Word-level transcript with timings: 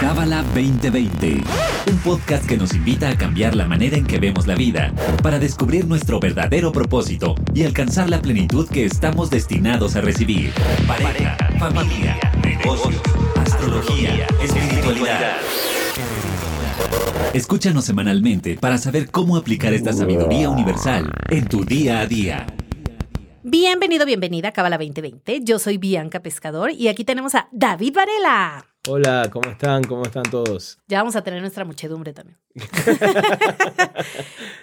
Cábala 0.00 0.42
2020, 0.54 1.42
un 1.90 1.98
podcast 1.98 2.46
que 2.46 2.56
nos 2.56 2.74
invita 2.74 3.08
a 3.08 3.16
cambiar 3.16 3.54
la 3.56 3.66
manera 3.66 3.96
en 3.96 4.04
que 4.04 4.18
vemos 4.18 4.46
la 4.46 4.54
vida 4.54 4.92
para 5.22 5.38
descubrir 5.38 5.86
nuestro 5.86 6.20
verdadero 6.20 6.72
propósito 6.72 7.34
y 7.54 7.64
alcanzar 7.64 8.10
la 8.10 8.20
plenitud 8.20 8.68
que 8.68 8.84
estamos 8.84 9.30
destinados 9.30 9.96
a 9.96 10.00
recibir. 10.00 10.52
Pareja, 10.86 11.36
familia, 11.58 12.18
negocios, 12.42 13.00
astrología, 13.36 14.26
espiritualidad. 14.42 15.36
Escúchanos 17.32 17.84
semanalmente 17.84 18.56
para 18.56 18.78
saber 18.78 19.10
cómo 19.10 19.36
aplicar 19.36 19.74
esta 19.74 19.92
sabiduría 19.92 20.48
universal 20.50 21.10
en 21.30 21.46
tu 21.46 21.64
día 21.64 22.00
a 22.00 22.06
día. 22.06 22.46
Bienvenido, 23.58 24.04
bienvenida 24.04 24.48
a 24.48 24.52
Cábala 24.52 24.78
2020. 24.78 25.42
Yo 25.44 25.60
soy 25.60 25.78
Bianca 25.78 26.20
Pescador 26.20 26.72
y 26.72 26.88
aquí 26.88 27.04
tenemos 27.04 27.36
a 27.36 27.46
David 27.52 27.94
Varela. 27.94 28.66
Hola, 28.88 29.30
¿cómo 29.32 29.48
están? 29.48 29.84
¿Cómo 29.84 30.02
están 30.02 30.24
todos? 30.24 30.78
Ya 30.88 30.98
vamos 30.98 31.14
a 31.14 31.22
tener 31.22 31.40
nuestra 31.40 31.64
muchedumbre 31.64 32.12
también. 32.12 32.36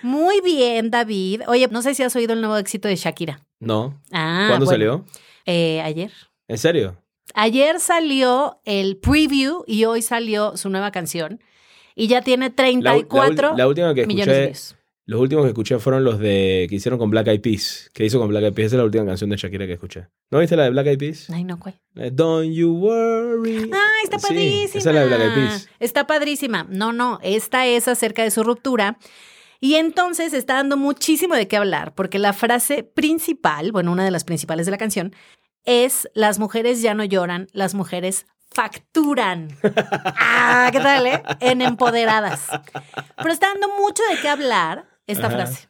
Muy 0.02 0.42
bien, 0.42 0.92
David. 0.92 1.44
Oye, 1.48 1.70
no 1.72 1.82
sé 1.82 1.96
si 1.96 2.04
has 2.04 2.14
oído 2.18 2.34
el 2.34 2.42
nuevo 2.42 2.58
éxito 2.58 2.90
de 2.90 2.98
Shakira. 2.98 3.40
No. 3.62 3.98
Ah, 4.12 4.48
¿Cuándo 4.50 4.66
bueno. 4.66 4.72
salió? 4.72 5.06
Eh, 5.46 5.80
ayer. 5.84 6.12
¿En 6.50 6.58
serio? 6.58 6.98
Ayer 7.34 7.80
salió 7.80 8.60
el 8.66 8.98
preview 8.98 9.64
y 9.68 9.86
hoy 9.86 10.02
salió 10.02 10.58
su 10.58 10.70
nueva 10.70 10.92
canción. 10.92 11.42
Y 11.96 12.08
ya 12.08 12.24
tiene 12.24 12.54
La, 12.58 12.66
u- 12.66 12.76
la 12.76 12.98
ul- 12.98 13.08
34 13.08 13.56
la 13.56 13.68
última 13.70 13.94
que 13.94 14.06
millones 14.06 14.36
de 14.36 14.46
views. 14.48 14.76
Los 15.06 15.20
últimos 15.20 15.44
que 15.44 15.50
escuché 15.50 15.80
fueron 15.80 16.04
los 16.04 16.20
de 16.20 16.68
que 16.70 16.76
hicieron 16.76 17.00
con 17.00 17.10
Black 17.10 17.28
Eyed 17.28 17.42
Peas. 17.42 17.90
Que 17.94 18.06
hizo 18.06 18.20
con 18.20 18.30
Black 18.30 18.44
Eyed 18.44 18.54
Peas? 18.54 18.68
Esa 18.68 18.76
es 18.76 18.80
la 18.80 18.86
última 18.86 19.06
canción 19.06 19.30
de 19.30 19.38
Shakira 19.38 19.66
que 19.66 19.74
escuché. 19.74 20.08
¿No 20.30 20.40
viste 20.40 20.56
la 20.56 20.64
de 20.64 20.70
Black 20.70 20.88
Eyed 20.88 21.00
Peas? 21.00 21.30
Ay, 21.32 21.44
no, 21.44 21.60
¿cuál? 21.60 21.80
Don't 21.94 22.54
you 22.54 22.72
worry. 22.72 23.72
¡Ay, 23.74 24.04
está 24.04 24.20
Sí, 24.20 24.28
padrísima! 24.28 24.80
esa 24.80 24.90
es 24.90 24.96
la 24.96 25.02
de 25.02 25.08
Black 25.08 25.22
Eyed 25.22 25.34
Peas. 25.34 25.70
Está 25.80 26.08
padrísima. 26.08 26.66
No, 26.70 26.94
no, 26.94 27.20
esta 27.24 27.66
es 27.66 27.88
acerca 27.88 28.24
de 28.24 28.32
su 28.32 28.44
ruptura. 28.44 28.98
Y 29.60 29.76
entonces 29.76 30.34
está 30.34 30.56
dando 30.56 30.78
muchísimo 30.78 31.36
de 31.36 31.48
qué 31.48 31.58
hablar, 31.58 31.94
porque 31.94 32.18
la 32.18 32.34
frase 32.34 32.84
principal, 32.84 33.72
bueno, 33.72 33.92
una 33.92 34.06
de 34.06 34.12
las 34.12 34.24
principales 34.24 34.66
de 34.66 34.72
la 34.72 34.78
canción, 34.78 35.14
es 35.66 36.10
las 36.16 36.40
mujeres 36.40 36.82
ya 36.82 36.94
no 36.96 37.04
lloran, 37.04 37.48
las 37.54 37.76
mujeres 37.76 38.26
facturan. 38.50 39.50
ah, 40.18 40.70
¿qué 40.72 40.80
tal, 40.80 41.06
eh? 41.06 41.22
En 41.40 41.62
empoderadas. 41.62 42.48
Pero 43.18 43.32
está 43.32 43.48
dando 43.50 43.70
mucho 43.80 44.02
de 44.10 44.20
qué 44.20 44.30
hablar 44.30 44.91
esta 45.12 45.28
Ajá. 45.28 45.36
frase. 45.38 45.68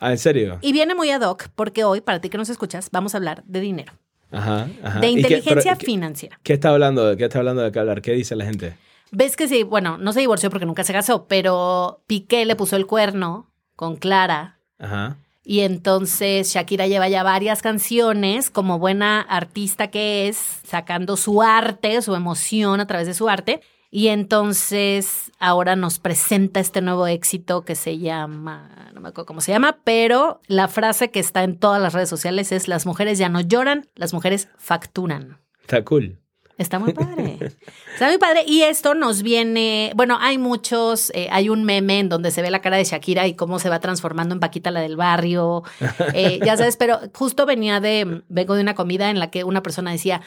Ah, 0.00 0.10
¿en 0.10 0.18
serio? 0.18 0.58
Y 0.62 0.72
viene 0.72 0.94
muy 0.94 1.10
ad 1.10 1.22
hoc, 1.22 1.48
porque 1.54 1.84
hoy, 1.84 2.00
para 2.00 2.20
ti 2.20 2.28
que 2.28 2.38
nos 2.38 2.48
escuchas, 2.48 2.88
vamos 2.90 3.14
a 3.14 3.18
hablar 3.18 3.44
de 3.44 3.60
dinero, 3.60 3.92
Ajá, 4.32 4.68
ajá. 4.82 5.00
de 5.00 5.06
¿Y 5.08 5.14
qué- 5.14 5.20
inteligencia 5.20 5.62
pero 5.72 5.78
qué- 5.78 5.86
financiera. 5.86 6.40
¿Qué 6.42 6.52
está 6.54 6.70
hablando? 6.70 7.06
de- 7.08 7.16
¿Qué 7.16 7.24
está 7.24 7.38
hablando 7.38 7.62
de 7.62 7.70
qué 7.72 7.78
hablar? 7.78 8.02
¿Qué 8.02 8.12
dice 8.12 8.34
la 8.36 8.44
gente? 8.44 8.76
Ves 9.12 9.36
que 9.36 9.46
sí, 9.46 9.62
bueno, 9.62 9.98
no 9.98 10.12
se 10.12 10.20
divorció 10.20 10.50
porque 10.50 10.66
nunca 10.66 10.84
se 10.84 10.92
casó, 10.92 11.26
pero 11.28 12.02
Piqué 12.06 12.44
le 12.46 12.56
puso 12.56 12.76
el 12.76 12.86
cuerno 12.86 13.50
con 13.76 13.96
Clara 13.96 14.58
Ajá. 14.78 15.18
y 15.44 15.60
entonces 15.60 16.52
Shakira 16.52 16.86
lleva 16.86 17.08
ya 17.08 17.22
varias 17.22 17.60
canciones 17.62 18.48
como 18.50 18.78
buena 18.78 19.20
artista 19.20 19.88
que 19.90 20.28
es, 20.28 20.36
sacando 20.66 21.16
su 21.16 21.42
arte, 21.42 22.00
su 22.02 22.14
emoción 22.14 22.80
a 22.80 22.86
través 22.86 23.06
de 23.06 23.14
su 23.14 23.28
arte. 23.28 23.60
Y 23.94 24.08
entonces 24.08 25.30
ahora 25.38 25.76
nos 25.76 25.98
presenta 25.98 26.60
este 26.60 26.80
nuevo 26.80 27.06
éxito 27.06 27.62
que 27.62 27.74
se 27.74 27.98
llama, 27.98 28.90
no 28.94 29.02
me 29.02 29.10
acuerdo 29.10 29.26
cómo 29.26 29.42
se 29.42 29.52
llama, 29.52 29.80
pero 29.84 30.40
la 30.46 30.66
frase 30.68 31.10
que 31.10 31.20
está 31.20 31.44
en 31.44 31.58
todas 31.58 31.80
las 31.80 31.92
redes 31.92 32.08
sociales 32.08 32.52
es 32.52 32.68
las 32.68 32.86
mujeres 32.86 33.18
ya 33.18 33.28
no 33.28 33.42
lloran, 33.42 33.86
las 33.94 34.14
mujeres 34.14 34.48
facturan. 34.56 35.42
Está 35.60 35.84
cool. 35.84 36.18
Está 36.56 36.78
muy 36.78 36.94
padre. 36.94 37.38
Está 37.92 38.08
muy 38.08 38.16
padre. 38.16 38.44
Y 38.46 38.62
esto 38.62 38.94
nos 38.94 39.22
viene, 39.22 39.92
bueno, 39.94 40.16
hay 40.20 40.38
muchos, 40.38 41.10
eh, 41.14 41.28
hay 41.30 41.50
un 41.50 41.64
meme 41.64 41.98
en 41.98 42.08
donde 42.08 42.30
se 42.30 42.40
ve 42.40 42.50
la 42.50 42.62
cara 42.62 42.78
de 42.78 42.84
Shakira 42.84 43.26
y 43.26 43.34
cómo 43.34 43.58
se 43.58 43.68
va 43.68 43.80
transformando 43.80 44.34
en 44.34 44.40
Paquita 44.40 44.70
la 44.70 44.80
del 44.80 44.96
barrio. 44.96 45.64
Eh, 46.14 46.40
ya 46.44 46.56
sabes, 46.56 46.76
pero 46.76 47.00
justo 47.14 47.46
venía 47.46 47.80
de, 47.80 48.22
vengo 48.28 48.54
de 48.54 48.62
una 48.62 48.74
comida 48.74 49.10
en 49.10 49.18
la 49.18 49.30
que 49.30 49.44
una 49.44 49.62
persona 49.62 49.92
decía, 49.92 50.20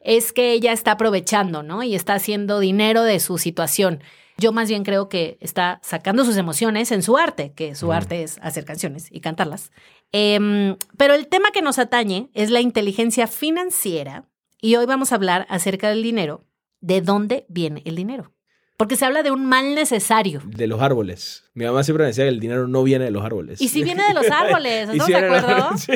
es 0.00 0.32
que 0.32 0.52
ella 0.52 0.72
está 0.72 0.92
aprovechando, 0.92 1.62
¿no? 1.62 1.82
Y 1.82 1.94
está 1.94 2.14
haciendo 2.14 2.60
dinero 2.60 3.02
de 3.02 3.20
su 3.20 3.38
situación. 3.38 4.02
Yo 4.36 4.52
más 4.52 4.68
bien 4.68 4.84
creo 4.84 5.08
que 5.08 5.36
está 5.40 5.80
sacando 5.82 6.24
sus 6.24 6.36
emociones 6.36 6.92
en 6.92 7.02
su 7.02 7.16
arte, 7.16 7.52
que 7.54 7.74
su 7.74 7.92
arte 7.92 8.22
es 8.22 8.38
hacer 8.40 8.64
canciones 8.64 9.08
y 9.10 9.20
cantarlas. 9.20 9.72
Em, 10.12 10.76
pero 10.96 11.14
el 11.14 11.26
tema 11.26 11.50
que 11.50 11.62
nos 11.62 11.78
atañe 11.78 12.30
es 12.34 12.50
la 12.50 12.60
inteligencia 12.60 13.26
financiera 13.26 14.28
y 14.60 14.76
hoy 14.76 14.86
vamos 14.86 15.10
a 15.10 15.16
hablar 15.16 15.46
acerca 15.50 15.88
del 15.88 16.02
dinero, 16.02 16.44
de 16.80 17.00
dónde 17.00 17.46
viene 17.48 17.82
el 17.84 17.96
dinero. 17.96 18.32
Porque 18.78 18.94
se 18.94 19.04
habla 19.04 19.24
de 19.24 19.32
un 19.32 19.44
mal 19.44 19.74
necesario. 19.74 20.40
De 20.46 20.68
los 20.68 20.80
árboles. 20.80 21.42
Mi 21.54 21.64
mamá 21.64 21.82
siempre 21.82 22.04
me 22.04 22.08
decía 22.10 22.22
que 22.22 22.28
el 22.28 22.38
dinero 22.38 22.68
no 22.68 22.84
viene 22.84 23.06
de 23.06 23.10
los 23.10 23.24
árboles. 23.24 23.60
Y 23.60 23.66
si 23.66 23.82
viene 23.82 24.04
de 24.06 24.14
los 24.14 24.26
árboles, 24.30 24.88
¿estamos 24.88 25.06
si 25.06 25.12
de 25.12 25.18
acuerdo? 25.18 25.76
sí. 25.78 25.92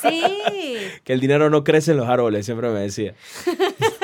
Sí. 0.00 0.76
Que 1.02 1.12
el 1.12 1.18
dinero 1.18 1.50
no 1.50 1.64
crece 1.64 1.90
en 1.90 1.96
los 1.96 2.08
árboles, 2.08 2.46
siempre 2.46 2.70
me 2.70 2.78
decía. 2.78 3.14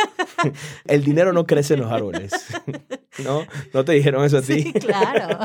el 0.87 1.05
dinero 1.05 1.33
no 1.33 1.47
crece 1.47 1.75
en 1.75 1.81
los 1.83 1.93
árboles. 1.93 2.33
¿No? 3.23 3.47
¿No 3.73 3.85
te 3.85 3.93
dijeron 3.93 4.25
eso 4.25 4.39
a 4.39 4.43
ti? 4.43 4.61
Sí, 4.61 4.73
claro. 4.73 5.39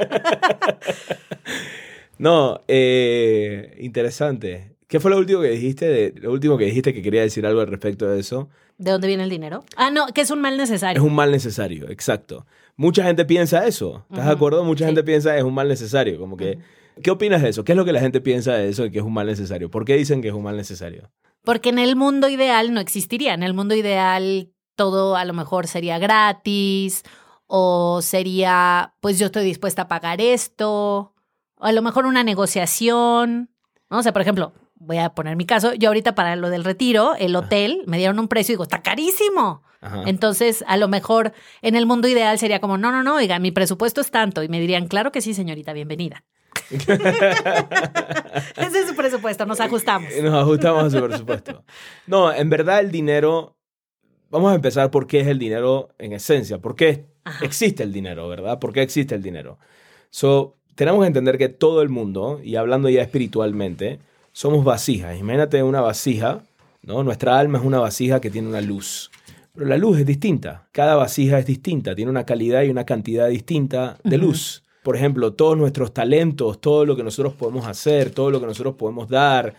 No, 2.17 2.63
eh, 2.67 3.77
interesante. 3.79 4.71
¿Qué 4.87 4.99
fue 4.99 5.11
lo 5.11 5.19
último 5.19 5.41
que 5.41 5.49
dijiste? 5.49 5.85
De, 5.85 6.13
lo 6.19 6.31
último 6.31 6.57
que 6.57 6.65
dijiste 6.65 6.95
que 6.95 7.03
quería 7.03 7.21
decir 7.21 7.45
algo 7.45 7.61
al 7.61 7.67
respecto 7.67 8.07
de 8.07 8.19
eso. 8.19 8.49
¿De 8.79 8.89
dónde 8.89 9.07
viene 9.07 9.23
el 9.23 9.29
dinero? 9.29 9.63
Ah, 9.77 9.91
no, 9.91 10.07
que 10.07 10.21
es 10.21 10.31
un 10.31 10.41
mal 10.41 10.53
Es 10.53 10.59
necesario. 10.71 11.03
un 11.03 11.13
mal 11.13 11.29
necesario, 11.31 11.87
exacto. 11.91 12.47
Mucha 12.75 13.03
gente 13.03 13.25
piensa 13.25 13.65
eso. 13.67 14.05
¿Estás 14.09 14.25
de 14.25 14.31
Ujú, 14.31 14.37
acuerdo? 14.37 14.63
Mucha 14.63 14.85
sí. 14.85 14.87
gente 14.87 15.03
piensa 15.03 15.37
es 15.37 15.43
un 15.43 15.53
mal 15.53 15.67
necesario. 15.67 16.19
Como 16.19 16.37
que, 16.37 16.59
¿qué 17.03 17.11
opinas 17.11 17.41
de 17.41 17.49
eso? 17.49 17.63
¿Qué 17.63 17.73
es 17.73 17.77
lo 17.77 17.85
que 17.85 17.93
la 17.93 17.99
gente 17.99 18.21
piensa 18.21 18.53
de 18.53 18.69
eso 18.69 18.83
de 18.83 18.91
que 18.91 18.99
es 18.99 19.03
un 19.03 19.13
mal 19.13 19.27
necesario? 19.27 19.69
¿Por 19.69 19.85
qué 19.85 19.95
dicen 19.97 20.21
que 20.21 20.29
es 20.29 20.33
un 20.33 20.43
mal 20.43 20.57
necesario? 20.57 21.09
Porque 21.43 21.69
en 21.69 21.79
el 21.79 21.95
mundo 21.95 22.29
ideal 22.29 22.73
no 22.73 22.79
existiría. 22.79 23.33
En 23.33 23.43
el 23.43 23.53
mundo 23.53 23.75
ideal 23.75 24.49
todo 24.75 25.15
a 25.15 25.25
lo 25.25 25.33
mejor 25.33 25.67
sería 25.67 25.99
gratis 25.99 27.03
o 27.47 28.01
sería, 28.01 28.93
pues 29.01 29.19
yo 29.19 29.25
estoy 29.27 29.43
dispuesta 29.43 29.83
a 29.83 29.87
pagar 29.87 30.21
esto, 30.21 31.13
o 31.55 31.65
a 31.65 31.71
lo 31.73 31.81
mejor 31.81 32.05
una 32.05 32.23
negociación. 32.23 33.49
¿no? 33.89 33.99
O 33.99 34.03
sea, 34.03 34.13
por 34.13 34.21
ejemplo, 34.21 34.53
voy 34.81 34.97
a 34.97 35.09
poner 35.09 35.35
mi 35.35 35.45
caso, 35.45 35.73
yo 35.75 35.89
ahorita 35.89 36.15
para 36.15 36.35
lo 36.35 36.49
del 36.49 36.63
retiro, 36.63 37.13
el 37.19 37.35
hotel, 37.35 37.83
me 37.85 37.97
dieron 37.97 38.17
un 38.19 38.27
precio 38.27 38.53
y 38.53 38.55
digo, 38.55 38.63
está 38.63 38.81
carísimo. 38.81 39.61
Ajá. 39.79 40.03
Entonces, 40.07 40.63
a 40.67 40.77
lo 40.77 40.87
mejor 40.87 41.33
en 41.61 41.75
el 41.75 41.85
mundo 41.85 42.07
ideal 42.07 42.39
sería 42.39 42.59
como, 42.59 42.77
no, 42.77 42.91
no, 42.91 43.03
no, 43.03 43.15
oiga, 43.15 43.37
mi 43.39 43.51
presupuesto 43.51 44.01
es 44.01 44.11
tanto. 44.11 44.43
Y 44.43 44.49
me 44.49 44.59
dirían, 44.59 44.87
claro 44.87 45.11
que 45.11 45.21
sí, 45.21 45.33
señorita, 45.33 45.73
bienvenida. 45.73 46.23
Ese 46.71 46.89
es 48.79 48.87
su 48.87 48.95
presupuesto, 48.95 49.45
nos 49.45 49.59
ajustamos. 49.59 50.09
Nos 50.21 50.33
ajustamos 50.33 50.83
a 50.85 50.89
su 50.89 51.05
presupuesto. 51.05 51.63
No, 52.07 52.33
en 52.33 52.49
verdad 52.49 52.79
el 52.79 52.91
dinero, 52.91 53.57
vamos 54.29 54.51
a 54.51 54.55
empezar 54.55 54.89
por 54.91 55.07
qué 55.07 55.21
es 55.21 55.27
el 55.27 55.39
dinero 55.39 55.89
en 55.99 56.13
esencia, 56.13 56.57
por 56.59 56.75
qué 56.75 57.05
Ajá. 57.23 57.45
existe 57.45 57.83
el 57.83 57.93
dinero, 57.93 58.27
¿verdad? 58.29 58.59
¿Por 58.59 58.73
qué 58.73 58.81
existe 58.81 59.15
el 59.15 59.21
dinero? 59.21 59.59
So, 60.09 60.57
tenemos 60.75 61.01
que 61.01 61.07
entender 61.07 61.37
que 61.37 61.49
todo 61.49 61.81
el 61.81 61.89
mundo, 61.89 62.39
y 62.43 62.55
hablando 62.55 62.89
ya 62.89 63.01
espiritualmente, 63.01 63.99
somos 64.31 64.63
vasijas. 64.63 65.17
Imagínate 65.19 65.61
una 65.63 65.81
vasija, 65.81 66.41
¿no? 66.83 67.03
Nuestra 67.03 67.37
alma 67.39 67.57
es 67.59 67.63
una 67.65 67.79
vasija 67.79 68.19
que 68.21 68.29
tiene 68.29 68.47
una 68.49 68.61
luz. 68.61 69.11
Pero 69.53 69.65
la 69.67 69.77
luz 69.77 69.99
es 69.99 70.05
distinta. 70.05 70.67
Cada 70.71 70.95
vasija 70.95 71.37
es 71.39 71.45
distinta, 71.45 71.93
tiene 71.95 72.09
una 72.11 72.25
calidad 72.25 72.63
y 72.63 72.69
una 72.69 72.85
cantidad 72.85 73.27
distinta 73.27 73.97
de 74.03 74.17
luz. 74.17 74.63
Por 74.83 74.95
ejemplo, 74.95 75.33
todos 75.33 75.57
nuestros 75.57 75.93
talentos, 75.93 76.59
todo 76.61 76.85
lo 76.85 76.95
que 76.95 77.03
nosotros 77.03 77.33
podemos 77.33 77.67
hacer, 77.67 78.09
todo 78.11 78.31
lo 78.31 78.39
que 78.39 78.47
nosotros 78.47 78.75
podemos 78.75 79.09
dar, 79.09 79.53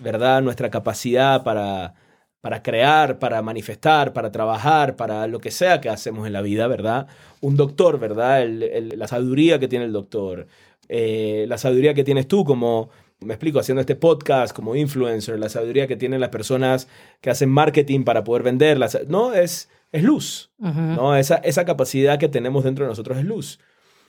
¿verdad? 0.00 0.40
Nuestra 0.42 0.70
capacidad 0.70 1.42
para, 1.42 1.94
para 2.40 2.62
crear, 2.62 3.18
para 3.18 3.42
manifestar, 3.42 4.12
para 4.12 4.30
trabajar, 4.30 4.94
para 4.94 5.26
lo 5.26 5.40
que 5.40 5.50
sea 5.50 5.80
que 5.80 5.88
hacemos 5.88 6.26
en 6.26 6.32
la 6.34 6.42
vida, 6.42 6.68
¿verdad? 6.68 7.08
Un 7.40 7.56
doctor, 7.56 7.98
¿verdad? 7.98 8.42
El- 8.42 8.62
el- 8.62 8.98
la 8.98 9.08
sabiduría 9.08 9.58
que 9.58 9.66
tiene 9.66 9.86
el 9.86 9.92
doctor, 9.92 10.46
eh, 10.88 11.46
la 11.48 11.58
sabiduría 11.58 11.94
que 11.94 12.04
tienes 12.04 12.28
tú 12.28 12.44
como, 12.44 12.90
me 13.20 13.34
explico, 13.34 13.58
haciendo 13.58 13.80
este 13.80 13.96
podcast 13.96 14.54
como 14.54 14.76
influencer, 14.76 15.38
la 15.38 15.48
sabiduría 15.48 15.86
que 15.86 15.96
tienen 15.96 16.20
las 16.20 16.30
personas 16.30 16.88
que 17.20 17.30
hacen 17.30 17.50
marketing 17.50 18.04
para 18.04 18.24
poder 18.24 18.42
venderlas, 18.42 18.98
no, 19.08 19.32
es, 19.32 19.68
es 19.92 20.02
luz. 20.02 20.52
¿no? 20.58 21.16
Esa, 21.16 21.36
esa 21.36 21.64
capacidad 21.64 22.18
que 22.18 22.28
tenemos 22.28 22.64
dentro 22.64 22.84
de 22.84 22.90
nosotros 22.90 23.18
es 23.18 23.24
luz. 23.24 23.58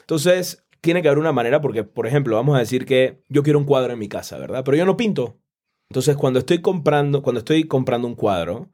Entonces, 0.02 0.64
tiene 0.82 1.02
que 1.02 1.08
haber 1.08 1.20
una 1.20 1.32
manera 1.32 1.62
porque, 1.62 1.84
por 1.84 2.08
ejemplo, 2.08 2.36
vamos 2.36 2.56
a 2.56 2.60
decir 2.60 2.86
que 2.86 3.22
yo 3.30 3.44
quiero 3.44 3.60
un 3.60 3.66
cuadro 3.66 3.94
en 3.94 4.00
mi 4.00 4.08
casa, 4.08 4.38
¿verdad? 4.38 4.64
Pero 4.64 4.78
yo 4.78 4.86
no 4.86 4.98
pinto. 4.98 5.38
Entonces, 5.90 6.16
cuando 6.16 6.40
estoy 6.40 6.62
comprando, 6.62 7.22
cuando 7.24 7.40
estoy 7.40 7.64
comprando 7.66 8.08
un 8.08 8.16
cuadro, 8.16 8.70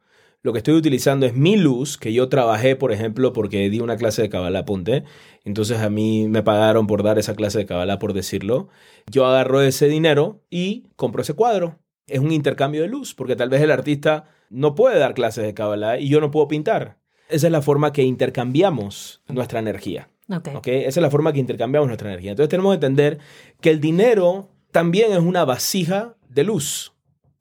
lo 0.46 0.54
que 0.54 0.60
estoy 0.60 0.76
utilizando 0.76 1.26
es 1.26 1.34
mi 1.34 1.58
luz, 1.58 1.98
que 1.98 2.14
yo 2.14 2.30
trabajé, 2.30 2.76
por 2.76 2.92
ejemplo, 2.92 3.34
porque 3.34 3.68
di 3.72 3.80
una 3.80 3.98
clase 3.98 4.22
de 4.22 4.30
Kabbalah, 4.30 4.60
apunte. 4.60 5.04
Entonces 5.44 5.80
a 5.80 5.90
mí 5.90 6.28
me 6.28 6.44
pagaron 6.44 6.86
por 6.86 7.02
dar 7.02 7.18
esa 7.18 7.34
clase 7.34 7.58
de 7.58 7.66
Kabbalah, 7.66 7.98
por 7.98 8.14
decirlo. 8.14 8.70
Yo 9.10 9.26
agarro 9.26 9.64
ese 9.64 9.88
dinero 9.88 10.44
y 10.52 10.84
compro 10.98 11.24
ese 11.24 11.34
cuadro. 11.34 11.80
Es 12.06 12.20
un 12.20 12.32
intercambio 12.32 12.84
de 12.84 12.88
luz, 12.90 13.16
porque 13.16 13.36
tal 13.36 13.50
vez 13.50 13.60
el 13.64 13.72
artista 13.72 14.26
no 14.52 14.76
puede 14.76 15.00
dar 15.00 15.16
clases 15.16 15.44
de 15.44 15.56
Kabbalah 15.56 15.98
y 15.98 16.10
yo 16.10 16.22
no 16.22 16.30
puedo 16.30 16.48
pintar. 16.48 17.00
Esa 17.28 17.48
es 17.48 17.52
la 17.52 17.64
forma 17.64 17.92
que 17.92 18.04
intercambiamos 18.04 19.24
nuestra 19.28 19.58
energía. 19.58 20.10
Ok. 20.30 20.50
¿ok? 20.58 20.68
Esa 20.68 21.00
es 21.00 21.02
la 21.02 21.10
forma 21.10 21.34
que 21.34 21.40
intercambiamos 21.40 21.88
nuestra 21.88 22.10
energía. 22.10 22.30
Entonces 22.30 22.52
tenemos 22.52 22.70
que 22.70 22.86
entender 22.86 23.18
que 23.62 23.72
el 23.72 23.82
dinero 23.82 24.52
también 24.72 25.12
es 25.12 25.22
una 25.22 25.44
vasija 25.44 26.18
de 26.30 26.44
luz. 26.44 26.94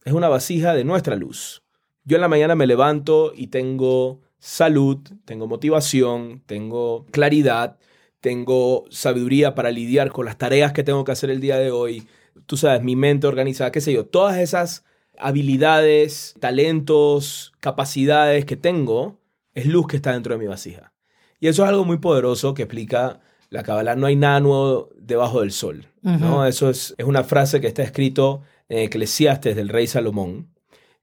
Es 0.06 0.14
una 0.14 0.30
vasija 0.30 0.72
de 0.72 0.84
nuestra 0.84 1.16
luz. 1.16 1.63
Yo 2.04 2.16
en 2.16 2.20
la 2.20 2.28
mañana 2.28 2.54
me 2.54 2.66
levanto 2.66 3.32
y 3.34 3.46
tengo 3.46 4.20
salud, 4.38 4.98
tengo 5.24 5.46
motivación, 5.46 6.42
tengo 6.44 7.06
claridad, 7.10 7.78
tengo 8.20 8.84
sabiduría 8.90 9.54
para 9.54 9.70
lidiar 9.70 10.10
con 10.10 10.26
las 10.26 10.36
tareas 10.36 10.72
que 10.72 10.82
tengo 10.82 11.04
que 11.04 11.12
hacer 11.12 11.30
el 11.30 11.40
día 11.40 11.58
de 11.58 11.70
hoy. 11.70 12.06
Tú 12.46 12.56
sabes, 12.56 12.82
mi 12.82 12.94
mente 12.94 13.26
organizada, 13.26 13.72
qué 13.72 13.80
sé 13.80 13.92
yo, 13.92 14.04
todas 14.06 14.38
esas 14.38 14.84
habilidades, 15.18 16.34
talentos, 16.40 17.52
capacidades 17.60 18.44
que 18.44 18.56
tengo, 18.56 19.18
es 19.54 19.66
luz 19.66 19.86
que 19.86 19.96
está 19.96 20.12
dentro 20.12 20.34
de 20.34 20.40
mi 20.40 20.46
vasija. 20.46 20.92
Y 21.40 21.48
eso 21.48 21.62
es 21.62 21.68
algo 21.68 21.84
muy 21.84 21.98
poderoso 21.98 22.54
que 22.54 22.62
explica 22.62 23.20
la 23.50 23.62
Kabbalah. 23.62 23.96
No 23.96 24.06
hay 24.06 24.16
nada 24.16 24.40
nuevo 24.40 24.90
debajo 24.98 25.40
del 25.40 25.52
sol. 25.52 25.86
¿no? 26.02 26.36
Ujú. 26.36 26.44
Eso 26.44 26.70
es, 26.70 26.94
es 26.98 27.06
una 27.06 27.24
frase 27.24 27.60
que 27.60 27.66
está 27.66 27.82
escrito 27.82 28.42
en 28.68 28.80
Eclesiastes 28.80 29.56
del 29.56 29.68
rey 29.68 29.86
Salomón. 29.86 30.53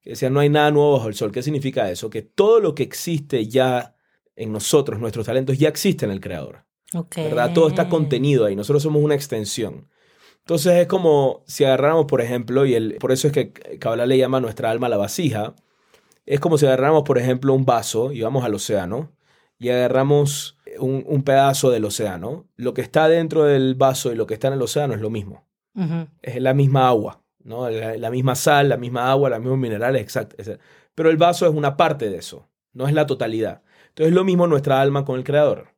Que 0.02 0.12
decía, 0.12 0.30
no 0.30 0.40
hay 0.40 0.50
nada 0.50 0.72
nuevo 0.72 0.94
bajo 0.94 1.08
el 1.08 1.16
sol. 1.16 1.32
¿Qué 1.32 1.44
significa 1.44 1.90
eso? 1.92 2.10
Que 2.10 2.22
todo 2.22 2.60
lo 2.60 2.74
que 2.74 2.84
existe 2.84 3.48
ya 3.48 3.96
en 4.36 4.52
nosotros, 4.52 5.00
nuestros 5.00 5.26
talentos, 5.26 5.58
ya 5.58 5.70
existe 5.70 6.06
en 6.06 6.12
el 6.12 6.20
Creador. 6.20 6.66
Ok. 6.94 7.16
¿verdad? 7.18 7.54
Todo 7.54 7.68
está 7.68 7.88
contenido 7.88 8.46
ahí, 8.46 8.56
nosotros 8.56 8.84
somos 8.84 9.02
una 9.04 9.16
extensión. 9.16 9.88
Entonces 10.40 10.74
es 10.74 10.88
como 10.88 11.44
si 11.46 11.64
agarráramos, 11.64 12.06
por 12.06 12.22
ejemplo, 12.22 12.66
y 12.66 12.74
el, 12.74 12.96
por 12.96 13.12
eso 13.12 13.28
es 13.28 13.34
que 13.34 13.54
Kabbalah 13.54 14.06
le 14.06 14.18
llama 14.18 14.40
a 14.40 14.42
nuestra 14.42 14.72
alma 14.72 14.90
la 14.90 14.98
vasija, 14.98 15.56
es 16.26 16.40
como 16.40 16.58
si 16.58 16.66
agarráramos, 16.66 17.04
por 17.04 17.18
ejemplo, 17.18 17.54
un 17.54 17.66
vaso 17.66 18.12
y 18.12 18.22
vamos 18.22 18.44
al 18.44 18.56
océano 18.56 19.12
y 19.58 19.70
agarramos 19.70 20.58
un, 20.80 21.04
un 21.08 21.24
pedazo 21.24 21.70
del 21.70 21.86
océano. 21.86 22.48
Lo 22.56 22.74
que 22.74 22.82
está 22.82 23.08
dentro 23.08 23.44
del 23.44 23.76
vaso 23.76 24.12
y 24.12 24.16
lo 24.16 24.26
que 24.26 24.34
está 24.34 24.48
en 24.48 24.56
el 24.56 24.62
océano 24.62 24.94
es 24.94 25.02
lo 25.02 25.10
mismo. 25.10 25.48
Es 26.22 26.42
la 26.42 26.54
misma 26.54 26.90
agua, 26.90 27.21
¿no? 27.44 27.70
La, 27.70 27.98
la 27.98 28.12
misma 28.12 28.36
sal, 28.36 28.70
la 28.70 28.78
misma 28.78 29.12
agua, 29.12 29.30
los 29.30 29.40
mismos 29.40 29.58
minerales, 29.60 30.02
exacto. 30.02 30.36
Pero 30.96 31.10
el 31.10 31.18
vaso 31.18 31.48
es 31.48 31.54
una 31.54 31.78
parte 31.78 32.10
de 32.10 32.18
eso, 32.18 32.50
no 32.74 32.88
es 32.88 32.94
la 32.94 33.06
totalidad. 33.06 33.62
Entonces 33.90 34.10
es 34.12 34.16
lo 34.16 34.24
mismo 34.24 34.48
nuestra 34.48 34.82
alma 34.82 35.06
con 35.06 35.18
el 35.18 35.24
Creador. 35.24 35.70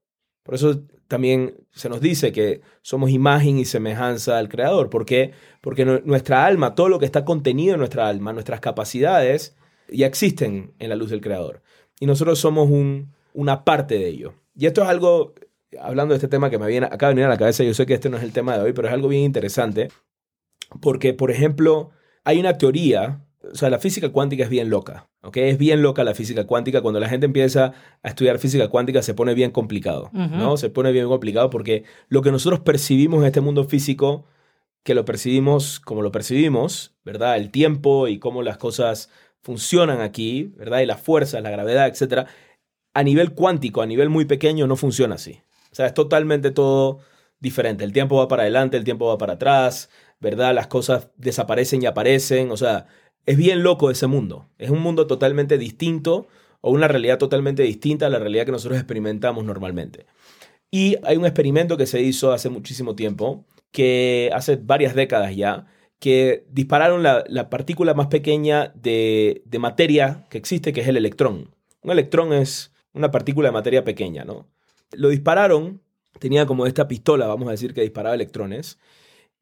Por 0.43 0.55
eso 0.55 0.81
también 1.07 1.55
se 1.71 1.89
nos 1.89 2.01
dice 2.01 2.31
que 2.31 2.61
somos 2.81 3.09
imagen 3.11 3.57
y 3.59 3.65
semejanza 3.65 4.37
al 4.37 4.49
Creador. 4.49 4.89
¿Por 4.89 5.05
qué? 5.05 5.31
Porque 5.61 5.85
nu- 5.85 6.01
nuestra 6.05 6.45
alma, 6.45 6.75
todo 6.75 6.89
lo 6.89 6.99
que 6.99 7.05
está 7.05 7.23
contenido 7.23 7.73
en 7.73 7.79
nuestra 7.79 8.07
alma, 8.07 8.33
nuestras 8.33 8.59
capacidades, 8.59 9.55
ya 9.89 10.05
existen 10.07 10.73
en 10.79 10.89
la 10.89 10.95
luz 10.95 11.09
del 11.11 11.21
Creador. 11.21 11.61
Y 11.99 12.05
nosotros 12.07 12.39
somos 12.39 12.69
un- 12.69 13.13
una 13.33 13.63
parte 13.63 13.95
de 13.97 14.07
ello. 14.07 14.33
Y 14.55 14.65
esto 14.65 14.83
es 14.83 14.89
algo, 14.89 15.33
hablando 15.79 16.13
de 16.13 16.17
este 16.17 16.27
tema 16.27 16.49
que 16.49 16.59
me 16.59 16.67
viene, 16.67 16.87
acaba 16.87 17.09
de 17.09 17.15
venir 17.15 17.25
a 17.25 17.29
la 17.29 17.37
cabeza, 17.37 17.63
yo 17.63 17.73
sé 17.73 17.85
que 17.85 17.93
este 17.95 18.09
no 18.09 18.17
es 18.17 18.23
el 18.23 18.31
tema 18.33 18.57
de 18.57 18.63
hoy, 18.63 18.73
pero 18.73 18.87
es 18.87 18.93
algo 18.93 19.07
bien 19.07 19.23
interesante. 19.23 19.89
Porque, 20.81 21.13
por 21.13 21.31
ejemplo, 21.31 21.91
hay 22.23 22.39
una 22.39 22.57
teoría, 22.57 23.21
o 23.51 23.55
sea, 23.55 23.69
la 23.69 23.79
física 23.79 24.09
cuántica 24.09 24.43
es 24.43 24.49
bien 24.49 24.69
loca, 24.69 25.09
¿ok? 25.21 25.37
Es 25.37 25.57
bien 25.57 25.81
loca 25.81 26.03
la 26.03 26.13
física 26.15 26.45
cuántica. 26.45 26.81
Cuando 26.81 26.99
la 26.99 27.09
gente 27.09 27.25
empieza 27.25 27.73
a 28.01 28.09
estudiar 28.09 28.39
física 28.39 28.67
cuántica 28.69 29.01
se 29.01 29.13
pone 29.13 29.33
bien 29.33 29.51
complicado. 29.51 30.09
¿no? 30.13 30.57
Se 30.57 30.69
pone 30.69 30.91
bien 30.91 31.07
complicado 31.07 31.49
porque 31.49 31.83
lo 32.07 32.21
que 32.21 32.31
nosotros 32.31 32.61
percibimos 32.61 33.21
en 33.21 33.27
este 33.27 33.41
mundo 33.41 33.65
físico, 33.65 34.25
que 34.83 34.95
lo 34.95 35.05
percibimos 35.05 35.79
como 35.79 36.01
lo 36.01 36.11
percibimos, 36.11 36.95
¿verdad? 37.05 37.37
El 37.37 37.51
tiempo 37.51 38.07
y 38.07 38.19
cómo 38.19 38.43
las 38.43 38.57
cosas 38.57 39.09
funcionan 39.41 40.01
aquí, 40.01 40.53
¿verdad? 40.57 40.79
Y 40.79 40.85
las 40.85 41.01
fuerzas, 41.01 41.41
la 41.41 41.49
gravedad, 41.49 41.87
etcétera. 41.87 42.27
A 42.93 43.03
nivel 43.03 43.33
cuántico, 43.33 43.81
a 43.81 43.85
nivel 43.85 44.09
muy 44.09 44.25
pequeño, 44.25 44.67
no 44.67 44.75
funciona 44.75 45.15
así. 45.15 45.41
O 45.71 45.75
sea, 45.75 45.87
es 45.87 45.93
totalmente 45.93 46.51
todo 46.51 46.99
diferente. 47.39 47.83
El 47.83 47.91
tiempo 47.91 48.17
va 48.17 48.27
para 48.27 48.43
adelante, 48.43 48.77
el 48.77 48.83
tiempo 48.83 49.07
va 49.07 49.17
para 49.17 49.33
atrás, 49.33 49.89
¿verdad? 50.23 50.55
Las 50.55 50.67
cosas 50.67 51.09
desaparecen 51.17 51.83
y 51.83 51.85
aparecen. 51.85 52.49
O 52.49 52.57
sea, 52.57 52.87
es 53.27 53.37
bien 53.37 53.61
loco 53.61 53.91
ese 53.91 54.07
mundo. 54.07 54.49
Es 54.57 54.71
un 54.71 54.79
mundo 54.79 55.05
totalmente 55.05 55.59
distinto 55.59 56.27
o 56.61 56.71
una 56.71 56.87
realidad 56.87 57.19
totalmente 57.19 57.61
distinta 57.61 58.07
a 58.07 58.09
la 58.09 58.19
realidad 58.19 58.45
que 58.45 58.53
nosotros 58.53 58.79
experimentamos 58.79 59.43
normalmente. 59.43 60.07
Y 60.71 60.95
hay 61.03 61.17
un 61.17 61.25
experimento 61.25 61.77
que 61.77 61.85
se 61.85 62.01
hizo 62.01 62.31
hace 62.31 62.49
muchísimo 62.49 62.95
tiempo, 62.95 63.45
que 63.71 64.31
hace 64.33 64.55
varias 64.55 64.95
décadas 64.95 65.35
ya, 65.35 65.67
que 65.99 66.45
dispararon 66.49 67.03
la, 67.03 67.23
la 67.27 67.49
partícula 67.49 67.93
más 67.93 68.07
pequeña 68.07 68.71
de, 68.75 69.43
de 69.45 69.59
materia 69.59 70.25
que 70.29 70.37
existe, 70.37 70.73
que 70.73 70.81
es 70.81 70.87
el 70.87 70.97
electrón. 70.97 71.53
Un 71.81 71.91
electrón 71.91 72.33
es 72.33 72.73
una 72.93 73.11
partícula 73.11 73.49
de 73.49 73.53
materia 73.53 73.83
pequeña, 73.83 74.23
¿no? 74.23 74.47
Lo 74.93 75.09
dispararon, 75.09 75.81
tenía 76.19 76.45
como 76.45 76.65
esta 76.65 76.87
pistola, 76.87 77.27
vamos 77.27 77.47
a 77.49 77.51
decir, 77.51 77.73
que 77.73 77.81
disparaba 77.81 78.15
electrones, 78.15 78.79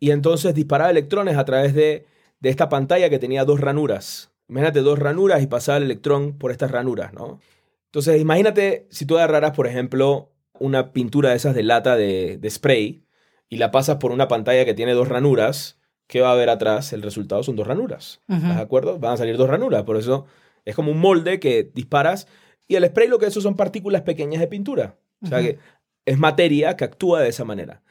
y 0.02 0.10
entonces 0.10 0.54
disparaba 0.56 0.90
electrones 0.90 1.38
a 1.38 1.46
través 1.46 1.74
de, 1.76 2.08
de 2.40 2.50
esta 2.50 2.68
pantalla 2.68 3.10
que 3.10 3.20
tenía 3.20 3.46
dos 3.46 3.62
ranuras. 3.62 4.32
Imagínate 4.50 4.82
dos 4.82 5.00
ranuras 5.00 5.42
y 5.44 5.48
pasaba 5.48 5.78
el 5.78 5.84
electrón 5.84 6.38
por 6.38 6.52
estas 6.52 6.72
ranuras, 6.72 7.14
¿no? 7.14 7.40
Entonces, 7.86 8.20
imagínate 8.20 8.88
si 8.90 9.06
tú 9.06 9.18
agarraras, 9.18 9.52
por 9.52 9.68
ejemplo, 9.68 10.32
una 10.60 10.92
pintura 10.92 11.30
de 11.30 11.36
esas 11.36 11.54
de 11.54 11.62
lata 11.64 11.96
de, 11.96 12.38
de 12.38 12.50
spray 12.50 13.06
y 13.48 13.58
la 13.58 13.70
pasas 13.70 13.98
por 13.98 14.12
una 14.12 14.28
pantalla 14.28 14.66
que 14.66 14.74
tiene 14.74 14.94
dos 14.94 15.08
ranuras, 15.08 15.80
¿qué 16.08 16.20
va 16.20 16.30
a 16.30 16.34
haber 16.34 16.50
atrás? 16.50 16.94
El 16.94 17.04
resultado 17.04 17.44
son 17.44 17.56
dos 17.56 17.68
ranuras. 17.68 18.22
¿Estás 18.28 18.56
de 18.56 18.62
acuerdo? 18.62 18.98
Van 18.98 19.14
a 19.14 19.18
salir 19.18 19.38
dos 19.38 19.50
ranuras. 19.50 19.84
Por 19.84 19.98
eso 19.98 20.26
es 20.66 20.76
como 20.76 20.92
un 20.92 21.00
molde 21.00 21.40
que 21.40 21.70
disparas 21.76 22.28
y 22.68 22.76
el 22.76 22.86
spray 22.88 23.08
lo 23.08 23.20
que 23.20 23.28
eso 23.28 23.40
son 23.40 23.56
partículas 23.56 24.02
pequeñas 24.02 24.42
de 24.42 24.48
pintura. 24.48 24.98
O 25.24 25.28
sea 25.28 25.42
que 25.42 25.60
es 26.06 26.18
materia 26.18 26.76
que 26.76 26.86
actúa 26.86 27.22
de 27.22 27.30
esa 27.30 27.46
manera. 27.46 27.84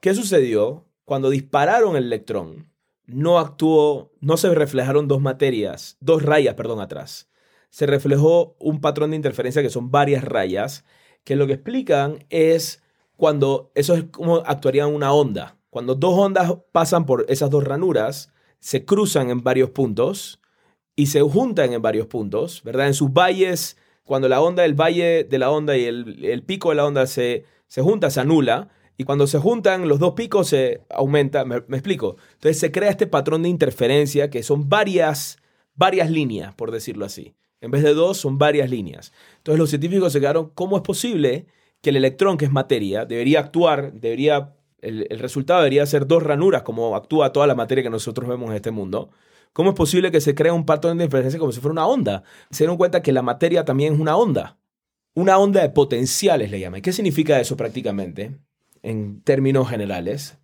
¿Qué 0.00 0.14
sucedió? 0.14 0.87
Cuando 1.08 1.30
dispararon 1.30 1.96
el 1.96 2.04
electrón, 2.04 2.70
no 3.06 3.38
actuó, 3.38 4.12
no 4.20 4.36
se 4.36 4.54
reflejaron 4.54 5.08
dos 5.08 5.22
materias, 5.22 5.96
dos 6.00 6.22
rayas, 6.22 6.54
perdón, 6.54 6.82
atrás. 6.82 7.30
Se 7.70 7.86
reflejó 7.86 8.56
un 8.58 8.82
patrón 8.82 9.12
de 9.12 9.16
interferencia 9.16 9.62
que 9.62 9.70
son 9.70 9.90
varias 9.90 10.22
rayas, 10.22 10.84
que 11.24 11.34
lo 11.34 11.46
que 11.46 11.54
explican 11.54 12.26
es 12.28 12.82
cuando 13.16 13.72
eso 13.74 13.94
es 13.94 14.04
como 14.10 14.42
actuaría 14.44 14.86
una 14.86 15.14
onda. 15.14 15.56
Cuando 15.70 15.94
dos 15.94 16.12
ondas 16.12 16.58
pasan 16.72 17.06
por 17.06 17.24
esas 17.30 17.48
dos 17.48 17.64
ranuras, 17.64 18.30
se 18.58 18.84
cruzan 18.84 19.30
en 19.30 19.42
varios 19.42 19.70
puntos 19.70 20.42
y 20.94 21.06
se 21.06 21.22
juntan 21.22 21.72
en 21.72 21.80
varios 21.80 22.06
puntos, 22.06 22.62
¿verdad? 22.64 22.86
En 22.86 22.92
sus 22.92 23.10
valles, 23.14 23.78
cuando 24.04 24.28
la 24.28 24.42
onda, 24.42 24.62
el 24.66 24.74
valle 24.74 25.24
de 25.24 25.38
la 25.38 25.50
onda 25.50 25.74
y 25.74 25.86
el, 25.86 26.22
el 26.22 26.42
pico 26.42 26.68
de 26.68 26.74
la 26.74 26.84
onda 26.84 27.06
se, 27.06 27.46
se 27.66 27.80
junta, 27.80 28.10
se 28.10 28.20
anula. 28.20 28.68
Y 29.00 29.04
cuando 29.04 29.28
se 29.28 29.38
juntan, 29.38 29.88
los 29.88 30.00
dos 30.00 30.14
picos 30.14 30.48
se 30.48 30.82
aumenta. 30.90 31.44
¿Me, 31.44 31.56
explico? 31.56 32.16
Entonces 32.34 32.58
se 32.58 32.72
crea 32.72 32.90
este 32.90 33.06
patrón 33.06 33.44
de 33.44 33.48
interferencia 33.48 34.28
que 34.28 34.42
son 34.42 34.68
varias, 34.68 35.38
varias 35.76 36.10
líneas, 36.10 36.52
por 36.54 36.72
decirlo 36.72 37.06
así. 37.06 37.36
En 37.60 37.70
vez 37.70 37.84
de 37.84 37.94
dos, 37.94 38.18
son 38.18 38.38
varias 38.38 38.68
líneas. 38.68 39.12
Entonces 39.36 39.60
los 39.60 39.70
científicos 39.70 40.12
se 40.12 40.18
quedaron, 40.18 40.50
¿cómo 40.50 40.76
es 40.76 40.82
posible 40.82 41.46
que 41.80 41.90
el 41.90 41.96
electrón, 41.96 42.36
que 42.36 42.46
es 42.46 42.50
materia, 42.50 43.04
debería 43.04 43.38
actuar, 43.38 43.92
debería, 43.92 44.56
el, 44.80 45.06
el 45.08 45.20
resultado 45.20 45.60
debería 45.60 45.86
ser 45.86 46.08
dos 46.08 46.24
ranuras, 46.24 46.62
como 46.62 46.96
actúa 46.96 47.32
toda 47.32 47.46
la 47.46 47.54
materia 47.54 47.84
que 47.84 47.90
nosotros 47.90 48.28
vemos 48.28 48.50
en 48.50 48.56
este 48.56 48.72
mundo? 48.72 49.10
¿Cómo 49.52 49.70
es 49.70 49.76
posible 49.76 50.10
que 50.10 50.20
se 50.20 50.34
crea 50.34 50.52
un 50.52 50.66
patrón 50.66 50.98
de 50.98 51.04
interferencia 51.04 51.38
como 51.38 51.52
si 51.52 51.60
fuera 51.60 51.72
una 51.72 51.86
onda? 51.86 52.24
Se 52.50 52.64
dieron 52.64 52.76
cuenta 52.76 53.00
que 53.00 53.12
la 53.12 53.22
materia 53.22 53.64
también 53.64 53.94
es 53.94 54.00
una 54.00 54.16
onda. 54.16 54.58
Una 55.14 55.38
onda 55.38 55.62
de 55.62 55.70
potenciales 55.70 56.50
le 56.50 56.58
llaman. 56.58 56.82
¿Qué 56.82 56.92
significa 56.92 57.40
eso 57.40 57.56
prácticamente? 57.56 58.38
En 58.82 59.22
términos 59.22 59.68
generales. 59.68 60.38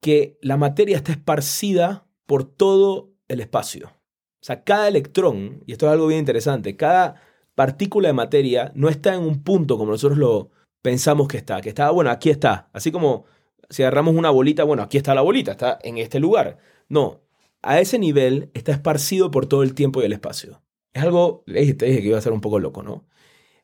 Que 0.00 0.38
la 0.40 0.56
materia 0.56 0.96
está 0.96 1.12
esparcida 1.12 2.06
por 2.26 2.44
todo 2.44 3.12
el 3.28 3.40
espacio. 3.40 3.88
O 3.88 4.44
sea, 4.44 4.64
cada 4.64 4.88
electrón, 4.88 5.62
y 5.66 5.72
esto 5.72 5.86
es 5.86 5.92
algo 5.92 6.06
bien 6.06 6.20
interesante, 6.20 6.76
cada 6.76 7.20
partícula 7.54 8.08
de 8.08 8.14
materia 8.14 8.72
no 8.74 8.88
está 8.88 9.14
en 9.14 9.20
un 9.20 9.42
punto 9.42 9.76
como 9.76 9.90
nosotros 9.90 10.18
lo 10.18 10.50
pensamos 10.80 11.28
que 11.28 11.36
está, 11.36 11.60
que 11.60 11.68
está, 11.68 11.90
bueno, 11.90 12.10
aquí 12.10 12.30
está. 12.30 12.70
Así 12.72 12.90
como 12.90 13.26
si 13.68 13.82
agarramos 13.82 14.14
una 14.14 14.30
bolita, 14.30 14.64
bueno, 14.64 14.82
aquí 14.82 14.96
está 14.96 15.14
la 15.14 15.20
bolita, 15.20 15.52
está 15.52 15.78
en 15.82 15.98
este 15.98 16.20
lugar. 16.20 16.58
No, 16.88 17.20
a 17.62 17.80
ese 17.80 17.98
nivel 17.98 18.50
está 18.54 18.72
esparcido 18.72 19.30
por 19.30 19.46
todo 19.46 19.62
el 19.62 19.74
tiempo 19.74 20.00
y 20.00 20.06
el 20.06 20.12
espacio. 20.12 20.62
Es 20.92 21.02
algo, 21.02 21.44
te 21.46 21.52
dije 21.60 21.76
que 21.76 22.08
iba 22.08 22.18
a 22.18 22.22
ser 22.22 22.32
un 22.32 22.40
poco 22.40 22.58
loco, 22.58 22.82
¿no? 22.82 23.04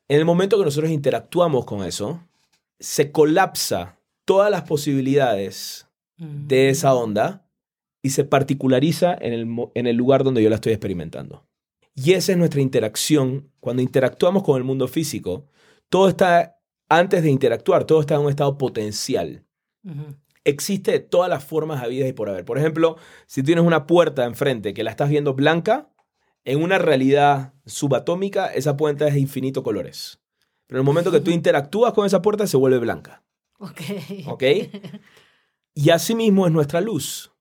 En 0.07 0.19
el 0.19 0.25
momento 0.25 0.57
que 0.57 0.63
nosotros 0.65 0.91
interactuamos 0.91 1.65
con 1.65 1.83
eso, 1.83 2.21
se 2.79 3.11
colapsa 3.11 3.96
todas 4.27 4.51
las 4.51 4.63
posibilidades 4.63 5.87
de 6.17 6.69
esa 6.69 6.93
onda 6.93 7.47
y 8.01 8.09
se 8.09 8.25
particulariza 8.25 9.15
en 9.19 9.31
el, 9.31 9.47
en 9.73 9.87
el 9.87 9.95
lugar 9.95 10.23
donde 10.23 10.43
yo 10.43 10.49
la 10.49 10.55
estoy 10.55 10.73
experimentando. 10.73 11.47
Y 11.95 12.11
esa 12.11 12.33
es 12.33 12.37
nuestra 12.37 12.61
interacción. 12.61 13.51
Cuando 13.59 13.81
interactuamos 13.81 14.43
con 14.43 14.57
el 14.57 14.65
mundo 14.65 14.87
físico, 14.87 15.47
todo 15.89 16.09
está, 16.09 16.59
antes 16.89 17.23
de 17.23 17.29
interactuar, 17.29 17.85
todo 17.85 18.01
está 18.01 18.15
en 18.15 18.21
un 18.21 18.29
estado 18.29 18.57
potencial 18.57 19.45
existe 20.47 20.91
de 20.91 20.99
todas 20.99 21.29
las 21.29 21.43
formas 21.43 21.83
habidas 21.83 22.09
y 22.09 22.13
por 22.13 22.29
haber. 22.29 22.45
Por 22.45 22.57
ejemplo, 22.57 22.97
si 23.25 23.43
tienes 23.43 23.63
una 23.65 23.85
puerta 23.85 24.25
enfrente 24.25 24.73
que 24.73 24.83
la 24.83 24.91
estás 24.91 25.09
viendo 25.09 25.33
blanca, 25.33 25.89
en 26.45 26.63
una 26.63 26.77
realidad 26.77 27.53
subatómica, 27.65 28.47
esa 28.47 28.77
puerta 28.77 29.07
es 29.07 29.13
de 29.13 29.19
infinito 29.19 29.61
colores. 29.61 30.19
Pero 30.65 30.79
en 30.79 30.83
el 30.83 30.85
momento 30.85 31.11
que 31.11 31.19
tú 31.19 31.31
interactúas 31.31 31.93
con 31.93 32.05
esa 32.05 32.21
puerta, 32.21 32.47
se 32.47 32.57
vuelve 32.57 32.79
blanca. 32.79 33.23
Ok. 33.59 33.81
¿Ok? 34.27 34.43
Y 35.73 35.89
así 35.91 36.15
mismo 36.15 36.47
es 36.47 36.53
nuestra 36.53 36.81
luz. 36.81 37.31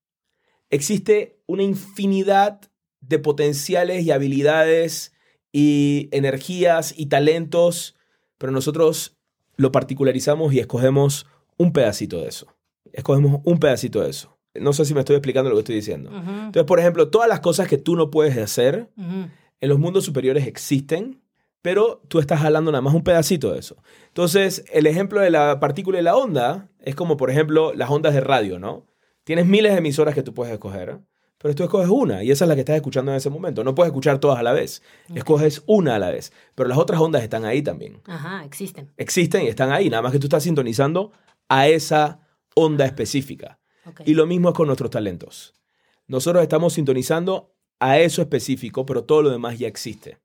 Existe 0.71 1.41
una 1.47 1.63
infinidad 1.63 2.61
de 3.01 3.19
potenciales 3.19 4.05
y 4.05 4.11
habilidades 4.11 5.13
y 5.53 6.09
energías 6.13 6.93
y 6.97 7.07
talentos, 7.07 7.97
pero 8.37 8.53
nosotros 8.53 9.17
lo 9.57 9.73
particularizamos 9.73 10.53
y 10.53 10.59
escogemos 10.59 11.27
un 11.57 11.73
pedacito 11.73 12.21
de 12.21 12.29
eso. 12.29 12.47
Escogemos 12.93 13.41
un 13.45 13.59
pedacito 13.59 14.01
de 14.03 14.11
eso. 14.11 14.39
No 14.55 14.73
sé 14.73 14.85
si 14.85 14.95
me 14.95 15.01
estoy 15.01 15.17
explicando 15.17 15.51
lo 15.51 15.57
que 15.57 15.61
estoy 15.61 15.77
diciendo. 15.77 16.11
Ujú, 16.11 16.31
Entonces, 16.31 16.65
por 16.65 16.81
ejemplo, 16.81 17.11
todas 17.11 17.29
las 17.29 17.41
cosas 17.41 17.69
que 17.69 17.79
tú 17.79 17.97
no 17.97 18.11
puedes 18.11 18.37
hacer 18.37 18.91
en 18.97 19.69
los 19.69 19.79
mundos 19.79 20.05
superiores 20.05 20.47
existen, 20.47 21.23
pero 21.67 22.01
tú 22.07 22.21
estás 22.21 22.43
jalando 22.43 22.71
nada 22.71 22.81
más 22.81 22.95
un 22.95 23.03
pedacito 23.03 23.53
de 23.53 23.59
eso. 23.59 23.77
Entonces, 24.07 24.65
el 24.73 24.87
ejemplo 24.87 25.21
de 25.21 25.31
la 25.31 25.59
partícula 25.59 25.99
y 25.99 26.03
la 26.05 26.15
onda 26.15 26.71
es 26.79 26.95
como, 26.95 27.17
por 27.17 27.29
ejemplo, 27.29 27.75
las 27.75 27.91
ondas 27.91 28.15
de 28.15 28.21
radio, 28.21 28.61
¿no? 28.61 28.87
Tienes 29.25 29.47
miles 29.47 29.73
de 29.73 29.79
emisoras 29.79 30.15
que 30.15 30.23
tú 30.23 30.33
puedes 30.33 30.53
escoger, 30.53 31.01
pero 31.39 31.57
tú 31.57 31.65
escoges 31.65 31.89
una 31.89 32.23
y 32.23 32.31
esa 32.31 32.45
es 32.45 32.49
la 32.49 32.55
que 32.55 32.61
estás 32.61 32.77
escuchando 32.77 33.11
en 33.11 33.17
ese 33.17 33.31
momento. 33.31 33.65
No 33.65 33.75
puedes 33.75 33.91
escuchar 33.91 34.21
todas 34.21 34.39
a 34.39 34.45
la 34.45 34.53
vez, 34.53 34.81
escoges 35.13 35.65
una 35.67 35.97
a 35.97 35.99
la 35.99 36.11
vez, 36.11 36.33
pero 36.55 36.69
las 36.69 36.79
otras 36.79 37.01
ondas 37.01 37.25
están 37.25 37.45
ahí 37.45 37.63
también. 37.63 38.01
Ajá, 38.07 38.45
existen. 38.45 38.93
Existen 38.97 39.43
y 39.43 39.49
están 39.49 39.73
ahí, 39.73 39.91
nada 39.91 40.03
más 40.03 40.13
que 40.13 40.21
tú 40.21 40.27
estás 40.27 40.45
sintonizando 40.45 41.11
a 41.49 41.67
esa 41.67 42.21
onda 42.55 42.87
específica. 42.87 43.59
Ok. 43.87 44.03
Y 44.05 44.15
lo 44.15 44.25
mismo 44.27 44.51
es 44.51 44.55
con 44.55 44.69
nuestros 44.69 44.93
talentos. 44.93 45.53
Nosotros 46.07 46.45
estamos 46.45 46.75
sintonizando 46.75 47.57
a 47.81 47.99
eso 47.99 48.23
específico, 48.23 48.87
pero 48.87 49.03
todo 49.03 49.23
lo 49.23 49.31
demás 49.31 49.59
ya 49.59 49.67
existe. 49.67 50.19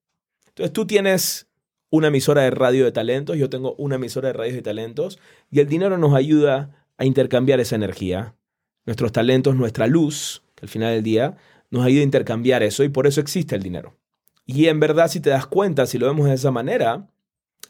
Entonces 0.62 0.74
tú 0.74 0.86
tienes 0.86 1.48
una 1.90 2.10
emisora 2.10 2.44
de 2.44 2.52
radio 2.52 2.86
de 2.86 2.92
talentos, 2.92 3.36
yo 3.36 3.50
tengo 3.50 3.74
una 3.80 3.96
emisora 3.96 4.28
de 4.28 4.34
radio 4.34 4.54
de 4.54 4.62
talentos, 4.62 5.18
y 5.50 5.60
el 5.60 5.68
dinero 5.68 5.98
nos 5.98 6.14
ayuda 6.14 6.86
a 7.00 7.06
intercambiar 7.06 7.60
esa 7.60 7.76
energía. 7.76 8.36
Nuestros 8.86 9.12
talentos, 9.12 9.56
nuestra 9.56 9.88
luz, 9.88 10.44
al 10.62 10.70
final 10.70 10.94
del 10.94 11.02
día 11.02 11.36
nos 11.72 11.84
ayuda 11.84 12.02
a 12.02 12.04
intercambiar 12.04 12.62
eso, 12.62 12.84
y 12.84 12.90
por 12.90 13.08
eso 13.08 13.22
existe 13.22 13.56
el 13.56 13.64
dinero. 13.64 13.98
Y 14.46 14.68
en 14.68 14.80
verdad, 14.80 15.08
si 15.08 15.20
te 15.20 15.32
das 15.32 15.48
cuenta, 15.48 15.88
si 15.88 15.98
lo 15.98 16.06
vemos 16.06 16.28
de 16.28 16.36
esa 16.36 16.52
manera, 16.52 17.08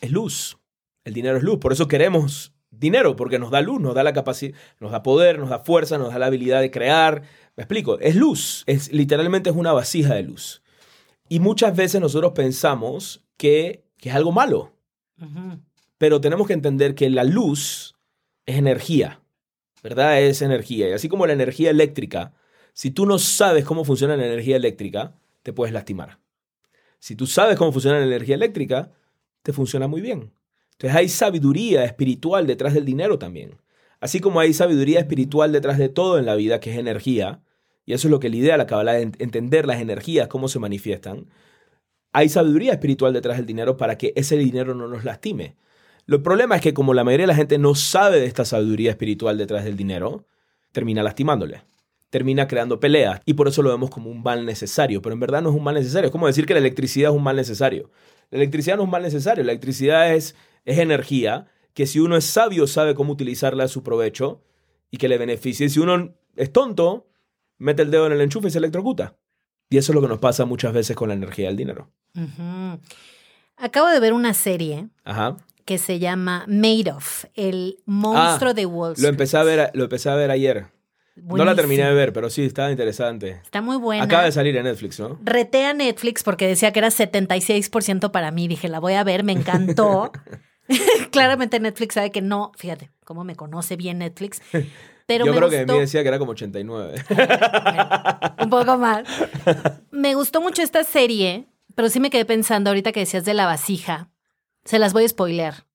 es 0.02 0.12
luz. 0.12 0.58
El 1.06 1.14
dinero 1.14 1.38
es 1.38 1.44
luz. 1.44 1.60
Por 1.60 1.72
eso 1.72 1.88
queremos 1.88 2.52
dinero, 2.72 3.16
porque 3.16 3.40
nos 3.40 3.52
da 3.52 3.62
luz, 3.62 3.80
nos 3.80 3.96
da 3.96 4.04
la 4.04 4.12
capacidad, 4.12 4.54
nos 4.82 4.92
da 4.92 5.02
poder, 5.02 5.40
nos 5.40 5.50
da 5.50 5.60
fuerza, 5.60 5.98
nos 5.98 6.12
da 6.12 6.20
la 6.20 6.26
habilidad 6.26 6.60
de 6.60 6.72
crear. 6.72 7.22
Me 7.56 7.64
explico, 7.64 8.00
es 8.02 8.18
luz, 8.18 8.64
es 8.68 8.92
literalmente 8.92 9.50
es 9.50 9.56
una 9.56 9.72
vasija 9.72 10.14
de 10.14 10.24
luz. 10.24 10.62
Y 11.32 11.40
muchas 11.40 11.74
veces 11.74 12.02
nosotros 12.02 12.34
pensamos 12.34 13.24
que, 13.38 13.86
que 13.96 14.10
es 14.10 14.16
algo 14.16 14.34
malo, 14.34 14.74
pero 15.98 16.20
tenemos 16.20 16.46
que 16.46 16.52
entender 16.52 16.94
que 16.94 17.10
la 17.10 17.24
luz 17.24 17.96
es 18.46 18.58
energía, 18.58 19.22
¿verdad? 19.82 20.22
Es 20.22 20.42
energía. 20.42 20.90
Y 20.90 20.92
así 20.92 21.08
como 21.08 21.26
la 21.26 21.32
energía 21.32 21.70
eléctrica, 21.70 22.34
si 22.74 22.92
tú 22.92 23.06
no 23.06 23.18
sabes 23.18 23.64
cómo 23.64 23.86
funciona 23.86 24.18
la 24.18 24.26
energía 24.26 24.58
eléctrica, 24.58 25.16
te 25.42 25.54
puedes 25.54 25.74
lastimar. 25.74 26.20
Si 27.00 27.16
tú 27.16 27.26
sabes 27.28 27.58
cómo 27.58 27.72
funciona 27.72 28.00
la 28.00 28.08
energía 28.08 28.36
eléctrica, 28.36 28.92
te 29.42 29.54
funciona 29.54 29.88
muy 29.88 30.02
bien. 30.02 30.34
Entonces 30.74 30.98
hay 30.98 31.08
sabiduría 31.08 31.86
espiritual 31.86 32.46
detrás 32.46 32.74
del 32.74 32.84
dinero 32.84 33.20
también. 33.20 33.56
Así 34.02 34.20
como 34.20 34.42
hay 34.42 34.54
sabiduría 34.54 35.00
espiritual 35.00 35.54
detrás 35.54 35.78
de 35.78 35.88
todo 35.88 36.20
en 36.20 36.26
la 36.26 36.36
vida, 36.36 36.60
que 36.60 36.72
es 36.72 36.78
energía, 36.78 37.42
y 37.92 37.94
eso 37.94 38.08
es 38.08 38.12
lo 38.12 38.22
que 38.22 38.30
lidera 38.30 38.56
la 38.56 38.68
Kabbalah, 38.68 39.00
en- 39.00 39.18
entender 39.20 39.68
las 39.68 39.82
energías, 39.82 40.30
cómo 40.30 40.48
se 40.48 40.60
manifiestan. 40.60 41.26
Hay 42.14 42.30
sabiduría 42.30 42.72
espiritual 42.72 43.12
detrás 43.12 43.36
del 43.36 43.46
dinero 43.46 43.76
para 43.76 43.98
que 43.98 44.14
ese 44.16 44.38
dinero 44.38 44.74
no 44.74 44.88
nos 44.88 45.04
lastime. 45.04 45.58
El 46.08 46.22
problema 46.22 46.56
es 46.56 46.62
que 46.62 46.74
como 46.74 46.94
la 46.94 47.04
mayoría 47.04 47.24
de 47.24 47.34
la 47.34 47.36
gente 47.36 47.58
no 47.58 47.76
sabe 47.76 48.22
de 48.22 48.28
esta 48.28 48.46
sabiduría 48.46 48.92
espiritual 48.92 49.38
detrás 49.38 49.66
del 49.66 49.76
dinero, 49.76 50.26
termina 50.72 51.04
lastimándole. 51.04 51.64
Termina 52.10 52.48
creando 52.48 52.80
peleas 52.80 53.20
y 53.26 53.34
por 53.34 53.50
eso 53.50 53.62
lo 53.62 53.72
vemos 53.72 53.90
como 53.90 54.10
un 54.10 54.24
mal 54.24 54.46
necesario, 54.46 55.02
pero 55.02 55.12
en 55.12 55.20
verdad 55.20 55.42
no 55.42 55.50
es 55.50 55.56
un 55.58 55.64
mal 55.64 55.76
necesario. 55.76 56.06
Es 56.06 56.12
como 56.14 56.28
decir 56.28 56.46
que 56.46 56.54
la 56.54 56.62
electricidad 56.62 57.12
es 57.12 57.18
un 57.18 57.24
mal 57.24 57.36
necesario. 57.36 57.92
La 58.30 58.38
electricidad 58.38 58.78
no 58.78 58.84
es 58.84 58.86
un 58.86 58.92
mal 58.92 59.04
necesario, 59.04 59.44
la 59.44 59.52
electricidad 59.52 60.16
es, 60.16 60.34
es 60.64 60.78
energía 60.80 61.48
que 61.74 61.88
si 61.88 62.00
uno 62.00 62.16
es 62.16 62.24
sabio 62.24 62.68
sabe 62.68 62.96
cómo 62.96 63.12
utilizarla 63.12 63.66
a 63.66 63.68
su 63.68 63.84
provecho 63.84 64.42
y 64.92 64.96
que 64.98 65.10
le 65.10 65.18
beneficie. 65.18 65.68
Si 65.68 65.82
uno 65.82 66.14
es 66.38 66.54
tonto, 66.54 67.11
mete 67.62 67.82
el 67.84 67.92
dedo 67.92 68.08
en 68.08 68.14
el 68.14 68.22
enchufe 68.22 68.48
y 68.48 68.52
se 68.52 68.58
electrocuta. 68.58 69.16
Y 69.70 69.78
eso 69.78 69.92
es 69.92 69.96
lo 69.96 70.02
que 70.02 70.08
nos 70.08 70.20
pasa 70.20 70.46
muchas 70.46 70.74
veces 70.74 70.96
con 70.96 71.08
la 71.10 71.16
energía 71.16 71.48
del 71.48 71.56
dinero. 71.58 71.90
Acabo 73.58 73.88
de 73.90 74.00
ver 74.00 74.14
una 74.14 74.34
serie 74.34 74.88
Ajá. 75.04 75.38
que 75.66 75.78
se 75.78 76.00
llama 76.00 76.44
Made 76.48 76.92
of, 76.92 77.26
el 77.36 77.78
monstruo 77.86 78.52
Ah, 78.52 78.54
de 78.54 78.66
Wall 78.66 78.90
Lo 78.90 78.94
Street. 78.94 79.10
empecé 79.10 79.38
a 79.38 79.44
ver, 79.44 79.72
lo 79.74 79.84
empecé 79.84 80.10
a 80.10 80.16
ver 80.16 80.32
ayer. 80.32 80.66
No 81.16 81.44
la 81.46 81.56
terminé 81.56 81.86
de 81.86 81.94
ver, 81.94 82.14
pero 82.14 82.30
sí, 82.30 82.44
estaba 82.44 82.72
interesante. 82.72 83.42
Está 83.44 83.62
muy 83.62 83.78
buena. 83.78 84.04
Acaba 84.04 84.24
de 84.24 84.32
salir 84.32 84.56
en 84.58 84.64
Netflix, 84.64 85.00
¿no? 85.00 85.20
Reté 85.24 85.66
a 85.66 85.74
Netflix 85.74 86.24
porque 86.24 86.48
decía 86.48 86.72
que 86.72 86.80
era 86.80 86.88
76% 86.90 88.12
para 88.12 88.32
mí. 88.32 88.48
Dije, 88.48 88.70
la 88.70 88.80
voy 88.80 88.94
a 88.94 89.04
ver, 89.04 89.24
me 89.24 89.34
encantó. 89.34 90.12
Claramente 91.12 91.60
Netflix 91.60 91.96
sabe 91.96 92.12
que 92.12 92.22
no. 92.22 92.52
Fíjate, 92.56 92.90
cómo 93.04 93.24
me 93.24 93.36
conoce 93.36 93.76
bien 93.76 94.00
Netflix. 94.00 94.42
Pero 95.08 95.26
Yo 95.26 95.32
me 95.32 95.38
creo 95.38 95.50
que 95.50 95.58
gustó, 95.60 95.74
mí 95.74 95.80
decía 95.80 96.02
que 96.02 96.08
era 96.08 96.20
como 96.20 96.32
89. 96.32 97.04
un 98.44 98.50
poco 98.50 98.78
más. 98.78 99.04
Me 99.92 100.16
gustó 100.16 100.42
mucho 100.42 100.62
esta 100.62 100.84
serie, 100.84 101.48
pero 101.76 101.90
sí 101.90 102.00
me 102.00 102.10
quedé 102.10 102.26
pensando 102.26 102.70
ahorita 102.70 102.92
que 102.92 103.02
decías 103.02 103.26
de 103.26 103.34
la 103.34 103.46
vasija. 103.46 104.10
Se 104.64 104.80
las 104.80 104.94
voy 104.94 105.06
a 105.06 105.10
spoilear. 105.10 105.66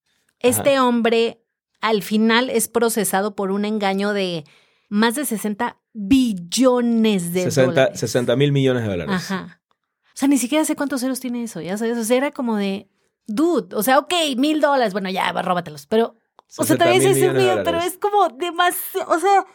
Este 0.41 0.79
hombre 0.81 1.43
al 1.81 2.03
final 2.03 2.51
es 2.51 2.69
procesado 2.69 3.35
por 3.35 3.51
un 3.51 3.65
engaño 3.65 4.13
de 4.13 4.45
más 4.89 5.15
de 5.15 5.25
60 5.25 5.79
billones 5.93 7.33
de 7.33 7.45
60, 7.45 7.71
dólares. 7.71 8.01
60 8.01 8.37
mil 8.37 8.53
millones 8.53 8.83
de 8.83 8.89
dólares. 8.89 9.15
Ajá. 9.15 9.61
O 10.07 10.19
sea, 10.19 10.29
ni 10.29 10.39
siquiera 10.39 10.65
sé 10.65 10.77
cuántos 10.77 11.01
ceros 11.01 11.21
tiene 11.21 11.43
eso, 11.43 11.61
ya 11.61 11.77
sabes. 11.77 11.99
O 11.99 12.05
sea, 12.05 12.17
era 12.17 12.31
como 12.31 12.57
de, 12.57 12.89
dude, 13.27 13.75
o 13.77 13.83
sea, 13.83 13.99
ok, 13.99 14.13
mil 14.37 14.61
dólares, 14.61 14.93
bueno, 14.93 15.11
ya, 15.11 15.31
va, 15.33 15.43
róbatelos. 15.43 15.87
Pero, 15.87 16.17
o 16.49 16.65
sea, 16.65 16.77
60 16.77 16.85
también 16.85 17.11
es 17.11 17.21
de 17.21 17.33
mío, 17.33 17.63
pero 17.65 17.79
es 17.79 17.99
como 17.99 18.29
demasiado, 18.29 19.13
o 19.13 19.19
sea, 19.19 19.47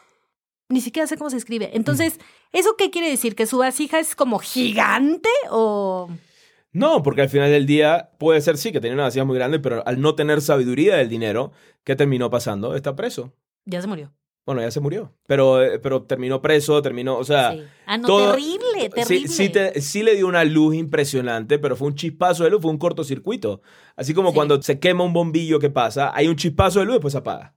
ni 0.70 0.82
siquiera 0.82 1.08
sé 1.08 1.18
cómo 1.18 1.30
se 1.30 1.38
escribe. 1.38 1.72
Entonces, 1.74 2.20
¿eso 2.52 2.76
qué 2.78 2.90
quiere 2.90 3.10
decir? 3.10 3.36
¿Que 3.36 3.46
su 3.46 3.58
vasija 3.58 4.00
es 4.00 4.16
como 4.16 4.40
gigante 4.40 5.30
o...? 5.50 6.10
No, 6.74 7.04
porque 7.04 7.24
al 7.24 7.30
final 7.30 7.52
del 7.52 7.66
día 7.66 8.12
puede 8.18 8.40
ser 8.40 8.58
sí 8.58 8.72
que 8.72 8.80
tenía 8.80 8.94
una 8.94 9.04
vacía 9.04 9.26
muy 9.26 9.36
grande, 9.36 9.60
pero 9.60 9.86
al 9.86 10.00
no 10.00 10.16
tener 10.16 10.42
sabiduría 10.42 10.96
del 10.96 11.10
dinero, 11.10 11.52
¿qué 11.84 11.98
terminó 11.98 12.30
pasando? 12.30 12.76
Está 12.76 12.96
preso. 12.96 13.34
Ya 13.66 13.82
se 13.82 13.88
murió. 13.88 14.14
Bueno, 14.46 14.62
ya 14.62 14.72
se 14.72 14.80
murió. 14.80 15.14
Pero, 15.28 15.62
eh, 15.64 15.80
pero 15.80 16.04
terminó 16.04 16.42
preso, 16.42 16.82
terminó, 16.82 17.18
o 17.18 17.24
sea... 17.24 17.52
sí. 17.52 17.64
Ah, 17.86 17.98
no, 17.98 18.08
todo- 18.08 18.32
terrible, 18.32 18.90
terrible. 18.90 19.28
sí, 19.28 19.50
te- 19.50 19.80
sí 19.82 20.02
le 20.04 20.16
dio 20.16 20.28
una 20.28 20.44
luz 20.44 20.76
impresionante, 20.76 21.60
pero 21.60 21.76
fue 21.76 21.88
un 21.90 21.96
chispazo 21.96 22.44
de 22.44 22.50
luz, 22.50 22.62
fue 22.62 22.72
un 22.72 22.78
cortocircuito. 22.80 23.62
Así 23.96 24.14
como 24.14 24.34
cuando 24.34 24.62
se 24.62 24.80
quema 24.80 25.04
un 25.04 25.14
bombillo 25.14 25.60
que 25.60 25.70
pasa, 25.70 26.12
hay 26.16 26.28
un 26.28 26.36
chispazo 26.36 26.80
de 26.80 26.86
luz 26.86 26.94
y 26.94 26.98
después 26.98 27.12
se 27.12 27.18
apaga. 27.20 27.56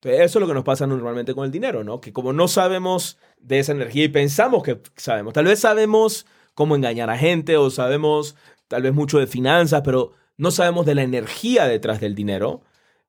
Entonces, 0.00 0.20
eso 0.26 0.38
es 0.38 0.40
lo 0.40 0.48
que 0.48 0.54
nos 0.54 0.64
pasa 0.64 0.86
normalmente 0.86 1.34
con 1.34 1.44
el 1.44 1.50
dinero, 1.52 1.84
¿no? 1.84 2.00
Que 2.00 2.12
como 2.12 2.32
no 2.32 2.48
sabemos 2.48 3.18
de 3.38 3.58
esa 3.60 3.72
energía 3.72 4.04
y 4.04 4.08
pensamos 4.08 4.62
que 4.62 4.80
sabemos, 4.96 5.32
tal 5.32 5.44
vez 5.44 5.60
sabemos 5.60 6.26
cómo 6.54 6.74
engañar 6.76 7.08
a 7.10 7.16
gente 7.18 7.56
o 7.56 7.70
sabemos 7.70 8.36
tal 8.68 8.82
vez 8.82 8.92
mucho 8.92 9.18
de 9.18 9.26
finanzas, 9.26 9.82
pero 9.84 10.12
no 10.36 10.50
sabemos 10.50 10.86
de 10.86 10.94
la 10.96 11.02
energía 11.02 11.66
detrás 11.66 12.00
del 12.00 12.14
dinero, 12.14 12.62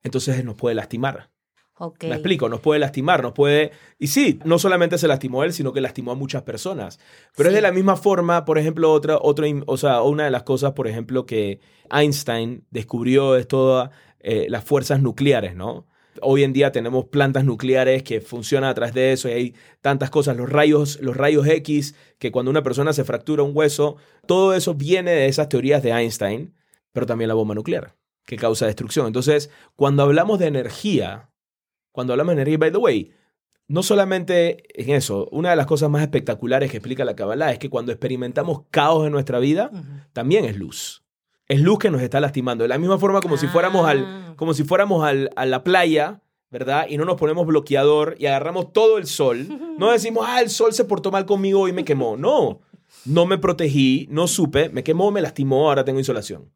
entonces 0.04 0.44
nos 0.46 0.56
puede 0.56 0.76
lastimar. 0.76 1.30
Ok. 1.78 2.04
Me 2.04 2.14
explico, 2.16 2.50
nos 2.50 2.60
puede 2.60 2.80
lastimar, 2.80 3.24
nos 3.24 3.34
puede... 3.34 3.72
Y 3.98 4.08
sí, 4.08 4.40
no 4.46 4.60
solamente 4.60 4.98
se 4.98 5.08
lastimó 5.08 5.44
él, 5.44 5.54
sino 5.54 5.74
que 5.74 5.82
lastimó 5.82 6.12
a 6.12 6.16
muchas 6.16 6.44
personas. 6.44 7.00
Pero 7.36 7.50
es 7.50 7.56
de 7.56 7.62
la 7.62 7.72
misma 7.72 7.96
forma, 7.96 8.46
por 8.46 8.58
ejemplo, 8.60 8.92
otra, 8.92 9.18
otra, 9.20 9.48
in- 9.48 9.64
o 9.66 9.78
sea, 9.78 10.04
una 10.04 10.26
de 10.26 10.32
las 10.32 10.44
cosas, 10.44 10.74
por 10.74 10.88
ejemplo, 10.88 11.26
que 11.26 11.60
Einstein 11.92 12.66
descubrió 12.70 13.36
es 13.36 13.48
todas 13.48 13.90
eh, 14.20 14.46
las 14.50 14.64
fuerzas 14.64 15.02
nucleares, 15.02 15.56
¿no? 15.56 15.88
Hoy 16.22 16.44
en 16.44 16.54
día 16.54 16.72
tenemos 16.72 17.06
plantas 17.06 17.44
nucleares 17.44 18.04
que 18.04 18.22
funcionan 18.22 18.70
a 18.70 18.74
través 18.76 18.94
de 18.94 19.12
eso 19.14 19.28
y 19.30 19.32
hay 19.32 19.56
tantas 19.82 20.12
cosas, 20.12 20.38
los 20.38 20.48
rayos, 20.48 21.00
los 21.02 21.18
rayos 21.18 21.48
X, 21.48 21.96
que 22.20 22.32
cuando 22.32 22.52
una 22.52 22.62
persona 22.62 22.94
se 22.94 23.04
fractura 23.04 23.42
un 23.42 23.52
hueso, 23.56 23.98
todo 24.28 24.54
eso 24.54 24.76
viene 24.76 25.10
de 25.10 25.26
esas 25.26 25.50
teorías 25.50 25.82
de 25.82 25.90
Einstein, 25.90 26.54
pero 26.92 27.08
también 27.08 27.30
la 27.30 27.34
bomba 27.34 27.56
nuclear, 27.56 27.96
que 28.28 28.36
causa 28.38 28.68
destrucción. 28.68 29.08
Entonces, 29.08 29.50
cuando 29.76 30.04
hablamos 30.04 30.38
de 30.38 30.46
energía, 30.46 31.32
cuando 31.94 32.12
hablamos 32.12 32.36
de 32.36 32.42
energía, 32.42 32.58
by 32.58 32.72
the 32.72 32.78
way, 32.78 33.12
no 33.70 33.82
solamente 33.82 34.58
en 34.74 34.94
eso, 34.94 35.30
una 35.32 35.52
de 35.52 35.56
las 35.56 35.66
cosas 35.68 35.90
más 35.90 36.02
espectaculares 36.02 36.70
que 36.70 36.78
explica 36.78 37.06
la 37.06 37.16
Kabbalah 37.16 37.52
es 37.54 37.60
que 37.60 37.70
cuando 37.70 37.94
experimentamos 37.94 38.64
caos 38.70 39.06
en 39.06 39.14
nuestra 39.14 39.40
vida, 39.40 39.72
también 40.12 40.44
es 40.44 40.58
luz. 40.58 41.04
Es 41.48 41.62
luz 41.62 41.80
que 41.80 41.90
nos 41.90 42.02
está 42.02 42.20
lastimando. 42.20 42.64
De 42.66 42.68
la 42.68 42.78
misma 42.78 42.98
forma 43.00 43.22
como 43.22 43.38
si 43.38 43.48
fuéramos, 43.48 43.88
al, 43.88 44.04
Ah. 44.06 44.34
como 44.36 44.54
si 44.54 44.64
fuéramos 44.66 45.06
al- 45.06 45.30
a 45.38 45.46
la 45.46 45.64
playa, 45.64 46.22
¿verdad? 46.52 46.88
Y 46.90 46.98
no 46.98 47.06
nos 47.06 47.16
ponemos 47.18 47.46
bloqueador 47.48 48.16
y 48.20 48.26
agarramos 48.26 48.74
todo 48.74 48.98
el 48.98 49.06
sol. 49.08 49.48
No 49.78 49.92
decimos, 49.92 50.26
ah, 50.28 50.42
el 50.42 50.50
sol 50.50 50.74
se 50.74 50.84
portó 50.86 51.10
mal 51.12 51.26
conmigo 51.26 51.68
y 51.68 51.74
me 51.74 51.86
quemó. 51.86 52.18
No, 52.18 52.60
no 53.06 53.26
me 53.26 53.38
protegí, 53.38 54.08
no 54.12 54.28
supe, 54.28 54.70
me 54.70 54.84
quemó, 54.84 55.10
me 55.12 55.22
lastimó, 55.22 55.70
ahora 55.70 55.84
tengo 55.86 56.00
insolación. 56.00 56.52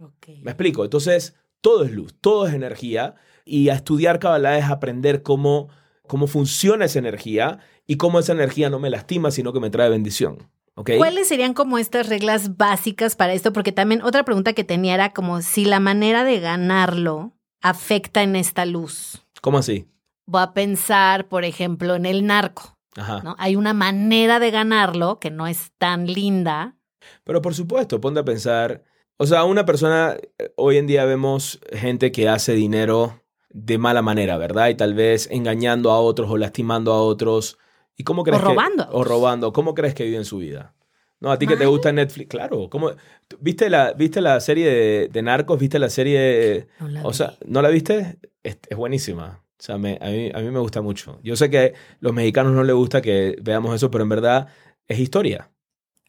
Ok. 0.00 0.28
¿Me 0.42 0.50
explico? 0.52 0.84
Entonces, 0.84 1.34
todo 1.60 1.84
es 1.84 1.92
luz, 1.92 2.14
todo 2.20 2.46
es 2.46 2.54
energía. 2.54 3.14
Y 3.48 3.68
a 3.68 3.74
estudiar 3.74 4.18
Kabbalah 4.18 4.58
es 4.58 4.64
aprender 4.64 5.22
cómo, 5.22 5.68
cómo 6.08 6.26
funciona 6.26 6.84
esa 6.84 6.98
energía 6.98 7.60
y 7.86 7.96
cómo 7.96 8.18
esa 8.18 8.32
energía 8.32 8.68
no 8.68 8.80
me 8.80 8.90
lastima, 8.90 9.30
sino 9.30 9.52
que 9.52 9.60
me 9.60 9.70
trae 9.70 9.88
bendición. 9.88 10.50
¿Okay? 10.74 10.98
¿Cuáles 10.98 11.28
serían 11.28 11.54
como 11.54 11.78
estas 11.78 12.08
reglas 12.08 12.56
básicas 12.56 13.14
para 13.14 13.32
esto? 13.32 13.52
Porque 13.52 13.72
también 13.72 14.02
otra 14.02 14.24
pregunta 14.24 14.52
que 14.52 14.64
tenía 14.64 14.94
era 14.94 15.12
como 15.12 15.40
si 15.40 15.64
la 15.64 15.80
manera 15.80 16.24
de 16.24 16.40
ganarlo 16.40 17.32
afecta 17.62 18.22
en 18.24 18.34
esta 18.34 18.66
luz. 18.66 19.24
¿Cómo 19.40 19.58
así? 19.58 19.86
Voy 20.26 20.42
a 20.42 20.52
pensar, 20.52 21.28
por 21.28 21.44
ejemplo, 21.44 21.94
en 21.94 22.04
el 22.04 22.26
narco. 22.26 22.76
Ajá. 22.96 23.22
¿no? 23.22 23.36
Hay 23.38 23.54
una 23.54 23.74
manera 23.74 24.40
de 24.40 24.50
ganarlo 24.50 25.20
que 25.20 25.30
no 25.30 25.46
es 25.46 25.70
tan 25.78 26.06
linda. 26.06 26.76
Pero 27.22 27.40
por 27.40 27.54
supuesto, 27.54 28.00
ponte 28.00 28.20
a 28.20 28.24
pensar, 28.24 28.82
o 29.18 29.26
sea, 29.26 29.44
una 29.44 29.64
persona, 29.64 30.16
eh, 30.38 30.52
hoy 30.56 30.78
en 30.78 30.86
día 30.86 31.04
vemos 31.04 31.60
gente 31.72 32.10
que 32.10 32.28
hace 32.28 32.52
dinero 32.52 33.22
de 33.58 33.78
mala 33.78 34.02
manera, 34.02 34.36
¿verdad? 34.36 34.68
Y 34.68 34.74
tal 34.74 34.92
vez 34.94 35.28
engañando 35.30 35.90
a 35.90 35.98
otros 36.00 36.30
o 36.30 36.36
lastimando 36.36 36.92
a 36.92 37.00
otros. 37.02 37.58
¿Y 37.96 38.04
cómo 38.04 38.22
crees 38.22 38.42
O 38.42 38.44
robando 38.44 38.84
que, 38.90 38.96
o 38.96 39.02
robando? 39.04 39.52
¿Cómo 39.54 39.74
crees 39.74 39.94
que 39.94 40.04
viven 40.04 40.26
su 40.26 40.36
vida? 40.38 40.74
No, 41.20 41.30
a 41.32 41.38
ti 41.38 41.46
que 41.46 41.56
te 41.56 41.64
gusta 41.64 41.90
Netflix, 41.92 42.28
claro. 42.28 42.68
¿cómo? 42.68 42.90
¿Tú- 43.26 43.38
¿Viste 43.40 43.70
la, 43.70 43.94
¿Viste 43.94 44.20
la 44.20 44.38
serie 44.40 44.68
de, 44.68 45.08
de 45.10 45.22
Narcos? 45.22 45.58
¿Viste 45.58 45.78
la 45.78 45.88
serie? 45.88 46.66
No 46.78 46.88
la 46.88 47.02
o 47.06 47.12
sea, 47.14 47.34
¿no 47.46 47.62
la 47.62 47.70
viste? 47.70 48.18
Es, 48.42 48.58
es 48.68 48.76
buenísima. 48.76 49.42
O 49.58 49.62
sea, 49.62 49.78
me- 49.78 49.98
a, 50.02 50.10
mí, 50.10 50.30
a 50.34 50.38
mí 50.40 50.50
me 50.50 50.58
gusta 50.58 50.82
mucho. 50.82 51.18
Yo 51.22 51.34
sé 51.34 51.48
que 51.48 51.58
a 51.58 51.72
los 52.00 52.12
mexicanos 52.12 52.52
no 52.52 52.62
les 52.62 52.76
gusta 52.76 53.00
que 53.00 53.36
veamos 53.40 53.74
eso, 53.74 53.90
pero 53.90 54.02
en 54.04 54.10
verdad 54.10 54.48
es 54.86 54.98
historia. 54.98 55.50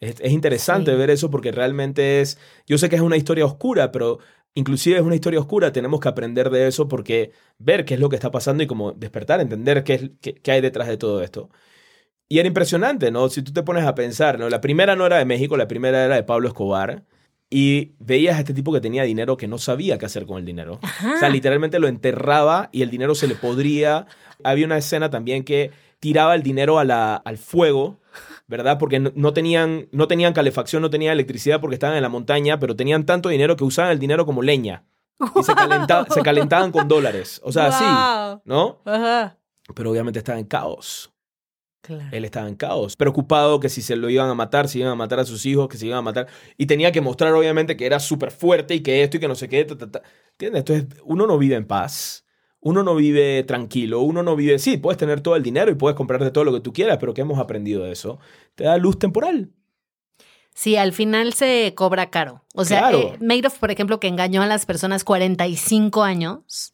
Es, 0.01 0.19
es 0.19 0.31
interesante 0.33 0.91
Sí. 0.91 0.97
ver 0.97 1.09
eso 1.09 1.31
porque 1.31 1.53
realmente 1.53 2.19
es... 2.19 2.37
Yo 2.67 2.77
sé 2.77 2.89
que 2.89 2.97
es 2.97 3.01
una 3.01 3.15
historia 3.17 3.45
oscura, 3.45 3.91
pero 3.93 4.19
inclusive 4.57 4.97
es 4.97 5.03
una 5.03 5.15
historia 5.15 5.39
oscura. 5.39 5.71
Tenemos 5.71 5.99
que 5.99 6.09
aprender 6.09 6.49
de 6.49 6.67
eso 6.67 6.87
porque 6.87 7.31
ver 7.59 7.85
qué 7.85 7.93
es 7.93 7.99
lo 7.99 8.09
que 8.09 8.15
está 8.15 8.31
pasando 8.31 8.63
y 8.63 8.67
como 8.67 8.91
despertar, 8.91 9.39
entender 9.39 9.83
qué, 9.83 9.93
es, 9.93 10.09
qué, 10.19 10.33
qué 10.33 10.51
hay 10.51 10.61
detrás 10.61 10.87
de 10.87 10.97
todo 10.97 11.21
esto. 11.21 11.49
Y 12.27 12.39
era 12.39 12.47
impresionante, 12.47 13.11
¿no? 13.11 13.29
Si 13.29 13.43
tú 13.43 13.53
te 13.53 13.61
pones 13.61 13.85
a 13.85 13.93
pensar, 13.93 14.39
¿no? 14.39 14.49
La 14.49 14.59
primera 14.59 14.95
no 14.95 15.05
era 15.05 15.19
de 15.19 15.25
México, 15.25 15.57
la 15.57 15.67
primera 15.67 16.03
era 16.03 16.15
de 16.15 16.23
Pablo 16.23 16.47
Escobar. 16.47 17.05
Y 17.49 17.93
veías 17.99 18.35
a 18.35 18.39
este 18.39 18.53
tipo 18.53 18.73
que 18.73 18.81
tenía 18.81 19.03
dinero 19.03 19.37
que 19.37 19.47
no 19.47 19.59
sabía 19.59 19.97
qué 19.97 20.07
hacer 20.07 20.25
con 20.25 20.39
el 20.39 20.45
dinero. 20.45 20.79
Ajá. 20.81 21.15
O 21.15 21.19
sea, 21.19 21.29
literalmente 21.29 21.79
lo 21.79 21.87
enterraba 21.87 22.69
y 22.73 22.81
el 22.81 22.89
dinero 22.89 23.13
se 23.15 23.27
le 23.27 23.35
podría. 23.35 24.07
Había 24.43 24.65
una 24.65 24.77
escena 24.77 25.09
también 25.11 25.43
que 25.43 25.71
tiraba 25.99 26.35
el 26.35 26.41
dinero 26.41 26.79
a 26.79 26.83
la, 26.83 27.15
al 27.15 27.37
fuego, 27.37 27.99
¿verdad? 28.47 28.77
Porque 28.79 28.99
no, 28.99 29.11
no 29.15 29.33
tenían, 29.33 29.87
no 29.91 30.07
tenían 30.07 30.33
calefacción, 30.33 30.81
no 30.81 30.89
tenían 30.89 31.13
electricidad 31.13 31.59
porque 31.61 31.75
estaban 31.75 31.95
en 31.97 32.03
la 32.03 32.09
montaña, 32.09 32.59
pero 32.59 32.75
tenían 32.75 33.05
tanto 33.05 33.29
dinero 33.29 33.55
que 33.55 33.63
usaban 33.63 33.91
el 33.91 33.99
dinero 33.99 34.25
como 34.25 34.41
leña. 34.41 34.85
Y 35.35 35.43
se, 35.43 35.53
calenta- 35.53 36.05
se 36.13 36.21
calentaban 36.21 36.71
con 36.71 36.87
dólares. 36.87 37.41
O 37.43 37.51
sea, 37.51 37.67
así, 37.67 37.83
Guau. 37.83 38.41
¿no? 38.45 38.81
Ajá. 38.85 39.37
Pero 39.75 39.91
obviamente 39.91 40.19
estaba 40.19 40.39
en 40.39 40.45
caos. 40.45 41.11
Claro. 41.81 42.09
Él 42.11 42.25
estaba 42.25 42.49
en 42.49 42.55
caos, 42.55 42.97
preocupado 42.97 43.59
que 43.61 43.69
si 43.69 43.81
se 43.81 43.95
lo 43.95 44.09
iban 44.09 44.29
a 44.29 44.33
matar, 44.33 44.67
si 44.67 44.79
iban 44.79 44.91
a 44.91 44.95
matar 44.95 45.19
a 45.21 45.25
sus 45.25 45.45
hijos, 45.45 45.69
que 45.69 45.77
se 45.77 45.85
iban 45.85 45.99
a 45.99 46.01
matar. 46.01 46.27
Y 46.57 46.65
tenía 46.65 46.91
que 46.91 46.99
mostrar, 46.99 47.31
obviamente, 47.33 47.77
que 47.77 47.85
era 47.85 47.99
súper 48.01 48.31
fuerte 48.31 48.75
y 48.75 48.81
que 48.81 49.03
esto 49.03 49.15
y 49.17 49.19
que 49.21 49.27
no 49.29 49.35
sé 49.35 49.47
qué. 49.47 49.63
ta, 49.63 49.77
ta, 49.77 49.89
ta. 49.89 50.01
¿Entiendes? 50.31 50.59
Entonces, 50.67 51.01
uno 51.05 51.25
no 51.27 51.37
vive 51.37 51.55
en 51.55 51.65
paz. 51.65 52.25
Uno 52.67 52.83
no 52.83 52.95
vive 52.95 53.43
tranquilo. 53.43 54.01
Uno 54.01 54.23
no 54.23 54.35
vive. 54.35 54.59
Sí, 54.59 54.77
puedes 54.77 54.97
tener 54.97 55.21
todo 55.21 55.35
el 55.35 55.43
dinero 55.43 55.71
y 55.71 55.75
puedes 55.75 55.95
comprarte 55.95 56.31
todo 56.31 56.43
lo 56.43 56.53
que 56.53 56.59
tú 56.59 56.73
quieras, 56.73 56.97
pero 56.99 57.13
¿qué 57.13 57.21
hemos 57.21 57.39
aprendido 57.39 57.83
de 57.83 57.91
eso? 57.91 58.19
Te 58.55 58.65
da 58.65 58.77
luz 58.77 58.99
temporal. 58.99 59.51
Sí, 60.53 60.75
al 60.75 60.91
final 60.91 61.33
se 61.33 61.73
cobra 61.75 62.09
caro. 62.09 62.43
O 62.55 62.65
sea, 62.65 62.79
Claro. 62.79 62.99
eh, 62.99 63.17
Madoff, 63.21 63.59
por 63.59 63.69
ejemplo, 63.71 63.99
que 63.99 64.07
engañó 64.07 64.41
a 64.41 64.47
las 64.47 64.65
personas 64.65 65.03
45 65.03 66.03
años. 66.03 66.73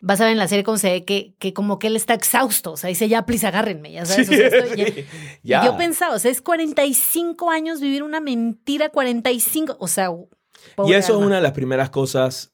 Vas 0.00 0.20
a 0.20 0.24
ver 0.24 0.32
en 0.32 0.38
la 0.38 0.46
serie 0.48 0.64
cómo 0.64 0.76
se 0.76 0.90
ve 0.90 1.04
que, 1.04 1.34
que 1.38 1.52
como 1.52 1.78
que 1.78 1.86
él 1.88 1.96
está 1.96 2.14
exhausto. 2.14 2.72
O 2.72 2.76
sea, 2.76 2.88
dice, 2.88 3.08
ya, 3.08 3.26
please, 3.26 3.46
agárrenme. 3.46 3.90
Ya 3.90 4.04
sabes. 4.06 4.28
o 4.28 4.32
sea, 4.32 4.46
esto 4.48 4.74
ya- 4.76 4.86
sí. 4.86 4.92
Y 5.00 5.04
Ya. 5.48 5.64
yo 5.64 5.76
pensaba, 5.76 6.14
o 6.14 6.18
sea, 6.18 6.30
es 6.30 6.40
45 6.42 7.50
años 7.50 7.80
vivir 7.80 8.02
una 8.02 8.20
mentira, 8.20 8.90
45. 8.90 9.76
O 9.80 9.88
sea, 9.88 10.10
Y 10.10 10.74
pobre 10.76 10.96
eso 10.96 11.18
es 11.18 11.26
una 11.26 11.36
de 11.36 11.42
las 11.42 11.52
primeras 11.52 11.90
cosas, 11.90 12.52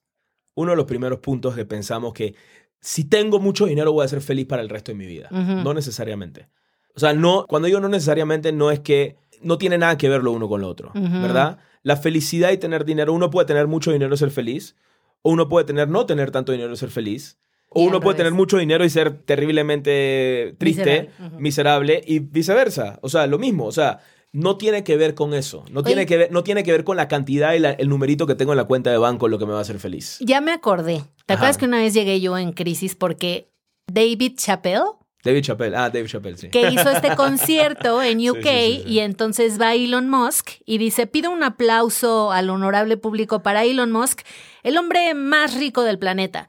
uno 0.55 0.71
de 0.71 0.77
los 0.77 0.87
primeros 0.87 1.19
puntos 1.19 1.55
que 1.55 1.65
pensamos 1.67 2.13
que 2.15 2.35
si 2.81 3.05
tengo 3.05 3.39
mucho 3.39 3.67
dinero 3.67 3.93
voy 3.93 4.05
a 4.05 4.09
ser 4.09 4.21
feliz 4.21 4.47
para 4.47 4.63
el 4.63 4.69
resto 4.69 4.93
de 4.93 4.99
mi 4.99 5.07
vida. 5.07 5.29
No 5.31 5.75
necesariamente. 5.75 6.49
O 6.95 7.01
sea, 7.01 7.13
no, 7.13 7.47
cuando 7.49 7.67
digo 7.67 7.81
no 7.81 7.89
necesariamente, 7.89 8.53
no 8.53 8.71
es 8.71 8.81
que 8.81 9.17
no 9.43 9.59
tiene 9.59 9.79
nada 9.79 9.97
que 9.97 10.09
ver 10.09 10.23
lo 10.23 10.33
uno 10.33 10.49
con 10.49 10.61
lo 10.61 10.69
otro. 10.69 10.91
¿verdad? 10.95 11.59
La 11.83 11.97
felicidad 11.97 12.51
y 12.53 12.59
tener 12.59 12.85
dinero, 12.85 13.13
uno 13.13 13.31
puede 13.31 13.47
tener 13.47 13.67
mucho 13.67 13.93
dinero 13.93 14.15
y 14.15 14.19
ser 14.19 14.31
feliz, 14.31 14.77
o 15.23 15.31
uno 15.31 15.49
puede 15.49 15.67
tener 15.67 15.89
no 15.89 16.07
tener 16.07 16.31
tanto 16.31 16.53
dinero 16.53 16.73
y 16.73 16.77
ser 16.77 16.91
feliz, 16.91 17.39
o 17.69 17.83
Y 17.83 17.87
uno 17.87 18.01
puede 18.01 18.17
tener 18.17 18.33
mucho 18.33 18.59
dinero 18.59 18.85
y 18.85 18.91
ser 18.91 19.13
terriblemente 19.13 20.57
triste, 20.59 21.11
Miserable. 21.19 21.39
Miserable 21.39 22.03
y 22.05 22.19
viceversa. 22.19 22.99
O 23.03 23.09
sea, 23.09 23.27
lo 23.29 23.39
mismo, 23.39 23.67
o 23.67 23.73
sea, 23.73 24.01
no 24.33 24.57
tiene 24.57 24.85
que 24.85 24.97
ver 24.97 25.15
con 25.15 25.35
eso, 25.35 25.65
no, 25.73 25.83
tiene 25.83 26.07
que 26.07 26.17
ver, 26.17 26.31
no 26.33 26.45
tiene 26.45 26.63
que 26.63 26.71
ver 26.73 26.85
con 26.85 26.97
la 26.97 27.09
cantidad 27.09 27.53
y 27.55 27.59
la- 27.59 27.73
el 27.73 27.89
numerito 27.89 28.27
que 28.27 28.35
tengo 28.37 28.53
en 28.53 28.59
la 28.59 28.65
cuenta 28.65 28.91
de 28.91 28.99
banco 28.99 29.27
lo 29.29 29.39
que 29.39 29.47
me 29.47 29.53
va 29.53 29.59
a 29.59 29.63
hacer 29.63 29.79
feliz. 29.81 30.19
Ya 30.21 30.41
me 30.41 30.53
acordé. 30.53 31.03
¿Te 31.27 31.35
Ajá. 31.35 31.41
acuerdas 31.43 31.59
que 31.59 31.65
una 31.65 31.79
vez 31.79 31.95
llegué 31.95 32.21
yo 32.21 32.39
en 32.39 32.53
crisis 32.53 32.95
porque 32.95 33.51
David 33.87 34.37
Chappelle, 34.37 34.83
David 35.25 35.43
Chappelle, 35.43 35.77
ah, 35.77 35.91
David 35.91 36.07
Chappelle, 36.09 36.37
sí. 36.39 36.49
que 36.49 36.71
hizo 36.71 36.89
este 36.91 37.15
concierto 37.17 38.03
en 38.03 38.19
UK 38.31 38.37
Sí, 38.43 38.43
sí, 38.43 38.73
sí, 38.79 38.83
sí. 38.85 38.89
y 38.89 38.99
entonces 39.01 39.61
va 39.61 39.75
Elon 39.75 40.09
Musk 40.09 40.51
y 40.65 40.79
dice, 40.79 41.07
pido 41.07 41.31
un 41.31 41.43
aplauso 41.43 42.33
al 42.33 42.49
honorable 42.51 42.97
público 42.97 43.43
para 43.43 43.65
Elon 43.65 43.91
Musk, 43.93 44.21
el 44.63 44.79
hombre 44.79 45.13
más 45.15 45.55
rico 45.59 45.83
del 45.83 45.99
planeta. 45.99 46.49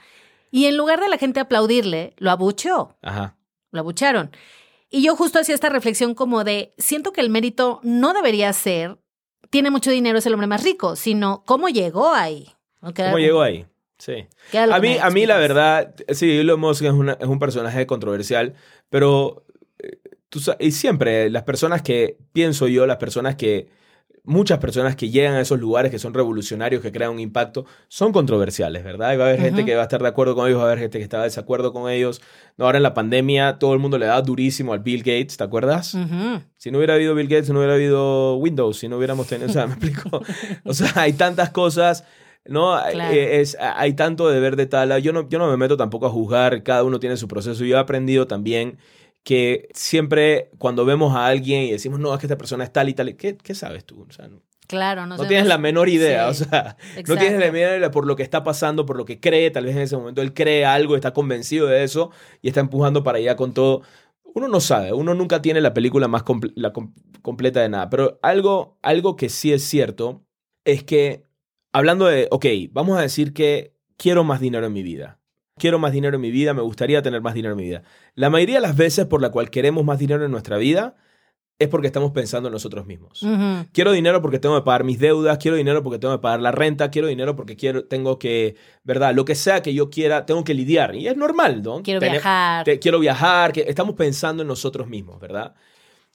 Y 0.51 0.65
en 0.65 0.77
lugar 0.77 0.99
de 1.01 1.09
la 1.09 1.17
gente 1.17 1.39
aplaudirle, 1.39 2.13
lo 2.17 2.29
abucheó, 2.31 2.95
Ajá. 3.01 3.35
lo 3.71 3.79
abucharon. 3.81 4.31
Y 4.91 5.01
yo 5.03 5.15
justo 5.15 5.39
hacía 5.39 5.55
esta 5.55 5.69
reflexión 5.69 6.13
como 6.13 6.43
de, 6.43 6.73
siento 6.77 7.13
que 7.13 7.21
el 7.21 7.29
mérito 7.29 7.79
no 7.81 8.13
debería 8.13 8.51
ser, 8.53 8.97
tiene 9.49 9.71
mucho 9.71 9.89
dinero, 9.89 10.19
es 10.19 10.25
el 10.25 10.33
hombre 10.33 10.47
más 10.47 10.63
rico, 10.63 10.95
sino 10.95 11.43
cómo 11.45 11.69
llegó 11.69 12.13
ahí. 12.13 12.49
¿Cómo 12.81 13.17
llegó 13.17 13.41
ahí? 13.41 13.65
Sí. 13.97 14.25
A 14.53 14.79
mí, 14.79 14.97
a 15.01 15.09
mí 15.09 15.25
la 15.25 15.37
verdad, 15.37 15.93
sí, 16.09 16.39
Elon 16.39 16.59
Musk 16.59 16.83
es, 16.83 16.91
una- 16.91 17.13
es 17.19 17.27
un 17.27 17.39
personaje 17.39 17.85
controversial, 17.87 18.53
pero 18.89 19.45
eh, 19.79 19.99
tú 20.29 20.39
y 20.59 20.71
siempre 20.71 21.29
las 21.29 21.43
personas 21.43 21.81
que, 21.81 22.17
pienso 22.33 22.67
yo, 22.67 22.85
las 22.87 22.97
personas 22.97 23.35
que, 23.35 23.69
muchas 24.23 24.59
personas 24.59 24.95
que 24.95 25.09
llegan 25.09 25.33
a 25.33 25.41
esos 25.41 25.59
lugares 25.59 25.91
que 25.91 25.97
son 25.97 26.13
revolucionarios, 26.13 26.81
que 26.81 26.91
crean 26.91 27.11
un 27.11 27.19
impacto, 27.19 27.65
son 27.87 28.11
controversiales, 28.11 28.83
¿verdad? 28.83 29.13
Y 29.13 29.17
va 29.17 29.25
a 29.25 29.27
haber 29.29 29.41
gente 29.41 29.65
que 29.65 29.75
va 29.75 29.81
a 29.81 29.85
estar 29.85 30.01
de 30.01 30.07
acuerdo 30.07 30.35
con 30.35 30.47
ellos, 30.47 30.59
va 30.59 30.63
a 30.63 30.67
haber 30.67 30.79
gente 30.79 30.99
que 30.99 31.03
está 31.03 31.17
de 31.17 31.23
desacuerdo 31.23 31.73
con 31.73 31.89
ellos. 31.89 32.21
Ahora 32.57 32.77
en 32.77 32.83
la 32.83 32.93
pandemia 32.93 33.57
todo 33.57 33.73
el 33.73 33.79
mundo 33.79 33.97
le 33.97 34.05
da 34.05 34.21
durísimo 34.21 34.73
al 34.73 34.79
Bill 34.79 34.99
Gates, 34.99 35.37
¿te 35.37 35.43
acuerdas? 35.43 35.97
Si 36.57 36.69
no 36.69 36.77
hubiera 36.77 36.93
habido 36.93 37.15
Bill 37.15 37.27
Gates, 37.27 37.49
no 37.49 37.59
hubiera 37.59 37.73
habido 37.73 38.35
Windows, 38.37 38.77
si 38.77 38.87
no 38.87 38.97
hubiéramos 38.97 39.27
tenido, 39.27 39.49
o 39.49 39.53
sea, 39.53 39.65
me 39.67 39.73
explico. 39.73 40.21
O 40.65 40.73
sea, 40.73 40.91
hay 40.95 41.13
tantas 41.13 41.49
cosas, 41.49 42.03
¿no? 42.45 42.77
Claro. 42.91 43.13
Eh, 43.15 43.41
Es, 43.41 43.57
hay 43.59 43.93
tanto 43.93 44.29
de 44.29 44.39
ver 44.39 44.55
de 44.55 44.67
tal. 44.67 45.01
Yo 45.01 45.13
no, 45.13 45.27
yo 45.29 45.39
no 45.39 45.49
me 45.49 45.57
meto 45.57 45.77
tampoco 45.77 46.05
a 46.05 46.09
juzgar, 46.09 46.61
cada 46.63 46.83
uno 46.83 46.99
tiene 46.99 47.17
su 47.17 47.27
proceso. 47.27 47.65
Yo 47.65 47.77
he 47.77 47.79
aprendido 47.79 48.27
también 48.27 48.77
que 49.23 49.67
siempre 49.73 50.49
cuando 50.57 50.85
vemos 50.85 51.15
a 51.15 51.27
alguien 51.27 51.63
y 51.63 51.71
decimos, 51.71 51.99
no, 51.99 52.13
es 52.13 52.19
que 52.19 52.25
esta 52.25 52.37
persona 52.37 52.63
es 52.63 52.73
tal 52.73 52.89
y 52.89 52.93
tal, 52.93 53.15
¿qué, 53.15 53.37
qué 53.37 53.53
sabes 53.55 53.85
tú? 53.85 54.05
O 54.09 54.11
sea, 54.11 54.27
no, 54.27 54.41
Claro, 54.67 55.05
no, 55.05 55.17
no 55.17 55.27
tienes 55.27 55.43
no 55.45 55.49
la 55.49 55.57
menor 55.57 55.89
idea, 55.89 56.33
Sí, 56.33 56.43
o 56.43 56.45
sea, 56.47 56.77
no 56.81 56.99
exacto. 56.99 57.15
tienes 57.17 57.39
la 57.39 57.51
menor 57.51 57.77
idea 57.77 57.91
por 57.91 58.07
lo 58.07 58.15
que 58.15 58.23
está 58.23 58.43
pasando, 58.43 58.85
por 58.85 58.95
lo 58.97 59.03
que 59.05 59.19
cree, 59.19 59.51
tal 59.51 59.65
vez 59.65 59.75
en 59.75 59.81
ese 59.81 59.97
momento 59.97 60.21
él 60.21 60.33
cree 60.33 60.65
algo, 60.65 60.95
está 60.95 61.13
convencido 61.13 61.67
de 61.67 61.83
eso 61.83 62.11
y 62.41 62.47
está 62.47 62.61
empujando 62.61 63.03
para 63.03 63.17
allá 63.17 63.35
con 63.35 63.53
todo. 63.53 63.81
Uno 64.33 64.47
no 64.47 64.61
sabe, 64.61 64.93
uno 64.93 65.13
nunca 65.13 65.41
tiene 65.41 65.59
la 65.59 65.73
película 65.73 66.07
más 66.07 66.23
comple- 66.23 66.53
la 66.55 66.71
com- 66.71 66.93
completa 67.21 67.59
de 67.61 67.67
nada, 67.69 67.89
pero 67.89 68.17
algo, 68.23 68.79
algo 68.81 69.17
que 69.17 69.27
sí 69.29 69.51
es 69.51 69.63
cierto 69.63 70.23
es 70.63 70.83
que, 70.85 71.25
hablando 71.73 72.05
de, 72.05 72.27
ok, 72.31 72.45
vamos 72.71 72.97
a 72.97 73.01
decir 73.01 73.33
que 73.33 73.75
quiero 73.97 74.23
más 74.23 74.39
dinero 74.39 74.65
en 74.65 74.73
mi 74.73 74.83
vida. 74.83 75.19
Quiero 75.57 75.79
más 75.79 75.91
dinero 75.91 76.15
en 76.15 76.21
mi 76.21 76.31
vida, 76.31 76.53
me 76.53 76.61
gustaría 76.61 77.01
tener 77.01 77.21
más 77.21 77.33
dinero 77.33 77.53
en 77.53 77.57
mi 77.57 77.65
vida. 77.65 77.83
La 78.15 78.29
mayoría 78.29 78.55
de 78.55 78.61
las 78.61 78.75
veces 78.75 79.05
por 79.05 79.21
la 79.21 79.29
cual 79.29 79.49
queremos 79.49 79.83
más 79.85 79.99
dinero 79.99 80.23
en 80.25 80.31
nuestra 80.31 80.57
vida 80.57 80.95
es 81.59 81.67
porque 81.67 81.85
estamos 81.85 82.11
pensando 82.11 82.47
en 82.49 82.53
nosotros 82.53 82.87
mismos. 82.87 83.23
Quiero 83.71 83.91
dinero 83.91 84.19
porque 84.23 84.39
tengo 84.39 84.55
que 84.59 84.65
pagar 84.65 84.83
mis 84.83 84.97
deudas, 84.97 85.37
quiero 85.37 85.57
dinero 85.57 85.83
porque 85.83 85.99
tengo 85.99 86.15
que 86.15 86.21
pagar 86.21 86.41
la 86.41 86.51
renta, 86.51 86.89
quiero 86.89 87.07
dinero 87.07 87.35
porque 87.35 87.55
quiero, 87.55 87.85
tengo 87.85 88.17
que, 88.17 88.55
¿verdad? 88.83 89.13
Lo 89.13 89.25
que 89.25 89.35
sea 89.35 89.61
que 89.61 89.73
yo 89.73 89.91
quiera, 89.91 90.25
tengo 90.25 90.43
que 90.43 90.55
lidiar. 90.55 90.95
Y 90.95 91.07
es 91.07 91.15
normal, 91.15 91.61
¿no? 91.61 91.83
Quiero 91.83 91.99
Tener- 91.99 92.13
viajar. 92.13 92.65
te- 92.65 92.79
quiero 92.79 92.97
viajar, 92.99 93.51
que 93.51 93.65
estamos 93.67 93.93
pensando 93.95 94.41
en 94.41 94.47
nosotros 94.47 94.87
mismos, 94.87 95.19
¿verdad? 95.19 95.53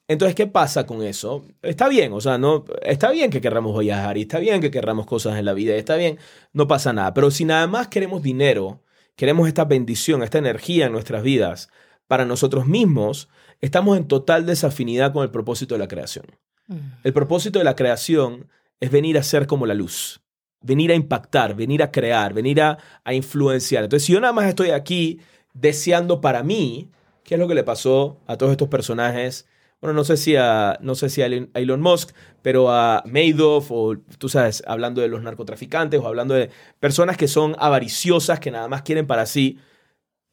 Entonces, 0.08 0.34
¿qué 0.34 0.48
pasa 0.48 0.84
con 0.86 1.02
eso? 1.02 1.44
Está 1.62 1.88
bien, 1.88 2.12
o 2.12 2.20
sea, 2.20 2.38
no, 2.38 2.64
está 2.82 3.10
bien 3.10 3.30
que 3.30 3.40
querramos 3.40 3.78
viajar 3.78 4.16
y 4.18 4.22
está 4.22 4.38
bien 4.40 4.60
que 4.60 4.70
querramos 4.72 5.06
cosas 5.06 5.38
en 5.38 5.44
la 5.44 5.52
vida, 5.52 5.74
y 5.76 5.78
está 5.78 5.94
bien, 5.94 6.18
no 6.52 6.66
pasa 6.66 6.92
nada. 6.92 7.12
Pero 7.14 7.30
si 7.30 7.44
nada 7.44 7.66
más 7.68 7.86
queremos 7.88 8.22
dinero, 8.22 8.82
queremos 9.16 9.48
esta 9.48 9.64
bendición, 9.64 10.22
esta 10.22 10.38
energía 10.38 10.86
en 10.86 10.92
nuestras 10.92 11.22
vidas 11.22 11.68
para 12.06 12.24
nosotros 12.24 12.66
mismos, 12.66 13.28
estamos 13.60 13.96
en 13.96 14.06
total 14.06 14.46
desafinidad 14.46 15.12
con 15.12 15.24
el 15.24 15.30
propósito 15.30 15.74
de 15.74 15.78
la 15.80 15.88
creación. 15.88 16.26
Ujú. 16.68 16.80
El 17.02 17.12
propósito 17.12 17.58
de 17.58 17.64
la 17.64 17.74
creación 17.74 18.48
es 18.78 18.90
venir 18.90 19.18
a 19.18 19.22
ser 19.22 19.46
como 19.46 19.66
la 19.66 19.74
luz. 19.74 20.20
venir 20.60 20.90
a 20.90 20.94
impactar, 20.94 21.54
venir 21.54 21.82
a 21.82 21.90
crear, 21.90 22.34
venir 22.34 22.60
a, 22.60 22.78
a 23.04 23.14
influenciar. 23.14 23.84
Entonces, 23.84 24.06
si 24.06 24.12
yo 24.12 24.20
nada 24.20 24.32
más 24.32 24.46
estoy 24.46 24.70
aquí 24.70 25.20
deseando 25.54 26.20
para 26.20 26.42
mí, 26.42 26.90
¿qué 27.22 27.34
es 27.34 27.40
lo 27.40 27.48
que 27.48 27.54
le 27.54 27.64
pasó 27.64 28.20
a 28.26 28.36
todos 28.36 28.52
estos 28.52 28.68
personajes? 28.68 29.46
Bueno, 29.80 29.94
no 29.94 30.04
sé 30.04 30.16
si 30.16 30.36
a, 30.36 30.78
no 30.80 30.94
sé 30.94 31.10
si 31.10 31.22
a 31.22 31.26
Elon 31.26 31.80
Musk, 31.80 32.14
pero 32.42 32.70
a 32.70 33.02
Madoff 33.06 33.70
o, 33.70 33.96
tú 34.18 34.28
sabes, 34.28 34.62
hablando 34.66 35.00
de 35.00 35.08
los 35.08 35.22
narcotraficantes 35.22 36.00
o 36.00 36.06
hablando 36.06 36.34
de 36.34 36.50
personas 36.80 37.16
que 37.16 37.28
son 37.28 37.54
avariciosas, 37.58 38.40
que 38.40 38.50
nada 38.50 38.68
más 38.68 38.82
quieren 38.82 39.06
para 39.06 39.26
sí, 39.26 39.58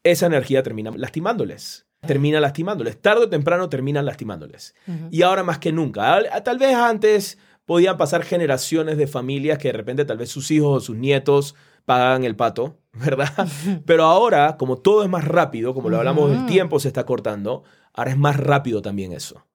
esa 0.03 0.27
energía 0.27 0.63
termina 0.63 0.91
lastimándoles. 0.95 1.87
Termina 2.05 2.41
lastimándoles. 2.41 3.01
Tarde 3.01 3.25
o 3.25 3.29
temprano 3.29 3.69
terminan 3.69 4.05
lastimándoles. 4.05 4.75
Y 5.09 5.21
ahora 5.21 5.43
más 5.43 5.59
que 5.59 5.71
nunca. 5.71 6.21
Tal 6.43 6.57
vez 6.57 6.75
antes 6.75 7.37
podían 7.65 7.97
pasar 7.97 8.23
generaciones 8.23 8.97
de 8.97 9.07
familias 9.07 9.57
que 9.57 9.69
de 9.69 9.77
repente 9.77 10.03
tal 10.03 10.17
vez 10.17 10.29
sus 10.29 10.51
hijos 10.51 10.83
o 10.83 10.85
sus 10.85 10.97
nietos 10.97 11.55
pagan 11.85 12.23
el 12.23 12.35
pato, 12.35 12.77
¿verdad? 12.93 13.47
Pero 13.85 14.05
ahora, 14.05 14.57
como 14.57 14.77
todo 14.77 15.03
es 15.03 15.09
más 15.09 15.25
rápido, 15.25 15.73
como 15.73 15.89
lo 15.89 15.97
hablamos, 15.97 16.31
el 16.31 16.45
tiempo 16.45 16.79
se 16.79 16.87
está 16.87 17.05
cortando, 17.05 17.63
ahora 17.93 18.11
es 18.11 18.17
más 18.17 18.37
rápido 18.37 18.81
también 18.81 19.13
eso. 19.13 19.45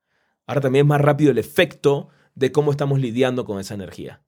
Ahora 0.46 0.60
también 0.60 0.86
es 0.86 0.88
más 0.88 1.00
rápido 1.00 1.30
el 1.30 1.38
efecto 1.38 2.08
de 2.34 2.52
cómo 2.52 2.70
estamos 2.70 3.00
lidiando 3.00 3.44
con 3.44 3.60
esa 3.60 3.74
energía. 3.74 4.22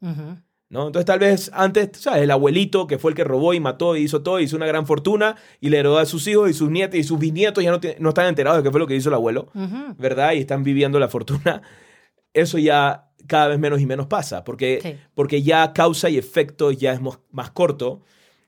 ¿No? 0.69 0.87
Entonces 0.87 1.05
tal 1.05 1.19
vez 1.19 1.51
antes, 1.53 1.91
¿sabes? 1.95 2.23
El 2.23 2.31
abuelito 2.31 2.87
que 2.87 2.99
fue 2.99 3.11
el 3.11 3.17
que 3.17 3.25
robó 3.25 3.55
y 3.55 3.61
mató 3.61 3.97
y 3.97 4.03
hizo 4.03 4.23
todo, 4.23 4.39
hizo 4.39 4.57
una 4.57 4.67
gran 4.67 4.87
fortuna 4.87 5.37
y 5.61 5.71
le 5.71 5.79
heredó 5.79 5.99
a 5.99 6.07
sus 6.07 6.29
hijos 6.29 6.49
y 6.49 6.55
sus 6.55 6.71
nietos 6.71 7.01
y 7.01 7.03
sus 7.03 7.19
bisnietos 7.19 7.65
ya 7.65 7.73
no, 7.73 7.81
no 7.99 8.09
están 8.11 8.27
enterados 8.27 8.59
de 8.59 8.63
qué 8.63 8.71
fue 8.71 8.79
lo 8.79 8.87
que 8.87 8.95
hizo 8.95 9.09
el 9.09 9.17
abuelo, 9.17 9.49
¿verdad? 9.99 10.33
Y 10.35 10.39
están 10.39 10.63
viviendo 10.63 11.01
la 11.01 11.09
fortuna. 11.09 11.63
Eso 12.35 12.59
ya 12.59 13.10
cada 13.31 13.47
vez 13.47 13.61
menos 13.61 13.81
y 13.81 13.87
menos 13.87 14.09
pasa, 14.09 14.43
porque, 14.43 14.99
porque 15.15 15.41
ya 15.41 15.73
causa 15.73 16.11
y 16.11 16.19
efecto 16.19 16.73
ya 16.73 16.93
es 16.93 17.01
más 17.01 17.51
corto. 17.53 18.03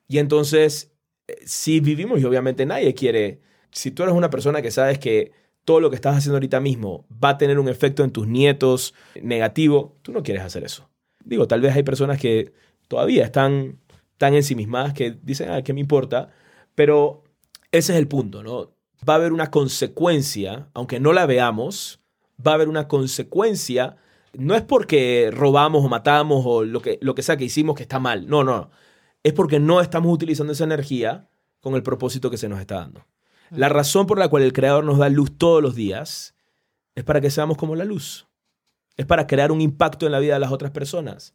Y 0.09 0.19
entonces, 0.19 0.91
eh, 1.29 1.37
si 1.47 1.79
vivimos, 1.79 2.21
y 2.21 2.25
obviamente 2.25 2.67
nadie 2.67 2.93
quiere, 2.93 3.41
si 3.71 3.93
tú 3.93 4.03
eres 4.03 4.13
una 4.17 4.29
persona 4.29 4.61
que 4.61 4.73
sabes 4.73 4.99
que 4.99 5.31
todo 5.65 5.79
lo 5.79 5.89
que 5.89 5.95
estás 5.95 6.17
haciendo 6.17 6.35
ahorita 6.35 6.59
mismo 6.59 7.07
va 7.23 7.31
a 7.31 7.39
tener 7.39 7.61
un 7.61 7.69
efecto 7.69 8.03
en 8.03 8.11
tus 8.11 8.27
nietos 8.27 8.93
negativo, 9.23 9.97
tú 10.03 10.11
no 10.11 10.25
quieres 10.25 10.43
hacer 10.43 10.65
eso. 10.65 10.91
Digo, 11.25 11.47
tal 11.47 11.61
vez 11.61 11.77
hay 11.77 11.85
personas 11.85 12.19
que 12.19 12.53
todavía 12.89 13.25
están 13.25 13.79
tan 14.19 14.35
ensimismadas 14.35 14.95
que 14.95 15.17
dicen, 15.23 15.49
ah, 15.51 15.63
¿qué 15.63 15.73
me 15.73 15.81
importa? 15.81 16.31
Pero 16.75 17.23
ese 17.71 17.93
es 17.93 18.01
el 18.01 18.09
punto, 18.09 18.43
¿no? 18.43 18.73
Va 19.09 19.13
a 19.15 19.17
haber 19.19 19.33
una 19.33 19.53
consecuencia, 19.53 20.71
aunque 20.75 20.99
no 20.99 21.13
la 21.13 21.25
veamos, 21.27 22.01
va 22.45 22.51
a 22.51 22.55
haber 22.57 22.69
una 22.69 22.89
consecuencia 22.89 23.99
no 24.35 24.55
es 24.55 24.63
porque 24.63 25.31
robamos 25.33 25.85
o 25.85 25.89
matamos 25.89 26.45
o 26.47 26.65
lo 26.65 26.81
que, 26.81 26.99
lo 27.03 27.15
que 27.15 27.23
sea 27.23 27.37
que 27.37 27.45
hicimos 27.45 27.77
que 27.77 27.83
está 27.83 27.99
mal. 27.99 28.27
No, 28.27 28.45
no. 28.45 28.71
Es 29.23 29.33
porque 29.33 29.61
no 29.61 29.81
estamos 29.81 30.13
utilizando 30.13 30.53
esa 30.53 30.65
energía 30.65 31.29
con 31.61 31.75
el 31.75 31.83
propósito 31.83 32.31
que 32.31 32.39
se 32.39 32.49
nos 32.49 32.61
está 32.61 32.77
dando. 32.77 33.07
La 33.51 33.69
razón 33.69 34.07
por 34.07 34.19
la 34.19 34.29
cual 34.29 34.43
el 34.43 34.53
Creador 34.53 34.85
nos 34.85 34.99
da 34.99 35.09
luz 35.11 35.37
todos 35.37 35.63
los 35.63 35.75
días 35.75 36.35
es 36.95 37.05
para 37.05 37.21
que 37.21 37.31
seamos 37.31 37.57
como 37.57 37.77
la 37.77 37.85
luz. 37.85 38.27
Es 38.97 39.07
para 39.07 39.27
crear 39.27 39.53
un 39.53 39.61
impacto 39.61 40.07
en 40.07 40.13
la 40.13 40.19
vida 40.19 40.35
de 40.35 40.41
las 40.41 40.53
otras 40.53 40.71
personas 40.71 41.35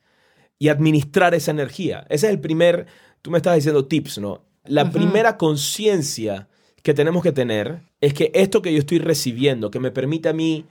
y 0.59 0.69
administrar 0.69 1.35
esa 1.35 1.51
energía. 1.51 2.05
Ese 2.09 2.27
es 2.27 2.33
el 2.33 2.39
primer, 2.39 2.87
tú 3.21 3.31
me 3.31 3.37
estás 3.37 3.55
diciendo 3.55 3.85
tips, 3.85 4.17
¿no? 4.17 4.43
La 4.65 4.91
primera 4.91 5.37
conciencia 5.37 6.49
que 6.83 6.93
tenemos 6.93 7.23
que 7.23 7.31
tener 7.31 7.83
es 8.01 8.13
que 8.13 8.31
esto 8.33 8.61
que 8.61 8.73
yo 8.73 8.79
estoy 8.79 8.99
recibiendo, 8.99 9.71
que 9.71 9.79
me 9.79 9.91
permite 9.91 10.29
a 10.29 10.33
mí 10.33 10.65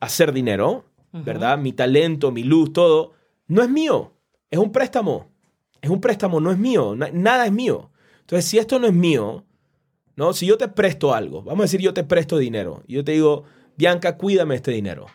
hacer 0.00 0.32
dinero, 0.32 0.84
¿verdad? 1.12 1.58
Mi 1.58 1.72
talento, 1.72 2.30
mi 2.30 2.42
luz, 2.42 2.72
todo, 2.72 3.12
no 3.46 3.62
es 3.62 3.70
mío. 3.70 4.14
Es 4.50 4.58
un 4.58 4.72
préstamo. 4.72 5.30
Es 5.80 5.90
un 5.90 6.00
préstamo, 6.00 6.40
no 6.40 6.50
es 6.50 6.58
mío. 6.58 6.94
Nada 6.96 7.46
es 7.46 7.52
mío. 7.52 7.90
Entonces, 8.20 8.44
si 8.44 8.58
esto 8.58 8.78
no 8.78 8.86
es 8.86 8.92
mío, 8.92 9.44
¿no? 10.18 10.32
Si 10.32 10.46
yo 10.46 10.58
te 10.58 10.68
presto 10.68 11.14
algo, 11.14 11.42
vamos 11.42 11.60
a 11.60 11.64
decir 11.64 11.80
yo 11.80 11.94
te 11.94 12.02
presto 12.02 12.38
dinero, 12.38 12.82
y 12.88 12.94
yo 12.94 13.04
te 13.04 13.12
digo, 13.12 13.44
Bianca, 13.76 14.16
cuídame 14.16 14.56
este 14.56 14.72
dinero. 14.72 15.06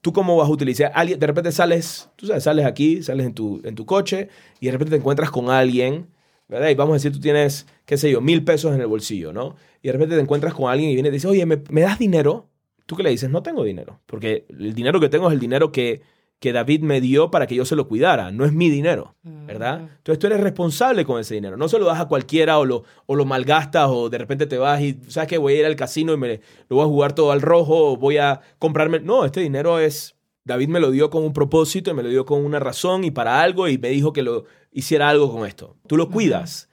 ¿Tú 0.00 0.12
cómo 0.12 0.36
vas 0.36 0.48
a 0.48 0.50
utilizar? 0.50 0.90
Alguien, 0.94 1.18
de 1.18 1.26
repente 1.26 1.52
sales, 1.52 2.08
tú 2.16 2.26
sabes, 2.26 2.44
sales 2.44 2.64
aquí, 2.64 3.02
sales 3.02 3.26
en 3.26 3.34
tu, 3.34 3.60
en 3.62 3.74
tu 3.74 3.84
coche 3.84 4.30
y 4.58 4.66
de 4.66 4.72
repente 4.72 4.92
te 4.92 4.96
encuentras 4.96 5.30
con 5.30 5.50
alguien, 5.50 6.08
¿verdad? 6.48 6.70
Y 6.70 6.74
vamos 6.74 6.94
a 6.94 6.96
decir, 6.96 7.12
tú 7.12 7.20
tienes, 7.20 7.66
qué 7.84 7.98
sé 7.98 8.10
yo, 8.10 8.22
mil 8.22 8.42
pesos 8.42 8.74
en 8.74 8.80
el 8.80 8.86
bolsillo, 8.86 9.34
¿no? 9.34 9.54
Y 9.82 9.88
de 9.88 9.92
repente 9.92 10.14
te 10.14 10.22
encuentras 10.22 10.54
con 10.54 10.70
alguien 10.70 10.90
y 10.90 10.94
viene 10.94 11.10
y 11.10 11.12
te 11.12 11.16
dice, 11.16 11.28
oye, 11.28 11.44
¿me, 11.44 11.62
¿me 11.68 11.82
das 11.82 11.98
dinero? 11.98 12.48
¿Tú 12.88 12.96
qué 12.96 13.02
le 13.02 13.10
dices? 13.10 13.28
No 13.28 13.42
tengo 13.42 13.64
dinero, 13.64 14.00
porque 14.06 14.46
el 14.48 14.72
dinero 14.72 14.98
que 14.98 15.10
tengo 15.10 15.28
es 15.28 15.34
el 15.34 15.40
dinero 15.40 15.70
que, 15.72 16.00
que 16.38 16.54
David 16.54 16.80
me 16.80 17.02
dio 17.02 17.30
para 17.30 17.46
que 17.46 17.54
yo 17.54 17.66
se 17.66 17.76
lo 17.76 17.86
cuidara, 17.86 18.32
no 18.32 18.46
es 18.46 18.52
mi 18.54 18.70
dinero, 18.70 19.14
¿verdad? 19.22 19.80
Mm. 19.80 19.88
Entonces 19.98 20.18
tú 20.18 20.26
eres 20.26 20.40
responsable 20.40 21.04
con 21.04 21.20
ese 21.20 21.34
dinero, 21.34 21.58
no 21.58 21.68
se 21.68 21.78
lo 21.78 21.84
das 21.84 22.00
a 22.00 22.08
cualquiera 22.08 22.58
o 22.58 22.64
lo, 22.64 22.84
o 23.04 23.14
lo 23.14 23.26
malgastas 23.26 23.90
o 23.90 24.08
de 24.08 24.16
repente 24.16 24.46
te 24.46 24.56
vas 24.56 24.80
y 24.80 24.98
sabes 25.08 25.28
que 25.28 25.36
voy 25.36 25.52
a 25.52 25.58
ir 25.58 25.66
al 25.66 25.76
casino 25.76 26.14
y 26.14 26.16
me 26.16 26.40
lo 26.70 26.76
voy 26.76 26.86
a 26.86 26.88
jugar 26.88 27.12
todo 27.12 27.30
al 27.30 27.42
rojo 27.42 27.92
o 27.92 27.96
voy 27.98 28.16
a 28.16 28.40
comprarme... 28.58 29.00
No, 29.00 29.26
este 29.26 29.40
dinero 29.40 29.80
es... 29.80 30.16
David 30.44 30.68
me 30.68 30.80
lo 30.80 30.90
dio 30.90 31.10
con 31.10 31.24
un 31.24 31.34
propósito 31.34 31.90
y 31.90 31.94
me 31.94 32.02
lo 32.02 32.08
dio 32.08 32.24
con 32.24 32.42
una 32.42 32.58
razón 32.58 33.04
y 33.04 33.10
para 33.10 33.42
algo 33.42 33.68
y 33.68 33.76
me 33.76 33.90
dijo 33.90 34.14
que 34.14 34.22
lo 34.22 34.46
hiciera 34.72 35.10
algo 35.10 35.30
con 35.30 35.46
esto. 35.46 35.76
Tú 35.86 35.98
lo 35.98 36.08
cuidas. 36.08 36.70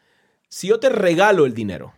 Si 0.48 0.70
yo 0.70 0.80
te 0.80 0.88
regalo 0.88 1.46
el 1.46 1.54
dinero, 1.54 1.94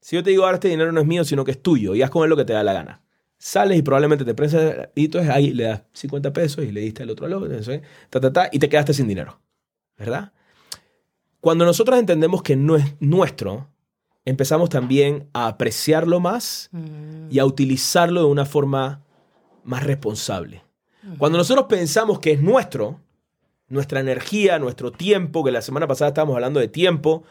si 0.00 0.16
yo 0.16 0.24
te 0.24 0.30
digo 0.30 0.42
ahora 0.42 0.56
este 0.56 0.66
dinero 0.66 0.90
no 0.90 1.02
es 1.02 1.06
mío, 1.06 1.22
sino 1.22 1.44
que 1.44 1.52
es 1.52 1.62
tuyo 1.62 1.94
y 1.94 2.02
haz 2.02 2.10
con 2.10 2.24
él 2.24 2.30
lo 2.30 2.36
que 2.36 2.44
te 2.44 2.52
da 2.52 2.64
la 2.64 2.72
gana 2.72 3.02
sales 3.40 3.78
y 3.78 3.82
probablemente 3.82 4.24
te 4.24 4.34
presas 4.34 4.90
y 4.94 5.06
entonces 5.06 5.30
ahí 5.30 5.52
le 5.52 5.64
das 5.64 5.82
50 5.94 6.32
pesos 6.32 6.62
y 6.62 6.70
le 6.70 6.82
diste 6.82 7.02
al 7.02 7.10
otro 7.10 7.26
lado, 7.26 7.48
y 8.52 8.58
te 8.58 8.68
quedaste 8.68 8.92
sin 8.92 9.08
dinero, 9.08 9.40
¿verdad? 9.96 10.32
Cuando 11.40 11.64
nosotros 11.64 11.98
entendemos 11.98 12.42
que 12.42 12.54
no 12.54 12.76
es 12.76 12.84
nuestro, 13.00 13.68
empezamos 14.26 14.68
también 14.68 15.30
a 15.32 15.46
apreciarlo 15.46 16.20
más 16.20 16.68
y 17.30 17.38
a 17.38 17.46
utilizarlo 17.46 18.20
de 18.20 18.26
una 18.26 18.44
forma 18.44 19.02
más 19.64 19.84
responsable. 19.84 20.62
Cuando 21.16 21.38
nosotros 21.38 21.64
pensamos 21.66 22.18
que 22.18 22.32
es 22.32 22.42
nuestro, 22.42 23.00
nuestra 23.68 24.00
energía, 24.00 24.58
nuestro 24.58 24.92
tiempo, 24.92 25.42
que 25.42 25.50
la 25.50 25.62
semana 25.62 25.86
pasada 25.86 26.10
estábamos 26.10 26.34
hablando 26.34 26.60
de 26.60 26.68
tiempo, 26.68 27.24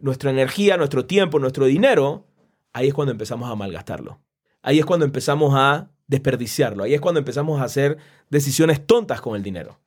nuestra 0.00 0.30
energía, 0.30 0.76
nuestro 0.76 1.06
tiempo, 1.06 1.40
nuestro 1.40 1.64
dinero, 1.64 2.24
ahí 2.72 2.86
es 2.86 2.94
cuando 2.94 3.10
empezamos 3.10 3.50
a 3.50 3.56
malgastarlo 3.56 4.20
ahí 4.66 4.80
es 4.80 4.84
cuando 4.84 5.06
empezamos 5.06 5.54
a 5.54 5.88
desperdiciarlo, 6.08 6.82
ahí 6.82 6.92
es 6.92 7.00
cuando 7.00 7.20
empezamos 7.20 7.60
a 7.60 7.64
hacer 7.64 7.98
decisiones 8.30 8.84
tontas 8.84 9.20
con 9.20 9.36
el 9.36 9.42
dinero. 9.42 9.78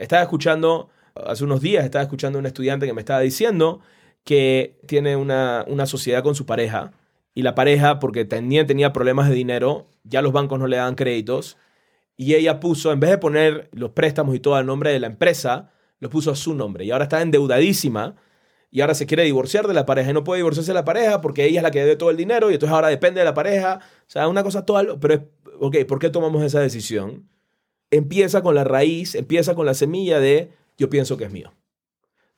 Estaba 0.00 0.22
escuchando, 0.22 0.88
hace 1.14 1.44
unos 1.44 1.60
días 1.60 1.84
estaba 1.84 2.02
escuchando 2.02 2.38
a 2.38 2.40
un 2.40 2.46
estudiante 2.46 2.86
que 2.86 2.94
me 2.94 3.02
estaba 3.02 3.20
diciendo 3.20 3.80
que 4.24 4.80
tiene 4.86 5.16
una, 5.16 5.66
sociedad 5.84 6.22
con 6.22 6.34
su 6.34 6.46
pareja 6.46 6.92
y 7.34 7.42
la 7.42 7.54
pareja, 7.54 7.98
porque 7.98 8.24
tenía, 8.24 8.66
tenía 8.66 8.92
problemas 8.94 9.28
de 9.28 9.34
dinero, 9.34 9.90
ya 10.02 10.22
los 10.22 10.32
bancos 10.32 10.58
no 10.58 10.66
le 10.66 10.78
dan 10.78 10.94
créditos, 10.94 11.58
y 12.16 12.34
ella 12.34 12.58
puso, 12.58 12.90
en 12.90 13.00
vez 13.00 13.10
de 13.10 13.18
poner 13.18 13.68
los 13.72 13.90
préstamos 13.90 14.34
y 14.34 14.40
todo 14.40 14.54
al 14.54 14.64
nombre 14.64 14.92
de 14.92 15.00
la 15.00 15.08
empresa, 15.08 15.72
lo 16.00 16.08
puso 16.08 16.30
a 16.30 16.36
su 16.36 16.54
nombre 16.54 16.86
y 16.86 16.90
ahora 16.90 17.04
está 17.04 17.20
endeudadísima 17.20 18.16
y 18.74 18.80
ahora 18.80 18.94
se 18.94 19.04
quiere 19.04 19.22
divorciar 19.24 19.68
de 19.68 19.74
la 19.74 19.84
pareja 19.84 20.10
y 20.10 20.14
no 20.14 20.24
puede 20.24 20.38
divorciarse 20.38 20.70
de 20.70 20.74
la 20.74 20.86
pareja 20.86 21.20
porque 21.20 21.44
ella 21.44 21.60
es 21.60 21.62
la 21.62 21.70
que 21.70 21.80
debe 21.80 21.94
todo 21.94 22.10
el 22.10 22.16
dinero 22.16 22.50
y 22.50 22.54
entonces 22.54 22.74
ahora 22.74 22.88
depende 22.88 23.20
de 23.20 23.26
la 23.26 23.34
pareja. 23.34 23.80
O 24.00 24.10
sea, 24.10 24.26
una 24.28 24.42
cosa 24.42 24.64
toda... 24.64 24.98
Pero, 24.98 25.28
ok, 25.60 25.84
¿por 25.86 25.98
qué 25.98 26.08
tomamos 26.08 26.42
esa 26.42 26.58
decisión? 26.58 27.28
Empieza 27.90 28.42
con 28.42 28.54
la 28.54 28.64
raíz, 28.64 29.14
empieza 29.14 29.54
con 29.54 29.66
la 29.66 29.74
semilla 29.74 30.20
de 30.20 30.52
yo 30.78 30.88
pienso 30.88 31.18
que 31.18 31.24
es 31.24 31.30
mío. 31.30 31.52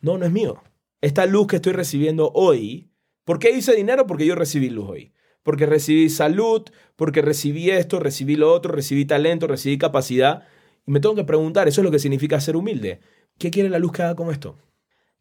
No, 0.00 0.18
no 0.18 0.26
es 0.26 0.32
mío. 0.32 0.60
Esta 1.00 1.24
luz 1.26 1.46
que 1.46 1.56
estoy 1.56 1.72
recibiendo 1.72 2.32
hoy, 2.34 2.90
¿por 3.24 3.38
qué 3.38 3.52
hice 3.52 3.76
dinero? 3.76 4.08
Porque 4.08 4.26
yo 4.26 4.34
recibí 4.34 4.70
luz 4.70 4.90
hoy. 4.90 5.12
Porque 5.44 5.66
recibí 5.66 6.08
salud, 6.08 6.64
porque 6.96 7.22
recibí 7.22 7.70
esto, 7.70 8.00
recibí 8.00 8.34
lo 8.34 8.52
otro, 8.52 8.72
recibí 8.72 9.04
talento, 9.04 9.46
recibí 9.46 9.78
capacidad. 9.78 10.48
Y 10.84 10.90
me 10.90 10.98
tengo 10.98 11.14
que 11.14 11.22
preguntar, 11.22 11.68
eso 11.68 11.80
es 11.80 11.84
lo 11.84 11.92
que 11.92 12.00
significa 12.00 12.40
ser 12.40 12.56
humilde. 12.56 12.98
¿Qué 13.38 13.52
quiere 13.52 13.68
la 13.68 13.78
luz 13.78 13.92
que 13.92 14.02
haga 14.02 14.16
con 14.16 14.32
esto? 14.32 14.58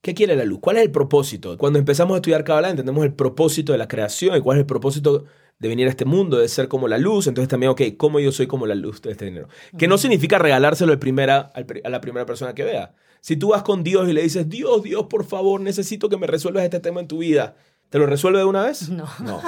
¿Qué 0.04 0.14
quiere 0.14 0.36
la 0.36 0.44
luz? 0.44 0.60
¿Cuál 0.60 0.76
es 0.76 0.84
el 0.84 0.92
propósito? 0.92 1.58
Cuando 1.58 1.80
empezamos 1.80 2.14
a 2.14 2.18
estudiar 2.18 2.44
Kabbalah 2.44 2.70
entendemos 2.72 3.06
el 3.06 3.14
propósito 3.14 3.72
de 3.72 3.78
la 3.78 3.88
creación 3.88 4.36
y 4.36 4.42
cuál 4.42 4.58
es 4.58 4.64
el 4.64 4.66
propósito 4.66 5.24
de 5.60 5.70
venir 5.70 5.88
a 5.88 5.92
este 5.92 6.04
mundo, 6.04 6.40
de 6.40 6.50
ser 6.50 6.68
como 6.68 6.90
la 6.90 6.98
luz. 6.98 7.28
Entonces 7.28 7.48
también, 7.48 7.70
ok, 7.70 7.82
¿cómo 7.96 8.20
yo 8.20 8.34
soy 8.34 8.46
como 8.46 8.68
la 8.68 8.76
luz 8.76 9.02
de 9.02 9.12
este 9.12 9.24
dinero? 9.24 9.48
Que 9.78 9.88
no 9.88 9.98
significa 9.98 10.38
regalárselo 10.38 11.00
primera, 11.00 11.54
a 11.56 11.90
la 11.90 12.02
primera 12.02 12.26
persona 12.26 12.54
que 12.54 12.66
vea. 12.66 12.94
Si 13.22 13.38
tú 13.38 13.52
vas 13.52 13.64
con 13.64 13.82
Dios 13.82 14.10
y 14.10 14.12
le 14.12 14.24
dices, 14.24 14.50
Dios, 14.50 14.84
Dios, 14.84 15.06
por 15.06 15.24
favor, 15.24 15.62
necesito 15.62 16.10
que 16.10 16.18
me 16.18 16.28
resuelvas 16.28 16.66
este 16.66 16.82
tema 16.82 17.00
en 17.00 17.08
tu 17.08 17.20
vida, 17.20 17.56
¿te 17.90 17.98
lo 17.98 18.06
resuelve 18.06 18.40
de 18.40 18.46
una 18.46 18.64
vez? 18.64 18.90
No. 18.90 19.08
No. 19.24 19.42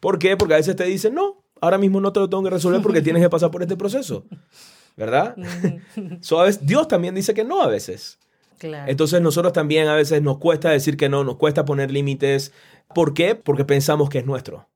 ¿Por 0.00 0.18
qué? 0.18 0.36
Porque 0.36 0.54
a 0.54 0.56
veces 0.56 0.74
te 0.74 0.82
dicen, 0.82 1.14
no, 1.14 1.44
ahora 1.60 1.78
mismo 1.78 2.00
no 2.00 2.12
te 2.12 2.18
lo 2.18 2.28
tengo 2.28 2.42
que 2.42 2.50
resolver 2.50 2.82
porque 2.82 3.02
tienes 3.02 3.22
que 3.22 3.30
pasar 3.30 3.52
por 3.52 3.62
este 3.62 3.76
proceso. 3.76 4.26
¿Verdad? 4.96 5.36
so, 6.22 6.44
Dios 6.60 6.88
también 6.88 7.14
dice 7.14 7.34
que 7.34 7.44
no 7.44 7.62
a 7.62 7.68
veces. 7.68 8.18
Entonces 8.88 9.20
nosotros 9.20 9.52
también 9.52 9.88
a 9.88 9.94
veces 9.94 10.22
nos 10.22 10.38
cuesta 10.38 10.70
decir 10.70 10.96
que 10.96 11.08
no, 11.08 11.24
nos 11.24 11.36
cuesta 11.36 11.64
poner 11.64 11.90
límites. 11.90 12.52
¿Por 12.94 13.14
qué? 13.14 13.34
Porque 13.34 13.64
pensamos 13.64 14.08
que 14.08 14.18
es 14.18 14.26
nuestro. 14.26 14.68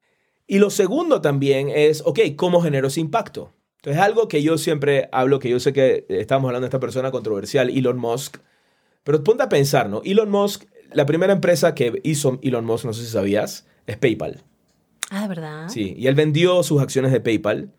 Y 0.46 0.58
lo 0.58 0.70
segundo 0.70 1.20
también 1.20 1.68
es, 1.68 2.02
ok, 2.04 2.20
¿cómo 2.36 2.60
genero 2.62 2.88
ese 2.88 3.00
impacto? 3.00 3.52
Entonces 3.76 4.02
algo 4.02 4.28
que 4.28 4.42
yo 4.42 4.58
siempre 4.58 5.08
hablo, 5.12 5.38
que 5.38 5.50
yo 5.50 5.60
sé 5.60 5.72
que 5.72 6.04
estamos 6.08 6.48
hablando 6.48 6.64
de 6.64 6.68
esta 6.68 6.80
persona 6.80 7.10
controversial, 7.10 7.70
Elon 7.70 7.98
Musk, 7.98 8.38
Pero 9.04 9.22
ponte 9.22 9.42
a 9.42 9.48
pensar, 9.48 9.88
¿no? 9.88 10.02
Elon 10.04 10.30
Musk, 10.30 10.64
la 10.92 11.06
primera 11.06 11.32
empresa 11.32 11.74
que 11.74 12.00
hizo 12.02 12.38
Elon 12.42 12.64
Musk, 12.64 12.84
no 12.86 12.92
sé 12.92 13.04
si 13.04 13.10
sabías, 13.10 13.66
es 13.86 13.96
PayPal. 13.96 14.42
Ah, 15.10 15.22
¿de 15.22 15.28
verdad? 15.28 15.68
Sí, 15.68 15.94
y 15.96 16.06
él 16.08 16.14
vendió 16.14 16.62
sus 16.62 16.82
acciones 16.82 17.12
de 17.12 17.20
PayPal 17.20 17.72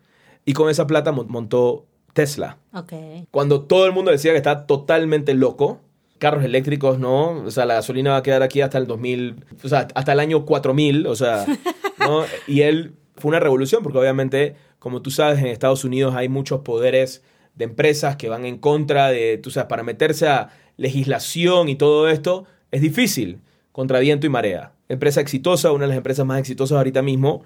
y 0.44 0.54
con 0.54 0.70
esa 0.70 0.86
plata 0.86 1.12
mon- 1.12 1.28
montó 1.30 1.86
Tesla. 2.14 2.58
Ok. 2.72 2.92
Cuando 3.30 3.62
todo 3.66 3.86
el 3.86 3.92
mundo 3.92 4.10
decía 4.10 4.32
que 4.32 4.38
está 4.38 4.66
totalmente 4.66 5.34
loco, 5.34 5.80
carros 6.20 6.44
eléctricos, 6.44 6.98
¿no? 6.98 7.30
O 7.30 7.50
sea, 7.50 7.64
la 7.64 7.74
gasolina 7.74 8.10
va 8.10 8.18
a 8.18 8.22
quedar 8.22 8.42
aquí 8.42 8.60
hasta 8.60 8.78
el 8.78 8.86
2000, 8.86 9.44
o 9.64 9.68
sea, 9.68 9.88
hasta 9.94 10.12
el 10.12 10.20
año 10.20 10.44
4000, 10.44 11.06
o 11.06 11.16
sea, 11.16 11.46
¿no? 11.98 12.24
Y 12.46 12.60
él 12.60 12.92
fue 13.16 13.30
una 13.30 13.40
revolución 13.40 13.82
porque 13.82 13.98
obviamente, 13.98 14.54
como 14.78 15.02
tú 15.02 15.10
sabes, 15.10 15.40
en 15.40 15.46
Estados 15.46 15.82
Unidos 15.82 16.14
hay 16.14 16.28
muchos 16.28 16.60
poderes 16.60 17.24
de 17.54 17.64
empresas 17.64 18.16
que 18.16 18.28
van 18.28 18.44
en 18.44 18.58
contra 18.58 19.08
de, 19.08 19.38
tú 19.38 19.50
sabes, 19.50 19.68
para 19.68 19.82
meterse 19.82 20.28
a 20.28 20.50
legislación 20.76 21.68
y 21.68 21.74
todo 21.74 22.08
esto, 22.08 22.44
es 22.70 22.82
difícil, 22.82 23.40
contra 23.72 23.98
viento 23.98 24.26
y 24.26 24.30
marea. 24.30 24.72
Empresa 24.88 25.20
exitosa, 25.20 25.72
una 25.72 25.84
de 25.84 25.88
las 25.88 25.96
empresas 25.96 26.26
más 26.26 26.38
exitosas 26.38 26.76
ahorita 26.76 27.00
mismo, 27.02 27.42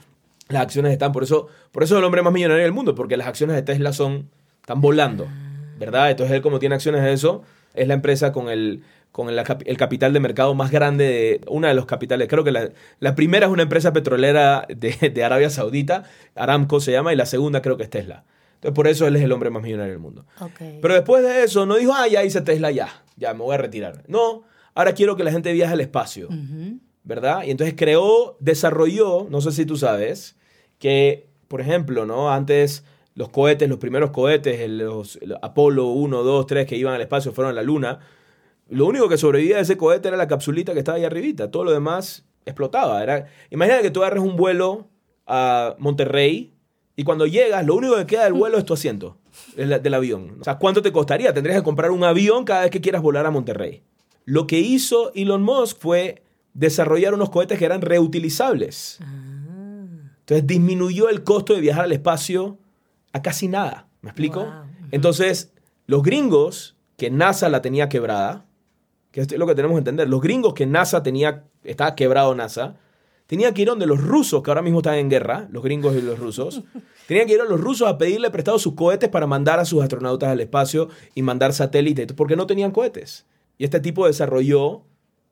las 0.49 0.63
acciones 0.63 0.93
están, 0.93 1.13
por 1.13 1.23
eso, 1.23 1.47
por 1.71 1.85
eso 1.85 1.95
es 1.95 1.99
el 2.01 2.05
hombre 2.05 2.23
más 2.23 2.33
millonario 2.33 2.65
del 2.65 2.73
mundo, 2.73 2.95
porque 2.95 3.17
las 3.17 3.29
acciones 3.29 3.55
de 3.57 3.63
Tesla 3.63 3.93
son, 3.93 4.29
están 4.61 4.81
volando, 4.81 5.29
¿verdad? 5.79 6.11
Entonces 6.11 6.35
él 6.35 6.43
como 6.43 6.59
tiene 6.59 6.75
acciones 6.75 7.03
de 7.03 7.13
eso, 7.13 7.43
es 7.75 7.89
la 7.89 7.95
empresa 7.95 8.33
con 8.33 8.49
el, 8.49 8.83
con 9.13 9.29
el, 9.29 9.39
el 9.39 9.77
capital 9.77 10.13
de 10.13 10.21
mercado 10.21 10.55
más 10.55 10.71
grande, 10.71 11.05
de, 11.05 11.41
una 11.49 11.69
de 11.69 11.75
los 11.75 11.87
capitales, 11.87 12.29
creo 12.29 12.45
que 12.45 12.53
la, 12.53 12.71
la 13.01 13.15
primera 13.15 13.47
es 13.47 13.53
una 13.53 13.63
empresa 13.63 13.93
petrolera 13.93 14.67
de, 14.69 15.11
de 15.11 15.25
Arabia 15.25 15.51
Saudita, 15.51 16.05
Aramco 16.35 16.81
se 16.81 16.93
llama, 16.93 17.13
y 17.13 17.17
la 17.17 17.27
segunda 17.27 17.63
creo 17.63 17.77
que 17.77 17.85
es 17.85 17.91
Tesla. 17.91 18.25
Entonces 18.55 18.75
por 18.75 18.89
eso 18.89 19.07
él 19.07 19.17
es 19.17 19.23
el 19.23 19.33
hombre 19.33 19.51
más 19.51 19.63
millonario 19.63 19.93
del 19.93 20.01
mundo. 20.01 20.25
Ok. 20.41 20.61
Pero 20.81 20.95
después 20.95 21.23
de 21.23 21.45
eso, 21.45 21.67
no 21.67 21.77
dijo, 21.77 21.93
ah, 21.95 22.09
ya 22.09 22.25
hice 22.25 22.41
Tesla, 22.41 22.71
ya, 22.71 22.89
ya 23.17 23.35
me 23.35 23.41
voy 23.41 23.55
a 23.55 23.59
retirar. 23.59 24.05
No, 24.09 24.45
ahora 24.75 24.95
quiero 24.95 25.17
que 25.17 25.25
la 25.25 25.33
gente 25.33 25.53
viaje 25.53 25.75
al 25.75 25.81
espacio. 25.81 26.29
¿verdad? 27.05 27.45
Y 27.45 27.51
entonces 27.51 27.75
creó, 27.77 28.37
desarrolló, 28.41 29.29
no 29.31 29.41
sé 29.41 29.53
si 29.53 29.67
tú 29.67 29.77
sabes, 29.77 30.37
que, 30.79 31.29
por 31.49 31.61
ejemplo, 31.61 32.07
¿no? 32.07 32.33
Antes 32.33 32.85
los 33.15 33.29
cohetes, 33.29 33.69
los 33.69 33.79
primeros 33.79 34.11
cohetes, 34.11 34.69
los 34.69 35.19
Apolo 35.43 35.87
1, 35.87 36.23
2, 36.23 36.47
3 36.47 36.67
que 36.67 36.77
iban 36.77 36.95
al 36.95 37.01
espacio, 37.01 37.33
fueron 37.33 37.53
a 37.53 37.55
la 37.55 37.63
Luna, 37.63 38.01
lo 38.69 38.87
único 38.87 39.09
que 39.09 39.19
sobrevivía 39.19 39.57
de 39.57 39.63
ese 39.63 39.77
cohete 39.77 40.09
era 40.09 40.17
la 40.17 40.27
capsulita 40.27 40.73
que 40.73 40.79
estaba 40.79 40.97
ahí 40.97 41.05
arribita, 41.05 41.51
todo 41.51 41.65
lo 41.65 41.73
demás 41.73 42.25
explotaba. 42.47 43.03
Era, 43.03 43.27
imagina 43.51 43.83
que 43.83 43.91
tú 43.91 44.03
agarres 44.03 44.23
un 44.23 44.37
vuelo 44.37 44.89
a 45.27 45.77
Monterrey 45.79 46.55
y 46.97 47.05
cuando 47.05 47.27
llegas, 47.27 47.65
lo 47.67 47.75
único 47.75 47.97
que 47.97 48.07
queda 48.07 48.25
del 48.25 48.33
vuelo 48.33 48.59
es 48.59 48.65
tu 48.65 48.75
asiento 48.75 49.19
del, 49.57 49.83
del 49.83 49.95
avión. 49.95 50.39
O 50.41 50.45
sea, 50.45 50.59
¿cuánto 50.59 50.81
te 50.81 50.93
costaría? 50.93 51.35
Tendrías 51.35 51.59
que 51.59 51.65
comprar 51.65 51.91
un 51.91 52.05
avión 52.05 52.45
cada 52.45 52.63
vez 52.63 52.71
que 52.71 52.81
quieras 52.81 53.03
volar 53.03 53.27
a 53.27 53.31
Monterrey. 53.31 53.83
Lo 54.25 54.47
que 54.47 54.59
hizo 54.61 55.13
Elon 55.15 55.43
Musk 55.43 55.79
fue 55.79 56.23
desarrollar 56.55 57.15
unos 57.15 57.31
cohetes 57.31 57.59
que 57.59 57.65
eran 57.65 57.83
reutilizables. 57.83 58.99
Ah. 59.03 59.35
Entonces 60.21 60.47
disminuyó 60.47 61.11
el 61.11 61.23
costo 61.23 61.53
de 61.55 61.61
viajar 61.61 61.85
al 61.85 61.93
espacio 61.93 62.59
a 63.15 63.23
casi 63.23 63.49
nada. 63.49 63.89
¿Me 64.03 64.11
explico? 64.11 64.41
Wow. 64.41 64.53
Entonces, 64.91 65.55
los 65.87 66.03
gringos, 66.03 66.77
que 66.99 67.11
NASA 67.11 67.49
la 67.49 67.63
tenía 67.63 67.89
quebrada, 67.89 68.45
que 69.13 69.21
esto 69.21 69.35
es 69.35 69.39
lo 69.39 69.47
que 69.47 69.55
tenemos 69.55 69.77
que 69.77 69.79
entender, 69.79 70.09
los 70.09 70.21
gringos 70.21 70.53
que 70.53 70.67
NASA 70.67 71.03
tenía, 71.03 71.45
estaba 71.63 71.95
quebrado 71.95 72.35
NASA, 72.35 72.77
tenían 73.27 73.55
que 73.55 73.63
ir 73.63 73.69
donde 73.69 73.87
los 73.87 74.03
rusos, 74.03 74.43
que 74.43 74.51
ahora 74.51 74.63
mismo 74.63 74.81
están 74.81 74.97
en 74.97 75.09
guerra, 75.09 75.47
los 75.51 75.63
gringos 75.63 75.95
y 75.95 76.03
los 76.03 76.19
rusos, 76.19 76.65
tenían 77.07 77.27
que 77.27 77.35
ir 77.35 77.41
a 77.41 77.45
los 77.45 77.61
rusos 77.61 77.89
a 77.89 77.99
pedirle 77.99 78.31
prestado 78.31 78.59
sus 78.59 78.75
cohetes 78.75 79.09
para 79.09 79.29
mandar 79.29 79.61
a 79.61 79.65
sus 79.65 79.83
astronautas 79.83 80.29
al 80.29 80.41
espacio 80.41 80.89
y 81.15 81.23
mandar 81.23 81.53
satélites, 81.53 82.13
porque 82.15 82.35
no 82.37 82.49
tenían 82.49 82.73
cohetes. 82.73 83.27
Y 83.59 83.65
este 83.65 83.79
tipo 83.79 84.07
desarrolló 84.07 84.83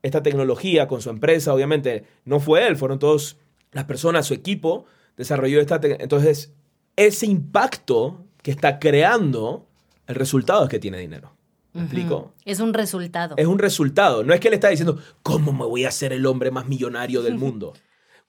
esta 0.02 0.22
tecnología 0.22 0.86
con 0.86 1.00
su 1.00 1.10
empresa, 1.10 1.52
obviamente 1.52 2.04
no 2.24 2.38
fue 2.38 2.66
él, 2.68 2.76
fueron 2.76 3.00
todas 3.00 3.38
las 3.72 3.84
personas, 3.86 4.26
su 4.26 4.34
equipo, 4.34 4.84
desarrolló 5.16 5.60
esta 5.60 5.80
tecnología. 5.80 6.04
Entonces, 6.04 6.52
ese 6.96 7.26
impacto 7.26 8.24
que 8.42 8.50
está 8.50 8.78
creando, 8.78 9.66
el 10.06 10.14
resultado 10.14 10.64
es 10.64 10.70
que 10.70 10.78
tiene 10.78 10.98
dinero. 10.98 11.32
¿Me 11.72 11.82
explico? 11.82 12.34
Es 12.44 12.60
un 12.60 12.74
resultado. 12.74 13.34
Es 13.38 13.46
un 13.46 13.58
resultado. 13.58 14.24
No 14.24 14.34
es 14.34 14.40
que 14.40 14.48
él 14.48 14.54
está 14.54 14.68
diciendo, 14.68 14.98
¿cómo 15.22 15.52
me 15.52 15.64
voy 15.64 15.84
a 15.84 15.88
hacer 15.88 16.12
el 16.12 16.26
hombre 16.26 16.50
más 16.50 16.66
millonario 16.68 17.22
del 17.22 17.34
mundo? 17.38 17.72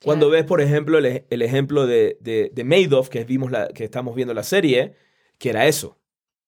Cuando 0.04 0.30
ves, 0.30 0.44
por 0.46 0.62
ejemplo, 0.62 0.98
el, 0.98 1.06
ej- 1.06 1.24
el 1.30 1.42
ejemplo 1.42 1.86
de, 1.88 2.18
de, 2.22 2.52
de 2.54 2.64
Madoff, 2.64 3.10
que, 3.10 3.24
vimos 3.26 3.52
la, 3.52 3.68
que 3.70 3.84
estamos 3.86 4.16
viendo 4.16 4.34
la 4.34 4.44
serie, 4.44 4.96
que 5.38 5.50
era 5.50 5.66
eso. 5.68 5.98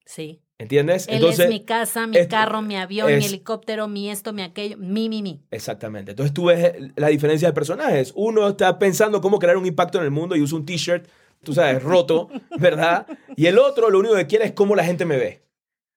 Sí. 0.06 0.42
¿Entiendes? 0.58 1.06
Él 1.10 1.24
es 1.26 1.50
mi 1.50 1.66
casa, 1.66 2.08
mi 2.08 2.18
es- 2.18 2.28
carro, 2.28 2.62
mi 2.62 2.78
avión, 2.78 3.08
mi 3.18 3.26
helicóptero, 3.26 3.88
mi 3.90 4.10
esto, 4.10 4.32
mi 4.32 4.42
aquello, 4.42 4.78
mi, 4.78 5.10
mi, 5.10 5.22
mi. 5.22 5.42
Exactamente. 5.52 6.12
Entonces 6.12 6.34
tú 6.34 6.46
ves 6.46 6.76
la 6.96 7.08
diferencia 7.10 7.50
de 7.50 7.54
personajes. 7.54 8.14
Uno 8.16 8.48
está 8.50 8.78
pensando 8.80 9.20
cómo 9.22 9.40
crear 9.40 9.58
un 9.58 9.66
impacto 9.66 9.98
en 9.98 10.06
el 10.06 10.12
mundo 10.12 10.36
y 10.38 10.42
usa 10.42 10.58
un 10.58 10.66
t-shirt, 10.66 11.08
tú 11.46 11.54
sabes, 11.54 11.82
roto, 11.82 12.28
¿verdad? 12.60 13.08
Y 13.38 13.46
el 13.46 13.58
otro 13.58 13.90
lo 13.90 14.00
único 14.00 14.16
que 14.16 14.28
quiere 14.28 14.46
es 14.46 14.52
cómo 14.52 14.76
la 14.76 14.84
gente 14.84 15.06
me 15.06 15.16
ve, 15.16 15.46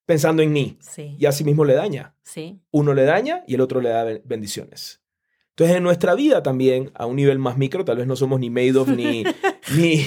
pensando 0.06 0.42
en 0.42 0.52
mí. 0.52 0.78
Sí. 0.80 1.16
Y 1.18 1.26
así 1.26 1.42
mismo 1.42 1.64
le 1.64 1.74
daña. 1.74 2.14
Sí. 2.22 2.60
Uno 2.70 2.94
le 2.94 3.04
daña 3.04 3.42
y 3.48 3.54
el 3.54 3.60
otro 3.60 3.80
le 3.80 3.88
da 3.88 4.04
ben- 4.04 4.22
bendiciones. 4.24 5.02
Entonces 5.50 5.76
en 5.76 5.82
nuestra 5.82 6.14
vida 6.14 6.44
también, 6.44 6.92
a 6.94 7.06
un 7.06 7.16
nivel 7.16 7.40
más 7.40 7.58
micro, 7.58 7.84
tal 7.84 7.96
vez 7.96 8.06
no 8.06 8.14
somos 8.14 8.38
ni 8.38 8.50
Madoff 8.50 8.88
ni... 8.90 9.24
ni 9.76 10.04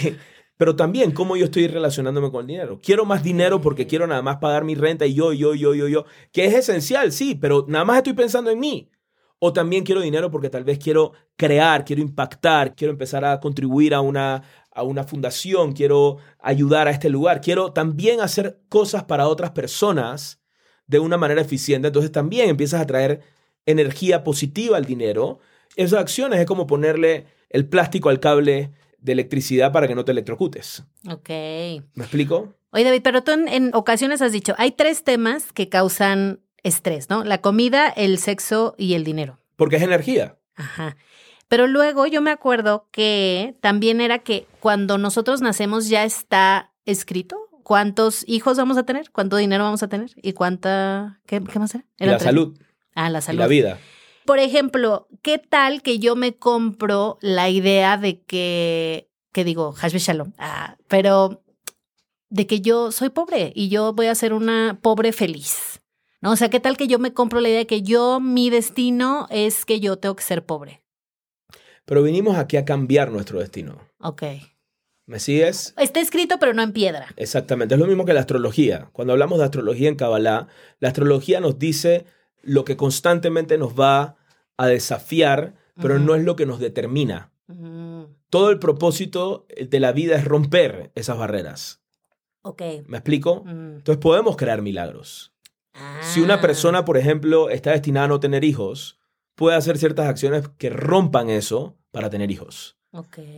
pero 0.61 0.75
también 0.75 1.09
cómo 1.09 1.35
yo 1.35 1.45
estoy 1.45 1.67
relacionándome 1.67 2.29
con 2.29 2.41
el 2.41 2.47
dinero. 2.47 2.79
Quiero 2.83 3.03
más 3.03 3.23
dinero 3.23 3.61
porque 3.61 3.87
quiero 3.87 4.05
nada 4.05 4.21
más 4.21 4.37
pagar 4.37 4.63
mi 4.63 4.75
renta 4.75 5.07
y 5.07 5.15
yo, 5.15 5.33
yo, 5.33 5.55
yo, 5.55 5.73
yo, 5.73 5.87
yo, 5.87 6.05
que 6.31 6.45
es 6.45 6.53
esencial, 6.53 7.11
sí, 7.11 7.33
pero 7.33 7.65
nada 7.67 7.83
más 7.83 7.97
estoy 7.97 8.13
pensando 8.13 8.51
en 8.51 8.59
mí. 8.59 8.87
O 9.39 9.53
también 9.53 9.83
quiero 9.83 10.01
dinero 10.01 10.29
porque 10.29 10.51
tal 10.51 10.63
vez 10.63 10.77
quiero 10.77 11.13
crear, 11.35 11.83
quiero 11.83 12.03
impactar, 12.03 12.75
quiero 12.75 12.91
empezar 12.91 13.25
a 13.25 13.39
contribuir 13.39 13.95
a 13.95 14.01
una, 14.01 14.43
a 14.81 14.83
una 14.83 15.03
fundación, 15.03 15.73
quiero 15.73 16.17
ayudar 16.39 16.87
a 16.87 16.91
este 16.91 17.09
lugar, 17.09 17.41
quiero 17.41 17.71
también 17.71 18.19
hacer 18.19 18.59
cosas 18.67 19.03
para 19.03 19.27
otras 19.27 19.51
personas 19.51 20.41
de 20.87 20.99
una 20.99 21.17
manera 21.17 21.41
eficiente. 21.41 21.87
Entonces 21.87 22.11
también 22.11 22.49
empiezas 22.49 22.81
a 22.81 22.87
traer 22.87 23.21
energía 23.65 24.23
positiva 24.23 24.77
al 24.77 24.85
dinero. 24.85 25.39
Esas 25.75 25.99
acciones 25.99 26.39
es 26.39 26.45
como 26.45 26.67
ponerle 26.67 27.27
el 27.49 27.67
plástico 27.67 28.09
al 28.09 28.19
cable 28.19 28.71
de 28.99 29.11
electricidad 29.11 29.71
para 29.71 29.87
que 29.87 29.95
no 29.95 30.03
te 30.03 30.11
electrocutes. 30.11 30.83
Ok. 31.09 31.29
¿Me 31.29 32.03
explico? 32.03 32.53
Oye, 32.71 32.83
David, 32.83 33.01
pero 33.03 33.23
tú 33.23 33.31
en, 33.31 33.47
en 33.47 33.71
ocasiones 33.73 34.21
has 34.21 34.31
dicho, 34.31 34.53
hay 34.57 34.71
tres 34.71 35.03
temas 35.03 35.53
que 35.53 35.69
causan 35.69 36.41
estrés, 36.63 37.09
¿no? 37.09 37.23
La 37.23 37.41
comida, 37.41 37.89
el 37.89 38.17
sexo 38.17 38.75
y 38.77 38.93
el 38.93 39.03
dinero. 39.03 39.39
Porque 39.55 39.77
es 39.77 39.83
energía. 39.83 40.37
Ajá. 40.55 40.95
Pero 41.51 41.67
luego 41.67 42.07
yo 42.07 42.21
me 42.21 42.31
acuerdo 42.31 42.87
que 42.91 43.57
también 43.59 43.99
era 43.99 44.19
que 44.19 44.47
cuando 44.61 44.97
nosotros 44.97 45.41
nacemos 45.41 45.89
ya 45.89 46.05
está 46.05 46.71
escrito 46.85 47.49
cuántos 47.63 48.23
hijos 48.25 48.55
vamos 48.55 48.77
a 48.77 48.83
tener, 48.83 49.11
cuánto 49.11 49.35
dinero 49.35 49.65
vamos 49.65 49.83
a 49.83 49.89
tener 49.89 50.11
y 50.15 50.31
cuánta... 50.31 51.19
¿Qué, 51.25 51.43
qué 51.43 51.59
más 51.59 51.75
era? 51.75 51.83
Y 51.99 52.03
Eran 52.03 52.13
la 52.13 52.17
tres. 52.19 52.25
salud 52.25 52.57
Ah, 52.95 53.09
la 53.09 53.19
y 53.19 53.21
salud. 53.21 53.39
la 53.39 53.47
vida. 53.47 53.79
Por 54.23 54.39
ejemplo, 54.39 55.09
¿qué 55.23 55.39
tal 55.39 55.81
que 55.81 55.99
yo 55.99 56.15
me 56.15 56.37
compro 56.37 57.17
la 57.19 57.49
idea 57.49 57.97
de 57.97 58.21
que, 58.21 59.09
que 59.33 59.43
digo, 59.43 59.73
Hashbe 59.73 59.99
Shalom, 59.99 60.31
ah, 60.37 60.77
pero 60.87 61.43
de 62.29 62.47
que 62.47 62.61
yo 62.61 62.93
soy 62.93 63.09
pobre 63.09 63.51
y 63.53 63.67
yo 63.67 63.91
voy 63.91 64.05
a 64.05 64.15
ser 64.15 64.31
una 64.31 64.79
pobre 64.81 65.11
feliz? 65.11 65.81
¿No? 66.21 66.31
O 66.31 66.35
sea, 66.37 66.49
¿qué 66.49 66.61
tal 66.61 66.77
que 66.77 66.87
yo 66.87 66.97
me 66.97 67.13
compro 67.13 67.41
la 67.41 67.49
idea 67.49 67.57
de 67.59 67.67
que 67.67 67.81
yo, 67.81 68.21
mi 68.21 68.49
destino 68.49 69.27
es 69.29 69.65
que 69.65 69.81
yo 69.81 69.97
tengo 69.97 70.15
que 70.15 70.23
ser 70.23 70.45
pobre? 70.45 70.80
Pero 71.85 72.03
vinimos 72.03 72.37
aquí 72.37 72.57
a 72.57 72.65
cambiar 72.65 73.11
nuestro 73.11 73.39
destino. 73.39 73.79
Ok. 73.99 74.23
¿Me 75.07 75.19
sigues? 75.19 75.73
Está 75.77 75.99
escrito, 75.99 76.37
pero 76.39 76.53
no 76.53 76.61
en 76.61 76.71
piedra. 76.73 77.07
Exactamente. 77.17 77.75
Es 77.75 77.81
lo 77.81 77.87
mismo 77.87 78.05
que 78.05 78.13
la 78.13 78.21
astrología. 78.21 78.89
Cuando 78.93 79.13
hablamos 79.13 79.39
de 79.39 79.45
astrología 79.45 79.89
en 79.89 79.95
Kabbalah, 79.95 80.47
la 80.79 80.87
astrología 80.87 81.39
nos 81.39 81.59
dice 81.59 82.05
lo 82.43 82.63
que 82.63 82.77
constantemente 82.77 83.57
nos 83.57 83.73
va 83.77 84.15
a 84.57 84.67
desafiar, 84.67 85.55
pero 85.75 85.95
Ujú. 85.95 86.03
no 86.05 86.15
es 86.15 86.23
lo 86.23 86.35
que 86.35 86.45
nos 86.45 86.59
determina. 86.59 87.31
Mm, 87.47 88.03
Todo 88.29 88.49
el 88.51 88.59
propósito 88.59 89.45
de 89.59 89.79
la 89.81 89.91
vida 89.91 90.15
es 90.15 90.23
romper 90.23 90.91
esas 90.95 91.17
barreras. 91.17 91.81
ok. 92.43 92.61
¿Me 92.87 92.97
explico? 92.97 93.43
Mm. 93.45 93.77
Entonces 93.77 93.97
podemos 94.01 94.37
crear 94.37 94.61
milagros. 94.61 95.33
Si 96.01 96.21
una 96.21 96.35
Ah. 96.35 96.41
persona, 96.41 96.85
por 96.85 96.97
ejemplo, 96.97 97.49
está 97.49 97.71
destinada 97.71 98.05
a 98.05 98.09
no 98.09 98.19
tener 98.19 98.43
hijos, 98.43 98.99
puede 99.41 99.57
hacer 99.57 99.79
ciertas 99.79 100.07
acciones 100.07 100.47
que 100.59 100.69
rompan 100.69 101.31
eso 101.31 101.75
para 101.89 102.11
tener 102.11 102.29
hijos. 102.29 102.77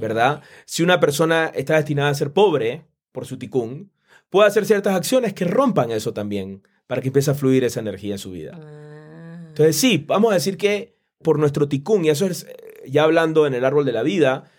¿verdad? 0.02 0.42
Si 0.66 0.84
una 0.84 1.00
persona 1.00 1.50
está 1.56 1.78
destinada 1.78 2.10
a 2.10 2.14
ser 2.14 2.34
pobre 2.34 2.86
por 3.14 3.26
su 3.26 3.38
ticún, 3.38 3.90
puede 4.30 4.50
hacer 4.50 4.66
ciertas 4.66 4.96
acciones 4.96 5.34
que 5.34 5.46
rompan 5.46 5.92
eso 5.92 6.12
también 6.12 6.68
para 6.88 7.02
que 7.02 7.08
empiece 7.08 7.32
a 7.32 7.36
fluir 7.36 7.64
esa 7.64 7.80
energía 7.80 8.16
en 8.16 8.20
su 8.20 8.32
vida. 8.32 8.60
Ah. 8.62 9.46
Entonces 9.48 9.78
sí, 9.78 10.04
vamos 10.06 10.32
a 10.32 10.34
decir 10.34 10.58
que 10.58 10.98
por 11.20 11.40
nuestro 11.40 11.70
ticún, 11.70 12.04
y 12.04 12.10
eso 12.10 12.26
es 12.26 12.48
eh, 12.50 12.84
ya 12.86 13.04
hablando 13.04 13.48
en 13.48 13.54
el 13.54 13.64
árbol 13.64 13.86
de 13.86 13.94
la 13.94 14.04
vida, 14.04 14.52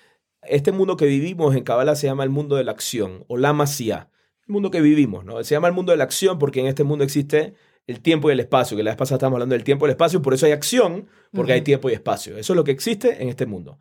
este 0.44 0.72
mundo 0.72 0.96
que 0.96 1.04
vivimos 1.04 1.54
en 1.54 1.62
Kabbalah 1.62 1.94
se 1.94 2.06
llama 2.06 2.24
el 2.24 2.30
mundo 2.30 2.56
de 2.56 2.64
la 2.64 2.72
acción, 2.72 3.26
o 3.28 3.36
la 3.36 3.52
masía, 3.52 4.08
el 4.48 4.52
mundo 4.54 4.70
que 4.70 4.80
vivimos, 4.80 5.26
¿no? 5.26 5.44
Se 5.44 5.54
llama 5.54 5.68
el 5.68 5.74
mundo 5.74 5.92
de 5.92 5.98
la 5.98 6.04
acción 6.04 6.38
porque 6.38 6.60
en 6.60 6.68
este 6.68 6.84
mundo 6.84 7.04
existe 7.04 7.52
el 7.86 8.00
tiempo 8.00 8.30
y 8.30 8.32
el 8.32 8.40
espacio, 8.40 8.76
que 8.76 8.82
la 8.82 8.90
vez 8.90 8.96
pasada 8.96 9.16
estábamos 9.16 9.36
hablando 9.36 9.54
del 9.54 9.64
tiempo 9.64 9.84
y 9.84 9.88
el 9.88 9.92
espacio, 9.92 10.22
por 10.22 10.34
eso 10.34 10.46
hay 10.46 10.52
acción, 10.52 11.08
porque 11.32 11.52
hay 11.52 11.60
tiempo 11.60 11.90
y 11.90 11.92
espacio. 11.92 12.38
Eso 12.38 12.52
es 12.52 12.56
lo 12.56 12.64
que 12.64 12.70
existe 12.70 13.22
en 13.22 13.28
este 13.28 13.46
mundo. 13.46 13.78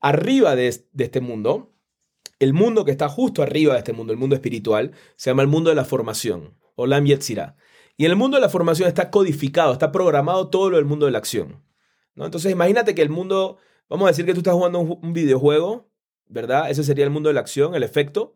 Arriba 0.00 0.54
de, 0.54 0.84
de 0.92 1.04
este 1.04 1.20
mundo, 1.20 1.72
el 2.38 2.52
mundo 2.52 2.84
que 2.84 2.90
está 2.90 3.08
justo 3.08 3.42
arriba 3.42 3.72
de 3.72 3.78
este 3.78 3.92
mundo, 3.92 4.12
el 4.12 4.18
mundo 4.18 4.34
espiritual, 4.34 4.92
se 5.16 5.30
llama 5.30 5.42
el 5.42 5.48
mundo 5.48 5.70
de 5.70 5.76
la 5.76 5.84
formación, 5.84 6.54
Olam 6.74 7.06
Yetzirah. 7.06 7.56
Y 7.96 8.04
en 8.04 8.10
el 8.10 8.16
mundo 8.16 8.36
de 8.36 8.42
la 8.42 8.50
formación 8.50 8.88
está 8.88 9.10
codificado, 9.10 9.72
está 9.72 9.90
programado 9.90 10.48
todo 10.48 10.68
lo 10.68 10.76
del 10.76 10.84
mundo 10.84 11.06
de 11.06 11.12
la 11.12 11.18
acción. 11.18 11.62
¿no? 12.14 12.26
Entonces 12.26 12.52
imagínate 12.52 12.94
que 12.94 13.00
el 13.00 13.08
mundo, 13.08 13.56
vamos 13.88 14.06
a 14.06 14.10
decir 14.10 14.26
que 14.26 14.34
tú 14.34 14.40
estás 14.40 14.54
jugando 14.54 14.80
un, 14.80 14.98
un 15.02 15.12
videojuego, 15.14 15.88
¿verdad? 16.28 16.70
Ese 16.70 16.84
sería 16.84 17.04
el 17.04 17.10
mundo 17.10 17.28
de 17.28 17.34
la 17.34 17.40
acción, 17.40 17.74
el 17.74 17.82
efecto. 17.82 18.34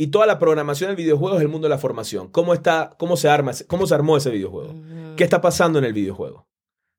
Y 0.00 0.06
toda 0.06 0.26
la 0.26 0.38
programación 0.38 0.90
del 0.90 0.96
videojuego 0.96 1.36
es 1.36 1.42
el 1.42 1.48
mundo 1.48 1.66
de 1.66 1.70
la 1.74 1.78
formación. 1.78 2.28
¿Cómo, 2.28 2.54
está, 2.54 2.94
cómo, 2.98 3.16
se, 3.16 3.28
arma, 3.28 3.50
cómo 3.66 3.86
se 3.86 3.94
armó 3.94 4.16
ese 4.16 4.30
videojuego? 4.30 4.74
¿Qué 5.16 5.24
está 5.24 5.40
pasando 5.40 5.80
en 5.80 5.84
el 5.84 5.92
videojuego? 5.92 6.48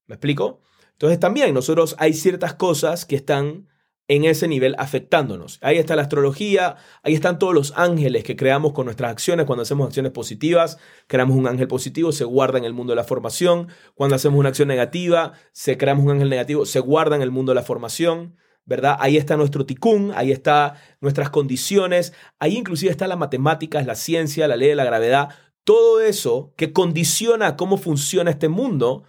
¿Me 0.05 0.15
explico? 0.15 0.59
Entonces 0.91 1.17
también 1.17 1.53
nosotros 1.53 1.95
hay 1.97 2.13
ciertas 2.13 2.55
cosas 2.55 3.05
que 3.05 3.15
están 3.15 3.69
en 4.09 4.25
ese 4.25 4.49
nivel 4.49 4.75
afectándonos. 4.79 5.59
Ahí 5.61 5.77
está 5.77 5.95
la 5.95 6.01
astrología, 6.01 6.75
ahí 7.03 7.13
están 7.13 7.39
todos 7.39 7.53
los 7.53 7.73
ángeles 7.77 8.25
que 8.25 8.35
creamos 8.35 8.73
con 8.73 8.85
nuestras 8.85 9.11
acciones. 9.11 9.45
Cuando 9.45 9.61
hacemos 9.61 9.87
acciones 9.87 10.11
positivas, 10.11 10.77
creamos 11.07 11.37
un 11.37 11.47
ángel 11.47 11.67
positivo, 11.67 12.11
se 12.11 12.25
guarda 12.25 12.57
en 12.57 12.65
el 12.65 12.73
mundo 12.73 12.91
de 12.91 12.97
la 12.97 13.03
formación. 13.05 13.69
Cuando 13.93 14.17
hacemos 14.17 14.39
una 14.39 14.49
acción 14.49 14.67
negativa, 14.67 15.33
se 15.53 15.77
creamos 15.77 16.03
un 16.03 16.11
ángel 16.11 16.29
negativo, 16.29 16.65
se 16.65 16.81
guarda 16.81 17.15
en 17.15 17.21
el 17.21 17.31
mundo 17.31 17.51
de 17.51 17.55
la 17.55 17.63
formación. 17.63 18.35
¿Verdad? 18.69 18.97
Ahí 18.99 19.17
está 19.17 19.35
nuestro 19.35 19.65
ticún, 19.65 20.13
ahí 20.15 20.31
está 20.31 20.75
nuestras 21.01 21.31
condiciones, 21.31 22.13
ahí 22.37 22.55
inclusive 22.55 22.91
está 22.91 23.07
la 23.07 23.15
matemáticas, 23.15 23.87
la 23.87 23.95
ciencia, 23.95 24.47
la 24.47 24.57
ley 24.57 24.69
de 24.69 24.75
la 24.75 24.85
gravedad, 24.85 25.29
todo 25.63 26.01
eso 26.01 26.53
que 26.55 26.71
condiciona 26.71 27.57
cómo 27.57 27.77
funciona 27.77 28.29
este 28.29 28.47
mundo 28.47 29.05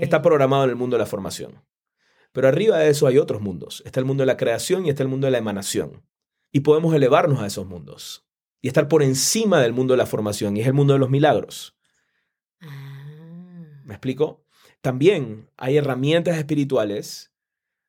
está 0.00 0.22
programado 0.22 0.64
en 0.64 0.70
el 0.70 0.76
mundo 0.76 0.96
de 0.96 1.00
la 1.02 1.06
formación. 1.06 1.62
Pero 2.32 2.48
arriba 2.48 2.78
de 2.78 2.88
eso 2.88 3.06
hay 3.06 3.18
otros 3.18 3.42
mundos. 3.42 3.82
Está 3.84 4.00
el 4.00 4.06
mundo 4.06 4.22
de 4.22 4.26
la 4.26 4.38
creación 4.38 4.86
y 4.86 4.88
está 4.88 5.02
el 5.02 5.10
mundo 5.10 5.26
de 5.26 5.32
la 5.32 5.38
emanación. 5.38 6.02
Y 6.50 6.60
podemos 6.60 6.94
elevarnos 6.94 7.40
a 7.40 7.46
esos 7.46 7.66
mundos 7.66 8.24
y 8.62 8.68
estar 8.68 8.88
por 8.88 9.02
encima 9.02 9.60
del 9.60 9.74
mundo 9.74 9.92
de 9.92 9.98
la 9.98 10.06
formación 10.06 10.56
y 10.56 10.62
es 10.62 10.66
el 10.66 10.72
mundo 10.72 10.94
de 10.94 10.98
los 10.98 11.10
milagros. 11.10 11.76
Ah. 12.62 13.82
¿Me 13.84 13.92
explico? 13.92 14.46
También 14.80 15.50
hay 15.58 15.76
herramientas 15.76 16.38
espirituales 16.38 17.33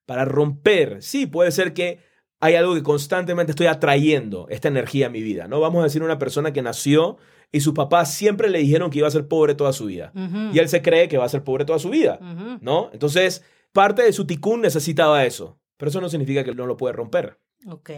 para 0.06 0.26
romper. 0.26 1.02
Sí, 1.02 1.26
puede 1.26 1.52
ser 1.52 1.74
que 1.74 2.00
hay 2.40 2.56
algo 2.56 2.76
que 2.76 2.84
constantemente 2.84 3.52
estoy 3.52 3.68
atrayendo 3.68 4.48
esta 4.50 4.68
energía 4.68 5.08
a 5.08 5.10
mi 5.10 5.22
vida, 5.22 5.48
¿no? 5.48 5.60
Vamos 5.60 5.82
a 5.82 5.86
decir 5.86 6.04
una 6.04 6.20
persona 6.20 6.54
que 6.54 6.62
nació 6.62 7.18
y 7.52 7.62
sus 7.62 7.74
papás 7.74 8.14
siempre 8.14 8.50
le 8.50 8.60
dijeron 8.60 8.90
que 8.90 9.00
iba 9.00 9.08
a 9.08 9.12
ser 9.12 9.28
pobre 9.28 9.56
toda 9.56 9.74
su 9.74 9.86
vida. 9.86 10.12
Y 10.54 10.60
él 10.60 10.68
se 10.70 10.82
cree 10.82 11.08
que 11.08 11.18
va 11.18 11.26
a 11.26 11.30
ser 11.30 11.44
pobre 11.44 11.66
toda 11.66 11.80
su 11.80 11.90
vida. 11.90 12.20
¿no? 12.62 12.90
Entonces, 12.92 13.44
parte 13.72 14.04
de 14.04 14.14
su 14.14 14.26
ticún 14.26 14.62
necesitaba 14.62 15.26
eso. 15.26 15.58
Pero 15.78 15.90
eso 15.90 16.02
no 16.02 16.10
significa 16.10 16.44
que 16.44 16.54
no 16.54 16.68
lo 16.68 16.78
puede 16.78 16.94
romper 16.94 17.38
Ok. 17.68 17.90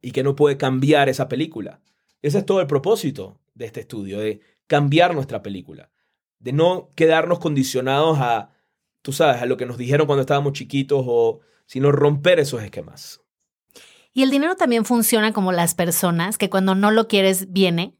y 0.00 0.10
que 0.12 0.22
no 0.22 0.36
puede 0.36 0.56
cambiar 0.56 1.08
esa 1.08 1.28
película. 1.28 1.80
Ese 2.22 2.38
es 2.38 2.46
todo 2.46 2.60
el 2.60 2.66
propósito 2.66 3.40
de 3.54 3.66
este 3.66 3.80
estudio, 3.80 4.18
de 4.18 4.40
cambiar 4.66 5.14
nuestra 5.14 5.42
película, 5.42 5.90
de 6.38 6.52
no 6.52 6.88
quedarnos 6.94 7.38
condicionados 7.38 8.18
a, 8.20 8.50
tú 9.04 9.12
sabes, 9.12 9.42
a 9.42 9.46
lo 9.46 9.58
que 9.58 9.66
nos 9.66 9.76
dijeron 9.76 10.06
cuando 10.06 10.22
estábamos 10.22 10.54
chiquitos 10.54 11.04
o 11.06 11.40
sino 11.66 11.92
romper 11.92 12.40
esos 12.40 12.62
esquemas. 12.62 13.20
Y 14.14 14.22
el 14.22 14.30
dinero 14.30 14.56
también 14.56 14.86
funciona 14.86 15.34
como 15.34 15.52
las 15.52 15.74
personas, 15.74 16.38
que 16.38 16.48
cuando 16.48 16.74
no 16.74 16.90
lo 16.90 17.06
quieres, 17.06 17.52
viene. 17.52 17.98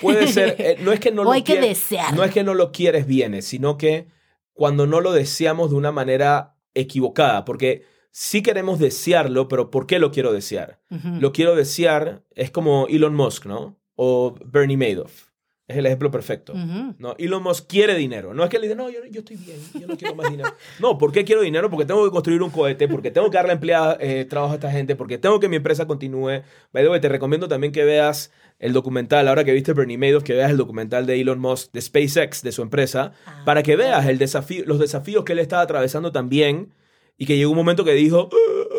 Puede 0.00 0.28
ser, 0.28 0.54
eh, 0.58 0.76
no 0.80 0.92
es 0.92 1.00
que 1.00 1.10
no 1.10 1.22
o 1.22 1.24
lo 1.24 1.32
hay 1.32 1.42
que 1.42 1.60
desear. 1.60 2.14
No 2.14 2.22
es 2.22 2.30
que 2.30 2.44
no 2.44 2.54
lo 2.54 2.70
quieres 2.70 3.08
viene, 3.08 3.42
sino 3.42 3.76
que 3.76 4.06
cuando 4.52 4.86
no 4.86 5.00
lo 5.00 5.12
deseamos 5.12 5.70
de 5.70 5.76
una 5.76 5.90
manera 5.90 6.56
equivocada, 6.74 7.44
porque 7.44 7.86
sí 8.12 8.40
queremos 8.40 8.78
desearlo, 8.78 9.48
pero 9.48 9.70
¿por 9.70 9.88
qué 9.88 9.98
lo 9.98 10.12
quiero 10.12 10.32
desear? 10.32 10.80
Lo 10.90 11.32
quiero 11.32 11.56
desear, 11.56 12.22
es 12.36 12.52
como 12.52 12.86
Elon 12.88 13.16
Musk, 13.16 13.46
¿no? 13.46 13.80
O 13.96 14.36
Bernie 14.44 14.76
Madoff. 14.76 15.27
Es 15.68 15.76
el 15.76 15.84
ejemplo 15.84 16.10
perfecto. 16.10 16.54
No, 16.98 17.14
Elon 17.18 17.42
Musk 17.42 17.66
quiere 17.68 17.94
dinero. 17.94 18.32
No 18.32 18.42
es 18.42 18.48
que 18.48 18.58
le 18.58 18.66
diga, 18.68 18.74
no, 18.74 18.88
yo, 18.88 19.00
yo 19.10 19.18
estoy 19.20 19.36
bien, 19.36 19.58
yo 19.78 19.86
no 19.86 19.98
quiero 19.98 20.14
más 20.14 20.30
dinero. 20.30 20.48
No, 20.80 20.96
¿por 20.96 21.12
qué 21.12 21.24
quiero 21.26 21.42
dinero? 21.42 21.68
Porque 21.68 21.84
tengo 21.84 22.02
que 22.06 22.10
construir 22.10 22.42
un 22.42 22.48
cohete, 22.48 22.88
porque 22.88 23.10
tengo 23.10 23.28
que 23.30 23.36
darle 23.36 23.52
empleada, 23.52 23.98
eh, 24.00 24.24
trabajo 24.24 24.52
a 24.52 24.54
esta 24.56 24.70
gente, 24.70 24.96
porque 24.96 25.18
tengo 25.18 25.38
que 25.40 25.48
mi 25.50 25.56
empresa 25.56 25.86
continúe. 25.86 26.40
By 26.72 26.82
the 26.84 26.88
way, 26.88 27.00
te 27.02 27.10
recomiendo 27.10 27.48
también 27.48 27.70
que 27.72 27.84
veas 27.84 28.32
el 28.58 28.72
documental, 28.72 29.28
ahora 29.28 29.44
que 29.44 29.52
viste 29.52 29.74
Bernie 29.74 29.98
Madoff, 29.98 30.22
que 30.24 30.32
veas 30.32 30.50
el 30.50 30.56
documental 30.56 31.04
de 31.04 31.20
Elon 31.20 31.38
Musk, 31.38 31.70
de 31.72 31.82
SpaceX, 31.82 32.42
de 32.42 32.50
su 32.52 32.62
empresa, 32.62 33.12
Ah. 33.26 33.42
para 33.44 33.62
que 33.62 33.76
veas 33.76 34.06
el 34.06 34.16
desafío, 34.16 34.64
los 34.66 34.78
desafíos 34.78 35.22
que 35.24 35.32
él 35.34 35.38
estaba 35.38 35.60
atravesando 35.62 36.12
también 36.12 36.72
y 37.18 37.26
que 37.26 37.36
llegó 37.36 37.50
un 37.50 37.56
momento 37.58 37.84
que 37.84 37.92
dijo, 37.92 38.30
"Ah, 38.32 38.78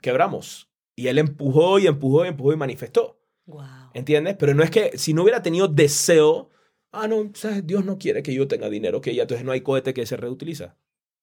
quebramos. 0.00 0.68
Y 0.96 1.08
él 1.08 1.18
empujó 1.18 1.78
y 1.78 1.86
empujó 1.86 2.24
y 2.24 2.28
empujó 2.28 2.52
y 2.52 2.56
manifestó. 2.56 3.19
Guau. 3.50 3.90
¿Entiendes? 3.94 4.36
Pero 4.38 4.54
no 4.54 4.62
es 4.62 4.70
que 4.70 4.96
si 4.96 5.12
no 5.12 5.22
hubiera 5.22 5.42
tenido 5.42 5.68
deseo, 5.68 6.50
ah, 6.92 7.06
no, 7.08 7.30
¿sabes? 7.34 7.66
Dios 7.66 7.84
no 7.84 7.98
quiere 7.98 8.22
que 8.22 8.32
yo 8.32 8.48
tenga 8.48 8.70
dinero, 8.70 9.00
que 9.00 9.14
ya 9.14 9.22
entonces 9.22 9.44
no 9.44 9.52
hay 9.52 9.60
cohete 9.60 9.92
que 9.92 10.06
se 10.06 10.16
reutiliza. 10.16 10.76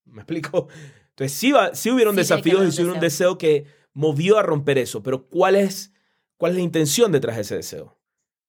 ¿Me 0.05 0.21
explico? 0.21 0.67
Entonces 1.09 1.35
sí, 1.35 1.51
va, 1.51 1.73
sí 1.73 1.89
hubieron 1.89 2.13
Sí, 2.13 2.19
desafíos 2.19 2.67
y 2.67 2.71
sí 2.71 2.83
hubo 2.83 2.93
un 2.93 2.99
deseo 2.99 3.37
que 3.37 3.65
movió 3.93 4.37
a 4.37 4.43
romper 4.43 4.77
eso, 4.77 5.01
pero 5.01 5.27
¿cuál 5.27 5.55
es, 5.55 5.91
¿cuál 6.37 6.51
es 6.51 6.57
la 6.57 6.63
intención 6.63 7.11
detrás 7.11 7.35
de 7.37 7.41
ese 7.41 7.55
deseo? 7.55 7.97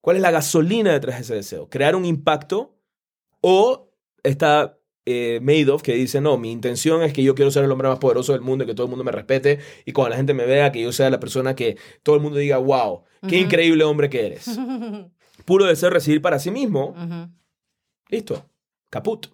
¿Cuál 0.02 0.16
es 0.16 0.22
la 0.22 0.30
gasolina 0.30 0.92
detrás 0.92 1.16
de 1.16 1.22
ese 1.22 1.34
deseo? 1.34 1.68
¿Crear 1.70 1.96
un 1.96 2.04
impacto 2.04 2.78
o 3.40 3.90
está 4.22 4.77
eh, 5.10 5.40
Madoff 5.40 5.82
que 5.82 5.94
dice, 5.94 6.20
no, 6.20 6.36
mi 6.36 6.52
intención 6.52 7.02
es 7.02 7.14
que 7.14 7.22
yo 7.22 7.34
quiero 7.34 7.50
ser 7.50 7.64
el 7.64 7.70
hombre 7.72 7.88
más 7.88 7.98
poderoso 7.98 8.32
del 8.32 8.42
mundo 8.42 8.64
y 8.64 8.66
que 8.66 8.74
todo 8.74 8.84
el 8.86 8.90
mundo 8.90 9.04
me 9.04 9.12
respete 9.12 9.58
y 9.86 9.92
cuando 9.92 10.10
la 10.10 10.16
gente 10.16 10.34
me 10.34 10.44
vea 10.44 10.70
que 10.70 10.82
yo 10.82 10.92
sea 10.92 11.08
la 11.08 11.18
persona 11.18 11.54
que 11.56 11.78
todo 12.02 12.16
el 12.16 12.20
mundo 12.22 12.38
diga, 12.38 12.58
wow, 12.58 13.04
qué 13.26 13.38
increíble 13.38 13.84
hombre 13.84 14.10
que 14.10 14.26
eres. 14.26 14.58
Puro 15.46 15.64
deseo 15.64 15.88
de 15.88 15.94
recibir 15.94 16.20
para 16.20 16.38
sí 16.38 16.50
mismo, 16.50 16.90
Ujú. 16.90 17.32
listo, 18.10 18.44
caput. 18.90 19.28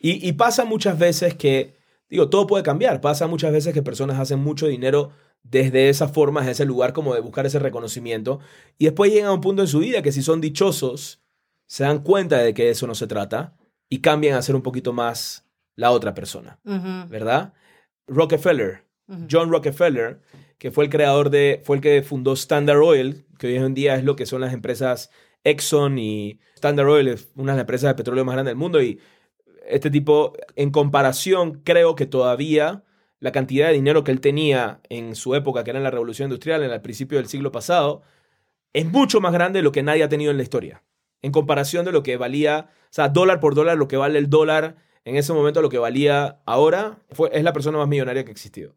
Y, 0.00 0.26
y 0.28 0.32
pasa 0.32 0.64
muchas 0.64 0.98
veces 0.98 1.34
que, 1.34 1.76
digo, 2.08 2.28
todo 2.28 2.46
puede 2.46 2.64
cambiar, 2.64 3.00
pasa 3.00 3.26
muchas 3.28 3.52
veces 3.52 3.72
que 3.72 3.82
personas 3.82 4.18
hacen 4.18 4.40
mucho 4.40 4.66
dinero 4.66 5.10
desde 5.44 5.88
esa 5.88 6.08
forma, 6.08 6.40
desde 6.40 6.52
ese 6.52 6.64
lugar 6.64 6.92
como 6.92 7.14
de 7.14 7.20
buscar 7.20 7.46
ese 7.46 7.58
reconocimiento 7.60 8.40
y 8.78 8.86
después 8.86 9.12
llegan 9.12 9.28
a 9.28 9.32
un 9.34 9.40
punto 9.40 9.62
en 9.62 9.68
su 9.68 9.78
vida 9.78 10.02
que 10.02 10.12
si 10.12 10.22
son 10.22 10.40
dichosos, 10.40 11.22
se 11.66 11.84
dan 11.84 12.02
cuenta 12.02 12.38
de 12.38 12.54
que 12.54 12.70
eso 12.70 12.86
no 12.86 12.94
se 12.94 13.06
trata 13.06 13.57
y 13.88 14.00
cambian 14.00 14.36
a 14.36 14.42
ser 14.42 14.54
un 14.54 14.62
poquito 14.62 14.92
más 14.92 15.46
la 15.74 15.90
otra 15.90 16.14
persona. 16.14 16.58
¿verdad? 17.08 17.54
Rockefeller. 18.06 18.84
John 19.30 19.50
Rockefeller, 19.50 20.20
que 20.58 20.70
fue 20.70 20.84
el 20.84 20.90
creador 20.90 21.30
de, 21.30 21.62
fue 21.64 21.76
el 21.76 21.82
que 21.82 22.02
fundó 22.02 22.34
Standard 22.34 22.82
Oil, 22.82 23.24
que 23.38 23.46
hoy 23.46 23.56
en 23.56 23.72
día 23.72 23.96
es 23.96 24.04
lo 24.04 24.16
que 24.16 24.26
son 24.26 24.42
las 24.42 24.52
empresas 24.52 25.10
Exxon 25.44 25.98
y 25.98 26.40
Standard 26.56 26.88
Oil 26.88 27.08
es 27.08 27.30
una 27.34 27.52
de 27.52 27.56
las 27.56 27.62
empresas 27.62 27.88
de 27.88 27.94
petróleo 27.94 28.24
más 28.24 28.34
grandes 28.34 28.50
del 28.50 28.58
mundo 28.58 28.82
y 28.82 29.00
este 29.66 29.90
tipo, 29.90 30.32
en 30.56 30.70
comparación, 30.70 31.60
creo 31.64 31.94
que 31.94 32.06
todavía 32.06 32.84
la 33.20 33.32
cantidad 33.32 33.68
de 33.68 33.74
dinero 33.74 34.04
que 34.04 34.12
él 34.12 34.20
tenía 34.20 34.80
en 34.88 35.14
su 35.14 35.34
época, 35.34 35.64
que 35.64 35.70
era 35.70 35.78
en 35.78 35.84
la 35.84 35.90
revolución 35.90 36.28
industrial, 36.28 36.62
en 36.62 36.70
el 36.70 36.80
principio 36.80 37.18
del 37.18 37.28
siglo 37.28 37.52
pasado, 37.52 38.02
es 38.72 38.86
mucho 38.86 39.20
más 39.20 39.32
grande 39.32 39.58
de 39.58 39.62
lo 39.62 39.72
que 39.72 39.82
nadie 39.82 40.04
ha 40.04 40.08
tenido 40.08 40.30
en 40.30 40.36
la 40.36 40.42
historia. 40.42 40.82
En 41.22 41.32
comparación 41.32 41.84
de 41.84 41.92
lo 41.92 42.02
que 42.02 42.16
valía, 42.16 42.70
o 42.84 42.92
sea, 42.92 43.08
dólar 43.08 43.40
por 43.40 43.54
dólar, 43.54 43.76
lo 43.76 43.88
que 43.88 43.96
vale 43.96 44.18
el 44.18 44.30
dólar 44.30 44.76
en 45.04 45.16
ese 45.16 45.32
momento, 45.32 45.62
lo 45.62 45.70
que 45.70 45.78
valía 45.78 46.40
ahora, 46.44 46.98
fue, 47.12 47.30
es 47.32 47.42
la 47.42 47.54
persona 47.54 47.78
más 47.78 47.88
millonaria 47.88 48.24
que 48.24 48.30
ha 48.30 48.32
existido. 48.32 48.74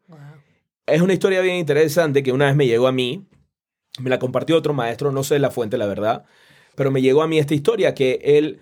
Es 0.86 1.02
una 1.02 1.12
historia 1.12 1.42
bien 1.42 1.56
interesante 1.56 2.22
que 2.22 2.32
una 2.32 2.46
vez 2.46 2.56
me 2.56 2.66
llegó 2.66 2.86
a 2.86 2.92
mí, 2.92 3.28
me 4.00 4.08
la 4.08 4.18
compartió 4.18 4.56
otro 4.56 4.72
maestro, 4.72 5.12
no 5.12 5.24
sé 5.24 5.38
la 5.38 5.50
fuente, 5.50 5.76
la 5.76 5.86
verdad, 5.86 6.24
pero 6.74 6.90
me 6.90 7.02
llegó 7.02 7.22
a 7.22 7.28
mí 7.28 7.38
esta 7.38 7.54
historia 7.54 7.94
que 7.94 8.20
él, 8.24 8.60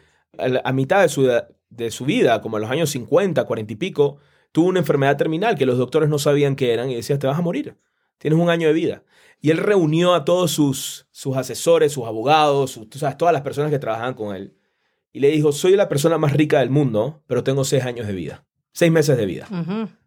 a 0.65 0.73
mitad 0.73 1.01
de 1.03 1.09
su, 1.09 1.31
de 1.69 1.91
su 1.91 2.05
vida, 2.05 2.41
como 2.41 2.57
a 2.57 2.61
los 2.61 2.71
años 2.71 2.91
50, 2.91 3.45
40 3.45 3.73
y 3.73 3.77
pico, 3.77 4.19
tuvo 4.53 4.69
una 4.69 4.81
enfermedad 4.81 5.17
terminal 5.17 5.57
que 5.57 5.67
los 5.67 5.79
doctores 5.79 6.09
no 6.09 6.19
sabían 6.19 6.57
qué 6.57 6.73
eran 6.73 6.91
y 6.91 6.97
decía, 6.97 7.19
te 7.19 7.29
vas 7.29 7.39
a 7.39 7.43
morir, 7.43 7.77
tienes 8.21 8.39
un 8.39 8.49
año 8.51 8.69
de 8.69 8.75
vida. 8.75 9.03
Y 9.41 9.51
él 9.51 9.57
reunió 9.57 10.15
a 10.15 10.25
todos 10.25 10.51
sus, 10.53 11.07
sus 11.11 11.37
asesores, 11.37 11.93
sus 11.93 12.05
abogados, 12.07 12.71
sus- 12.73 12.89
tú 12.89 12.99
sabes, 12.99 13.17
todas 13.17 13.33
las 13.33 13.43
personas 13.43 13.71
que 13.73 13.79
trabajaban 13.79 14.15
con 14.15 14.37
él. 14.37 14.55
Y 15.13 15.19
le 15.21 15.31
dijo, 15.31 15.51
soy 15.51 15.75
la 15.75 15.89
persona 15.89 16.19
más 16.19 16.33
rica 16.35 16.61
del 16.61 16.71
mundo, 16.71 17.23
pero 17.27 17.43
tengo 17.43 17.65
seis 17.65 17.85
años 17.85 18.07
de 18.07 18.13
vida, 18.13 18.47
seis 18.73 18.93
meses 18.93 19.17
de 19.17 19.27
vida. 19.27 19.49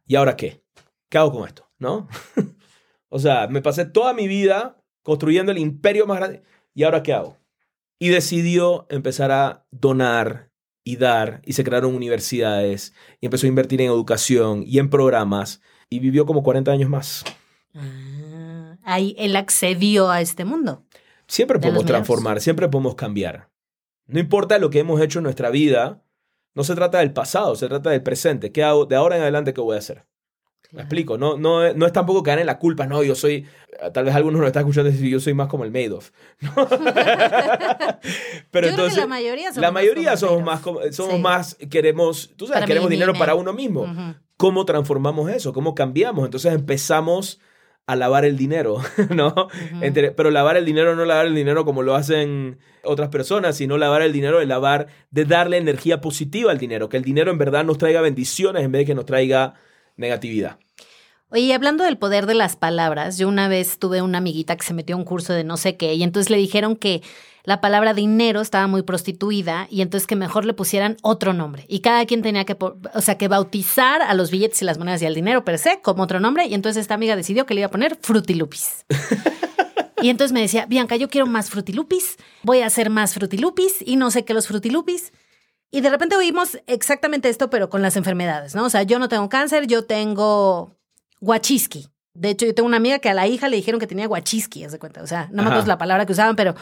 ¿Y 0.08 0.16
ahora 0.16 0.38
qué? 0.38 0.64
¿Qué 1.10 1.18
hago 1.18 1.32
con 1.34 1.48
esto? 1.48 1.68
¿No? 1.80 2.08
o 3.10 3.20
sea, 3.20 3.48
me 3.48 3.62
pasé 3.62 3.86
toda 3.86 4.14
mi 4.14 4.28
vida 4.28 4.78
construyendo 5.02 5.52
el 5.52 5.58
imperio 5.58 6.06
más 6.08 6.18
grande. 6.20 6.44
¿Y 6.74 6.84
ahora 6.84 7.04
qué 7.04 7.14
hago? 7.14 7.38
Y 8.00 8.10
decidió 8.10 8.86
empezar 8.90 9.32
a 9.32 9.66
donar 9.72 10.52
y 10.84 10.98
dar 10.98 11.42
y 11.46 11.54
se 11.54 11.64
crearon 11.64 11.96
universidades 11.96 12.94
y 13.22 13.26
empezó 13.26 13.46
a 13.46 13.50
invertir 13.50 13.82
en 13.82 13.88
educación 13.88 14.64
y 14.66 14.80
en 14.80 14.90
programas 14.90 15.62
y 15.90 16.00
vivió 16.00 16.26
como 16.26 16.44
40 16.44 16.72
años 16.72 16.90
más. 16.90 17.24
Ah, 17.76 18.78
ahí 18.84 19.16
él 19.18 19.36
accedió 19.36 20.10
a 20.10 20.22
este 20.22 20.46
mundo. 20.46 20.84
Siempre 21.28 21.58
De 21.58 21.62
podemos 21.62 21.84
milagros. 21.84 22.06
transformar, 22.06 22.42
siempre 22.42 22.70
podemos 22.70 22.96
cambiar. 22.96 23.50
No 24.08 24.20
importa 24.20 24.60
lo 24.60 24.70
que 24.70 24.80
hemos 24.80 25.02
hecho 25.02 25.20
en 25.20 25.24
nuestra 25.24 25.50
vida, 25.50 26.04
no 26.54 26.64
se 26.64 26.76
trata 26.76 27.00
del 27.00 27.14
pasado, 27.14 27.56
se 27.56 27.68
trata 27.68 27.90
del 27.90 28.04
presente. 28.04 28.52
¿Qué 28.52 28.64
hago 28.64 28.86
de 28.86 28.96
ahora 28.96 29.16
en 29.16 29.24
adelante? 29.24 29.54
¿Qué 29.54 29.62
voy 29.62 29.76
a 29.76 29.80
hacer? 29.80 30.06
Me 30.72 30.82
explico, 30.82 31.20
no, 31.20 31.38
no, 31.38 31.72
no 31.74 31.86
es 31.86 31.94
tampoco 31.94 32.24
caer 32.24 32.40
en 32.40 32.48
la 32.48 32.58
culpa, 32.58 32.88
no, 32.88 33.04
yo 33.04 33.14
soy, 33.14 33.46
tal 33.94 34.06
vez 34.06 34.16
algunos 34.16 34.42
lo 34.42 34.48
están 34.48 34.62
escuchando 34.62 34.90
y 34.90 35.08
yo 35.12 35.20
soy 35.20 35.36
más 35.36 35.48
como 35.48 35.66
el 35.66 35.72
Madoff. 35.72 36.10
¿no? 36.42 36.52
Pero 38.52 38.68
yo 38.68 38.72
entonces, 38.72 38.94
creo 38.94 38.96
que 38.96 38.96
la 39.02 39.06
mayoría 39.08 39.50
somos 39.50 39.62
la 39.62 39.72
mayoría 39.72 40.10
más 40.12 40.20
somos 40.20 40.44
más, 40.44 40.62
somos 40.96 41.20
más, 41.20 41.58
queremos, 41.70 42.32
tú 42.36 42.48
sabes, 42.48 42.66
queremos 42.66 42.90
dinero 42.90 43.14
para 43.14 43.36
uno 43.36 43.54
mismo. 43.54 43.86
¿Cómo 44.36 44.66
transformamos 44.66 45.30
eso? 45.30 45.54
¿Cómo 45.54 45.76
cambiamos? 45.76 46.26
Entonces 46.26 46.52
empezamos 46.52 47.40
a 47.86 47.96
lavar 47.96 48.26
el 48.26 48.38
dinero, 48.38 48.82
¿no? 49.10 49.48
pero 50.16 50.32
lavar 50.32 50.58
el 50.58 50.66
dinero 50.66 50.96
no 50.96 51.06
lavar 51.06 51.26
el 51.26 51.36
dinero 51.36 51.66
como 51.66 51.82
lo 51.82 51.96
hacen 51.96 52.60
otras 52.84 53.10
personas, 53.10 53.58
sino 53.58 53.78
lavar 53.78 54.02
el 54.02 54.14
dinero 54.14 54.40
de 54.40 54.46
lavar, 54.46 54.88
de 55.12 55.26
darle 55.26 55.58
energía 55.58 56.02
positiva 56.02 56.52
al 56.52 56.58
dinero, 56.58 56.90
que 56.90 56.98
el 56.98 57.04
dinero 57.04 57.32
en 57.32 57.38
verdad 57.38 57.64
nos 57.64 57.78
traiga 57.78 58.02
bendiciones 58.02 58.64
en 58.64 58.72
vez 58.72 58.82
de 58.82 58.86
que 58.86 58.96
nos 58.96 59.06
traiga 59.06 59.56
negatividad. 59.98 60.58
Oye, 61.30 61.54
hablando 61.54 61.84
del 61.84 61.98
poder 61.98 62.28
de 62.28 62.36
las 62.36 62.56
palabras, 62.56 63.18
yo 63.18 63.28
una 63.28 63.48
vez 63.48 63.80
tuve 63.80 64.02
una 64.04 64.20
amiguita 64.20 64.56
que 64.56 64.64
se 64.64 64.74
metió 64.74 64.96
a 64.96 65.00
un 65.00 65.06
curso 65.06 65.34
de 65.34 65.44
no 65.44 65.58
sé 65.58 65.78
qué 65.78 65.96
y 65.96 66.04
entonces 66.04 66.30
le 66.30 66.38
dijeron 66.38 66.76
que 66.76 67.02
la 67.44 67.60
palabra 67.60 67.94
dinero 67.94 68.42
estaba 68.42 68.68
muy 68.68 68.84
prostituida 68.84 69.68
y 69.70 69.82
entonces 69.82 70.08
que 70.08 70.16
mejor 70.16 70.46
le 70.46 70.54
pusieran 70.54 70.98
otro 71.02 71.34
nombre. 71.34 71.66
Y 71.68 71.80
cada 71.80 72.06
quien 72.06 72.22
tenía 72.22 72.46
que, 72.46 72.58
o 72.60 73.02
sea, 73.02 73.18
que 73.18 73.28
bautizar 73.28 74.02
a 74.02 74.14
los 74.14 74.32
billetes 74.32 74.62
y 74.62 74.66
las 74.66 74.78
monedas 74.78 75.02
y 75.02 75.06
al 75.06 75.16
dinero 75.16 75.44
per 75.44 75.60
se 75.60 75.82
como 75.82 76.04
otro 76.04 76.20
nombre 76.20 76.46
y 76.46 76.54
entonces 76.54 76.82
esta 76.82 76.94
amiga 76.94 77.16
decidió 77.16 77.46
que 77.46 77.54
le 77.54 77.62
iba 77.62 77.68
a 77.68 77.72
poner 77.72 77.98
frutilupis. 78.02 78.86
Y 80.02 80.10
entonces 80.10 80.34
me 80.34 80.42
decía, 80.42 80.66
Bianca, 80.66 80.98
yo 80.98 81.08
quiero 81.08 81.28
más 81.28 81.50
frutilupis, 81.50 82.18
voy 82.42 82.60
a 82.60 82.66
hacer 82.66 82.90
más 82.90 83.14
frutilupis 83.14 83.82
y 83.86 83.96
no 83.96 84.12
sé 84.12 84.26
qué 84.26 84.34
los 84.34 84.48
frutilupis. 84.48 85.14
Y 85.72 85.80
de 85.80 85.90
repente 85.90 86.18
oímos 86.18 86.60
exactamente 86.68 87.30
esto, 87.30 87.50
pero 87.50 87.70
con 87.70 87.82
las 87.82 87.96
enfermedades, 87.96 88.54
¿no? 88.54 88.66
O 88.66 88.70
sea, 88.70 88.84
yo 88.84 89.00
no 89.00 89.08
tengo 89.08 89.30
cáncer, 89.30 89.66
yo 89.66 89.86
tengo 89.86 90.76
guachiski. 91.22 91.88
De 92.14 92.32
hecho, 92.32 92.46
yo 92.46 92.54
tengo 92.54 92.68
una 92.68 92.78
amiga 92.78 93.00
que 93.00 93.10
a 93.10 93.14
la 93.14 93.28
hija 93.28 93.48
le 93.48 93.56
dijeron 93.56 93.80
que 93.80 93.88
tenía 93.88 94.06
guachiski, 94.06 94.66
haz 94.66 94.74
de 94.74 94.78
cuenta. 94.78 95.02
O 95.02 95.08
sea, 95.08 95.30
no 95.32 95.42
me 95.42 95.50
acuerdo 95.50 95.68
la 95.68 95.78
palabra 95.78 96.06
que 96.06 96.12
usaban, 96.12 96.36
pero 96.36 96.54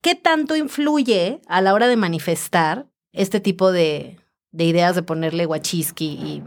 ¿qué 0.00 0.14
tanto 0.14 0.56
influye 0.56 1.40
a 1.46 1.60
la 1.60 1.74
hora 1.74 1.88
de 1.88 1.96
manifestar 1.96 2.86
este 3.12 3.40
tipo 3.40 3.72
de, 3.72 4.18
ideas 4.52 4.94
de 4.94 5.02
ponerle 5.02 5.46
guachiski 5.46 6.06
y... 6.06 6.42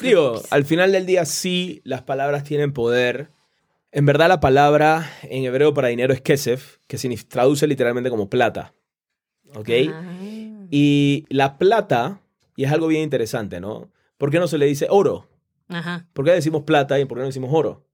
Digo, 0.00 0.40
al 0.50 0.64
final 0.64 0.92
del 0.92 1.04
día 1.04 1.24
sí, 1.24 1.80
las 1.84 2.02
palabras 2.02 2.44
tienen 2.44 2.72
poder. 2.72 3.30
En 3.90 4.06
verdad 4.06 4.28
la 4.28 4.38
palabra 4.38 5.10
en 5.22 5.44
hebreo 5.44 5.74
para 5.74 5.88
dinero 5.88 6.14
es 6.14 6.20
kesef, 6.20 6.78
que 6.86 6.96
se 6.96 7.08
traduce 7.24 7.66
literalmente 7.66 8.08
como 8.08 8.30
plata. 8.30 8.72
¿Ok? 9.56 9.68
Ah. 9.92 10.02
Y 10.70 11.26
la 11.28 11.58
plata, 11.58 12.20
y 12.56 12.64
es 12.64 12.72
algo 12.72 12.86
bien 12.86 13.02
interesante, 13.02 13.60
¿no? 13.60 13.90
¿Por 14.16 14.30
qué 14.30 14.38
no 14.38 14.46
se 14.46 14.58
le 14.58 14.66
dice 14.66 14.86
oro? 14.90 15.28
Ajá. 15.68 16.06
¿Por 16.12 16.24
qué 16.24 16.30
decimos 16.30 16.62
plata 16.62 17.00
y 17.00 17.04
por 17.04 17.18
qué 17.18 17.22
no 17.22 17.26
decimos 17.26 17.50
oro? 17.52 17.84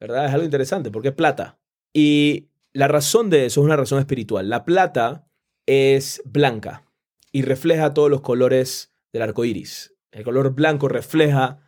¿Verdad? 0.00 0.26
Es 0.26 0.32
algo 0.32 0.44
interesante. 0.44 0.90
¿Por 0.90 1.02
qué 1.02 1.12
plata? 1.12 1.58
Y 1.92 2.48
la 2.72 2.88
razón 2.88 3.30
de 3.30 3.46
eso 3.46 3.60
es 3.60 3.64
una 3.64 3.76
razón 3.76 3.98
espiritual. 3.98 4.48
La 4.48 4.64
plata 4.64 5.26
es 5.66 6.22
blanca 6.24 6.84
y 7.30 7.42
refleja 7.42 7.94
todos 7.94 8.10
los 8.10 8.20
colores 8.20 8.92
del 9.12 9.22
arco 9.22 9.44
iris. 9.44 9.94
El 10.10 10.24
color 10.24 10.54
blanco 10.54 10.88
refleja 10.88 11.60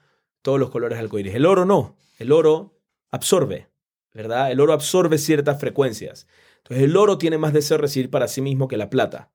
todos 0.42 0.58
los 0.58 0.70
colores 0.70 0.98
del 0.98 1.06
arco 1.06 1.18
iris. 1.18 1.34
El 1.34 1.46
oro 1.46 1.64
no. 1.64 1.96
El 2.18 2.32
oro 2.32 2.80
absorbe, 3.10 3.68
¿verdad? 4.12 4.50
El 4.50 4.60
oro 4.60 4.72
absorbe 4.72 5.18
ciertas 5.18 5.60
frecuencias. 5.60 6.26
Entonces, 6.58 6.84
el 6.84 6.96
oro 6.96 7.18
tiene 7.18 7.38
más 7.38 7.52
deseo 7.52 7.76
de 7.76 7.82
recibir 7.82 8.10
para 8.10 8.28
sí 8.28 8.40
mismo 8.40 8.68
que 8.68 8.76
la 8.76 8.90
plata. 8.90 9.30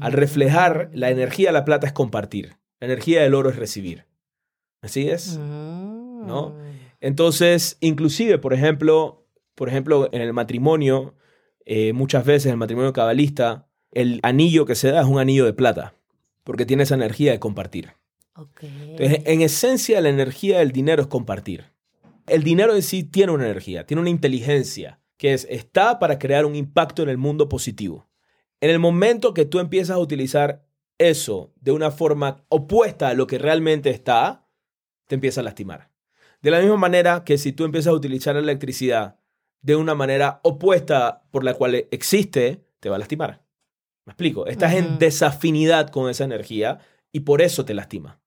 Al 0.00 0.12
reflejar, 0.12 0.90
la 0.92 1.10
energía 1.10 1.48
de 1.48 1.54
la 1.54 1.64
plata 1.64 1.88
es 1.88 1.92
compartir. 1.92 2.56
La 2.78 2.86
energía 2.86 3.22
del 3.22 3.34
oro 3.34 3.50
es 3.50 3.56
recibir. 3.56 4.06
Así 4.80 5.08
es. 5.08 5.38
¿No? 5.38 6.50
Mm. 6.50 6.76
Entonces, 7.00 7.76
inclusive, 7.80 8.38
por 8.38 8.54
ejemplo, 8.54 9.25
por 9.56 9.68
ejemplo, 9.68 10.08
en 10.12 10.22
el 10.22 10.32
matrimonio, 10.32 11.14
eh, 11.64 11.92
muchas 11.92 12.24
veces 12.24 12.46
en 12.46 12.52
el 12.52 12.58
matrimonio 12.58 12.92
cabalista, 12.92 13.66
el 13.90 14.20
anillo 14.22 14.66
que 14.66 14.76
se 14.76 14.92
da 14.92 15.00
es 15.00 15.06
un 15.06 15.18
anillo 15.18 15.44
de 15.44 15.54
plata, 15.54 15.94
porque 16.44 16.66
tiene 16.66 16.84
esa 16.84 16.94
energía 16.94 17.32
de 17.32 17.40
compartir. 17.40 17.94
Entonces, 18.60 19.22
en 19.24 19.40
esencia, 19.40 20.00
la 20.02 20.10
energía 20.10 20.58
del 20.58 20.70
dinero 20.70 21.02
es 21.02 21.08
compartir. 21.08 21.72
El 22.26 22.42
dinero 22.42 22.74
en 22.74 22.82
sí 22.82 23.02
tiene 23.02 23.32
una 23.32 23.46
energía, 23.46 23.86
tiene 23.86 24.02
una 24.02 24.10
inteligencia, 24.10 25.00
que 25.16 25.32
es, 25.32 25.46
está 25.48 25.98
para 25.98 26.18
crear 26.18 26.44
un 26.44 26.54
impacto 26.54 27.02
en 27.02 27.08
el 27.08 27.16
mundo 27.16 27.48
positivo. 27.48 28.08
En 28.60 28.70
el 28.70 28.78
momento 28.78 29.32
que 29.32 29.46
tú 29.46 29.58
empiezas 29.58 29.96
a 29.96 30.00
utilizar 30.00 30.66
eso 30.98 31.54
de 31.60 31.72
una 31.72 31.90
forma 31.90 32.44
opuesta 32.48 33.08
a 33.08 33.14
lo 33.14 33.26
que 33.26 33.38
realmente 33.38 33.88
está, 33.88 34.46
te 35.06 35.14
empieza 35.14 35.40
a 35.40 35.44
lastimar. 35.44 35.90
De 36.42 36.50
la 36.50 36.60
misma 36.60 36.76
manera 36.76 37.24
que 37.24 37.38
si 37.38 37.52
tú 37.52 37.64
empiezas 37.64 37.92
a 37.92 37.96
utilizar 37.96 38.34
la 38.34 38.42
electricidad 38.42 39.18
de 39.66 39.74
una 39.74 39.96
manera 39.96 40.38
opuesta 40.44 41.24
por 41.32 41.42
la 41.42 41.54
cual 41.54 41.74
existe, 41.90 42.62
te 42.78 42.88
va 42.88 42.94
a 42.94 42.98
lastimar. 43.00 43.42
¿Me 44.04 44.12
explico? 44.12 44.46
Estás 44.46 44.74
en 44.74 45.00
desafinidad 45.00 45.90
con 45.90 46.08
esa 46.08 46.22
energía 46.22 46.78
y 47.10 47.20
por 47.20 47.42
eso 47.42 47.64
te 47.64 47.74
lastima. 47.74 48.20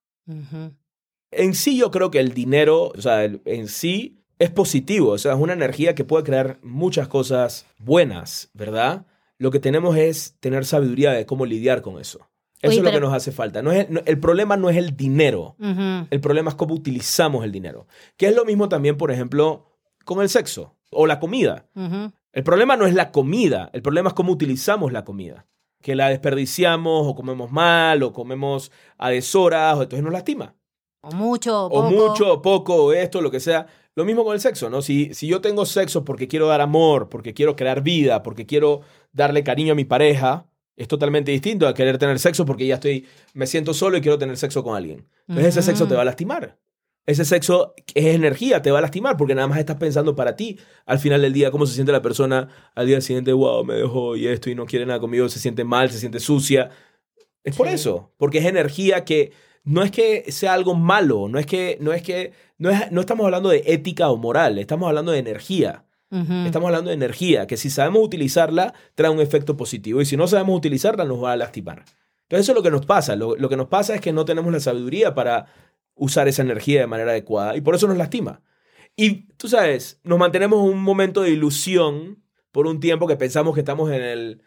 En 1.31 1.53
sí 1.53 1.77
yo 1.77 1.91
creo 1.91 2.11
que 2.11 2.19
el 2.19 2.33
dinero, 2.33 2.89
o 2.89 3.01
sea, 3.01 3.23
en 3.23 3.67
sí 3.69 4.21
es 4.37 4.49
positivo, 4.49 5.11
o 5.11 5.17
sea, 5.17 5.31
es 5.31 5.39
una 5.39 5.53
energía 5.53 5.95
que 5.95 6.03
puede 6.03 6.25
crear 6.25 6.59
muchas 6.61 7.07
cosas 7.07 7.65
buenas, 7.77 8.49
¿verdad? 8.53 9.05
Lo 9.37 9.49
que 9.49 9.59
tenemos 9.59 9.95
es 9.95 10.35
tener 10.41 10.65
sabiduría 10.65 11.13
de 11.13 11.25
cómo 11.25 11.45
lidiar 11.45 11.81
con 11.81 12.01
eso. 12.01 12.29
Eso 12.61 12.79
es 12.79 12.83
lo 12.83 12.91
que 12.91 12.99
nos 12.99 13.13
hace 13.13 13.31
falta. 13.31 13.61
No 13.61 13.71
es, 13.71 13.87
el 14.05 14.19
problema 14.19 14.57
no 14.57 14.69
es 14.69 14.75
el 14.75 14.97
dinero. 14.97 15.55
El 15.57 16.19
problema 16.19 16.49
es 16.49 16.55
cómo 16.55 16.73
utilizamos 16.73 17.45
el 17.45 17.53
dinero. 17.53 17.87
Que 18.17 18.27
es 18.27 18.35
lo 18.35 18.43
mismo 18.43 18.67
también, 18.67 18.97
por 18.97 19.09
ejemplo, 19.09 19.67
con 20.03 20.21
el 20.21 20.27
sexo 20.27 20.75
o 20.91 21.07
la 21.07 21.19
comida. 21.19 21.65
El 22.31 22.43
problema 22.43 22.77
no 22.77 22.85
es 22.85 22.93
la 22.93 23.11
comida. 23.11 23.69
El 23.73 23.81
problema 23.81 24.09
es 24.09 24.13
cómo 24.13 24.31
utilizamos 24.31 24.91
la 24.91 25.03
comida. 25.03 25.47
Que 25.81 25.95
la 25.95 26.09
desperdiciamos 26.09 27.07
o 27.07 27.15
comemos 27.15 27.51
mal 27.51 28.03
o 28.03 28.13
comemos 28.13 28.71
a 28.97 29.09
deshoras 29.09 29.77
o 29.77 29.83
entonces 29.83 30.03
nos 30.03 30.13
lastima. 30.13 30.55
O 31.01 31.11
mucho 31.11 31.65
o 31.65 31.69
poco. 31.69 31.87
O 31.87 31.89
mucho 31.89 32.33
o 32.33 32.41
poco 32.41 32.75
o 32.75 32.93
esto, 32.93 33.21
lo 33.21 33.31
que 33.31 33.39
sea. 33.39 33.67
Lo 33.95 34.05
mismo 34.05 34.23
con 34.23 34.33
el 34.33 34.39
sexo, 34.39 34.69
¿no? 34.69 34.81
Si, 34.81 35.13
si 35.13 35.27
yo 35.27 35.41
tengo 35.41 35.65
sexo 35.65 36.05
porque 36.05 36.27
quiero 36.27 36.47
dar 36.47 36.61
amor, 36.61 37.09
porque 37.09 37.33
quiero 37.33 37.55
crear 37.55 37.81
vida, 37.81 38.23
porque 38.23 38.45
quiero 38.45 38.81
darle 39.11 39.43
cariño 39.43 39.73
a 39.73 39.75
mi 39.75 39.85
pareja, 39.85 40.45
es 40.75 40.87
totalmente 40.87 41.31
distinto 41.31 41.67
a 41.67 41.73
querer 41.73 41.97
tener 41.97 42.19
sexo 42.19 42.45
porque 42.45 42.65
ya 42.65 42.75
estoy, 42.75 43.05
me 43.33 43.47
siento 43.47 43.73
solo 43.73 43.97
y 43.97 44.01
quiero 44.01 44.17
tener 44.17 44.37
sexo 44.37 44.63
con 44.63 44.77
alguien. 44.77 45.07
Entonces 45.27 45.57
ese 45.57 45.61
sexo 45.61 45.87
te 45.87 45.95
va 45.95 46.03
a 46.03 46.05
lastimar. 46.05 46.57
Ese 47.09 47.25
sexo 47.25 47.73
es 47.95 48.05
energía, 48.05 48.61
te 48.61 48.69
va 48.69 48.77
a 48.77 48.81
lastimar 48.83 49.17
porque 49.17 49.33
nada 49.33 49.47
más 49.47 49.57
estás 49.57 49.77
pensando 49.77 50.15
para 50.15 50.35
ti. 50.35 50.59
Al 50.85 50.99
final 50.99 51.23
del 51.23 51.33
día, 51.33 51.49
cómo 51.49 51.65
se 51.65 51.73
siente 51.73 51.91
la 51.91 52.03
persona 52.03 52.49
al 52.75 52.85
día 52.85 53.01
siguiente, 53.01 53.33
wow, 53.33 53.65
me 53.65 53.73
dejó 53.73 54.15
y 54.15 54.27
esto 54.27 54.51
y 54.51 54.53
no 54.53 54.67
quiere 54.67 54.85
nada 54.85 54.99
conmigo, 54.99 55.27
se 55.27 55.39
siente 55.39 55.63
mal, 55.63 55.89
se 55.89 55.97
siente 55.97 56.19
sucia. 56.19 56.69
Es 57.43 57.55
por 57.55 57.67
eso, 57.67 58.11
porque 58.17 58.37
es 58.37 58.45
energía 58.45 59.05
que 59.05 59.31
no 59.63 59.81
es 59.81 59.89
que 59.89 60.31
sea 60.31 60.53
algo 60.53 60.75
malo, 60.75 61.27
no 61.29 61.39
es 61.39 61.47
que, 61.47 61.79
no 61.81 61.93
es 61.93 62.03
que, 62.03 62.31
no, 62.59 62.69
es, 62.69 62.91
no 62.91 63.01
estamos 63.01 63.25
hablando 63.25 63.49
de 63.49 63.63
ética 63.65 64.11
o 64.11 64.17
moral, 64.17 64.59
estamos 64.59 64.87
hablando 64.87 65.11
de 65.11 65.17
energía. 65.17 65.85
Estamos 66.11 66.67
hablando 66.67 66.89
de 66.89 66.95
energía, 66.95 67.47
que 67.47 67.57
si 67.57 67.71
sabemos 67.71 68.03
utilizarla, 68.03 68.75
trae 68.93 69.11
un 69.11 69.19
efecto 69.19 69.57
positivo. 69.57 69.99
Y 69.99 70.05
si 70.05 70.15
no 70.15 70.27
sabemos 70.27 70.57
utilizarla, 70.57 71.05
nos 71.05 71.23
va 71.23 71.33
a 71.33 71.37
lastimar. 71.37 71.85
Entonces 72.29 72.45
eso 72.45 72.51
es 72.51 72.55
lo 72.57 72.63
que 72.63 72.69
nos 72.69 72.85
pasa. 72.85 73.15
Lo, 73.15 73.49
que 73.49 73.57
nos 73.57 73.67
pasa 73.69 73.95
es 73.95 74.01
que 74.01 74.13
no 74.13 74.23
tenemos 74.23 74.53
la 74.53 74.59
sabiduría 74.59 75.15
para 75.15 75.47
usar 75.99 76.27
esa 76.27 76.41
energía 76.41 76.81
de 76.81 76.87
manera 76.87 77.11
adecuada. 77.11 77.55
Y 77.55 77.61
por 77.61 77.75
eso 77.75 77.87
nos 77.87 77.97
lastima. 77.97 78.41
Y 78.95 79.27
tú 79.37 79.47
sabes, 79.47 79.99
nos 80.03 80.17
mantenemos 80.17 80.59
en 80.59 80.73
un 80.73 80.83
momento 80.83 81.21
de 81.21 81.31
ilusión 81.31 82.23
por 82.51 82.65
un 82.65 82.79
tiempo 82.79 83.07
que 83.07 83.15
pensamos 83.15 83.53
que 83.53 83.61
estamos 83.61 83.91
en 83.91 84.01
el, 84.01 84.41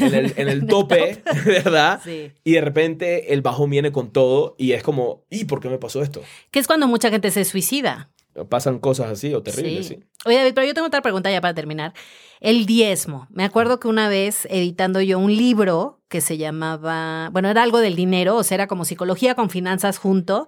en 0.00 0.48
el, 0.48 0.66
tope, 0.68 1.22
¿verdad? 1.44 2.00
Y 2.44 2.52
de 2.52 2.60
repente 2.60 3.32
el 3.32 3.42
bajón 3.42 3.70
viene 3.70 3.90
con 3.90 4.12
todo 4.12 4.54
y 4.58 4.72
es 4.72 4.82
como, 4.82 5.24
¿y 5.30 5.44
por 5.46 5.60
qué 5.60 5.68
me 5.68 5.78
pasó 5.78 6.02
esto? 6.02 6.22
Que 6.50 6.60
es 6.60 6.66
cuando 6.66 6.86
mucha 6.86 7.10
gente 7.10 7.30
se 7.30 7.44
suicida 7.44 8.10
pasan 8.46 8.78
cosas 8.78 9.10
así 9.10 9.34
o 9.34 9.42
terribles, 9.42 9.86
sí. 9.86 10.00
Oye, 10.24 10.36
David, 10.36 10.52
pero 10.54 10.66
yo 10.66 10.74
tengo 10.74 10.86
otra 10.86 11.02
pregunta 11.02 11.30
ya 11.30 11.40
para 11.40 11.54
terminar. 11.54 11.94
El 12.40 12.66
diezmo. 12.66 13.26
Me 13.30 13.44
acuerdo 13.44 13.80
que 13.80 13.88
una 13.88 14.08
vez 14.08 14.46
editando 14.50 15.00
yo 15.00 15.18
un 15.18 15.34
libro 15.34 16.00
que 16.08 16.20
se 16.20 16.36
llamaba, 16.38 17.30
bueno, 17.32 17.48
era 17.48 17.62
algo 17.62 17.78
del 17.78 17.96
dinero, 17.96 18.36
o 18.36 18.42
sea, 18.42 18.56
era 18.56 18.66
como 18.66 18.84
psicología 18.84 19.34
con 19.34 19.50
finanzas 19.50 19.98
junto. 19.98 20.46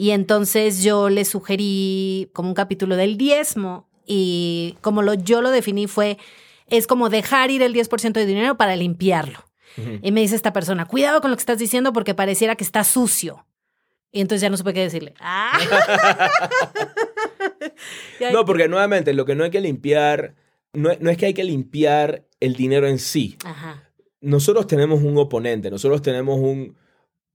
Y 0.00 0.12
entonces 0.12 0.84
yo 0.84 1.08
le 1.08 1.24
sugerí 1.24 2.30
como 2.32 2.50
un 2.50 2.54
capítulo 2.54 2.94
del 2.94 3.16
diezmo 3.16 3.88
y 4.06 4.76
como 4.80 5.02
lo, 5.02 5.14
yo 5.14 5.42
lo 5.42 5.50
definí 5.50 5.88
fue, 5.88 6.18
es 6.68 6.86
como 6.86 7.08
dejar 7.08 7.50
ir 7.50 7.62
el 7.62 7.74
10% 7.74 8.12
de 8.12 8.24
dinero 8.24 8.56
para 8.56 8.76
limpiarlo. 8.76 9.40
Y 10.00 10.12
me 10.12 10.20
dice 10.20 10.36
esta 10.36 10.52
persona, 10.52 10.86
cuidado 10.86 11.20
con 11.20 11.32
lo 11.32 11.36
que 11.36 11.40
estás 11.40 11.58
diciendo 11.58 11.92
porque 11.92 12.14
pareciera 12.14 12.54
que 12.54 12.62
está 12.62 12.84
sucio. 12.84 13.44
Y 14.12 14.20
entonces 14.20 14.42
ya 14.42 14.50
no 14.50 14.56
supe 14.56 14.72
qué 14.72 14.82
decirle. 14.82 15.14
Ah. 15.20 15.58
no, 18.32 18.44
porque 18.44 18.68
nuevamente 18.68 19.12
lo 19.14 19.24
que 19.24 19.34
no 19.34 19.42
hay 19.42 19.50
que 19.50 19.60
limpiar, 19.60 20.36
no, 20.74 20.90
es 20.92 21.16
que 21.16 21.26
hay 21.26 21.34
que 21.34 21.42
limpiar 21.42 22.24
el 22.38 22.54
dinero 22.54 22.86
en 22.86 23.00
sí. 23.00 23.36
nosotros 24.20 24.68
tenemos 24.68 25.02
un 25.02 25.18
oponente, 25.18 25.72
nosotros 25.72 26.02
tenemos 26.02 26.38
un, 26.38 26.76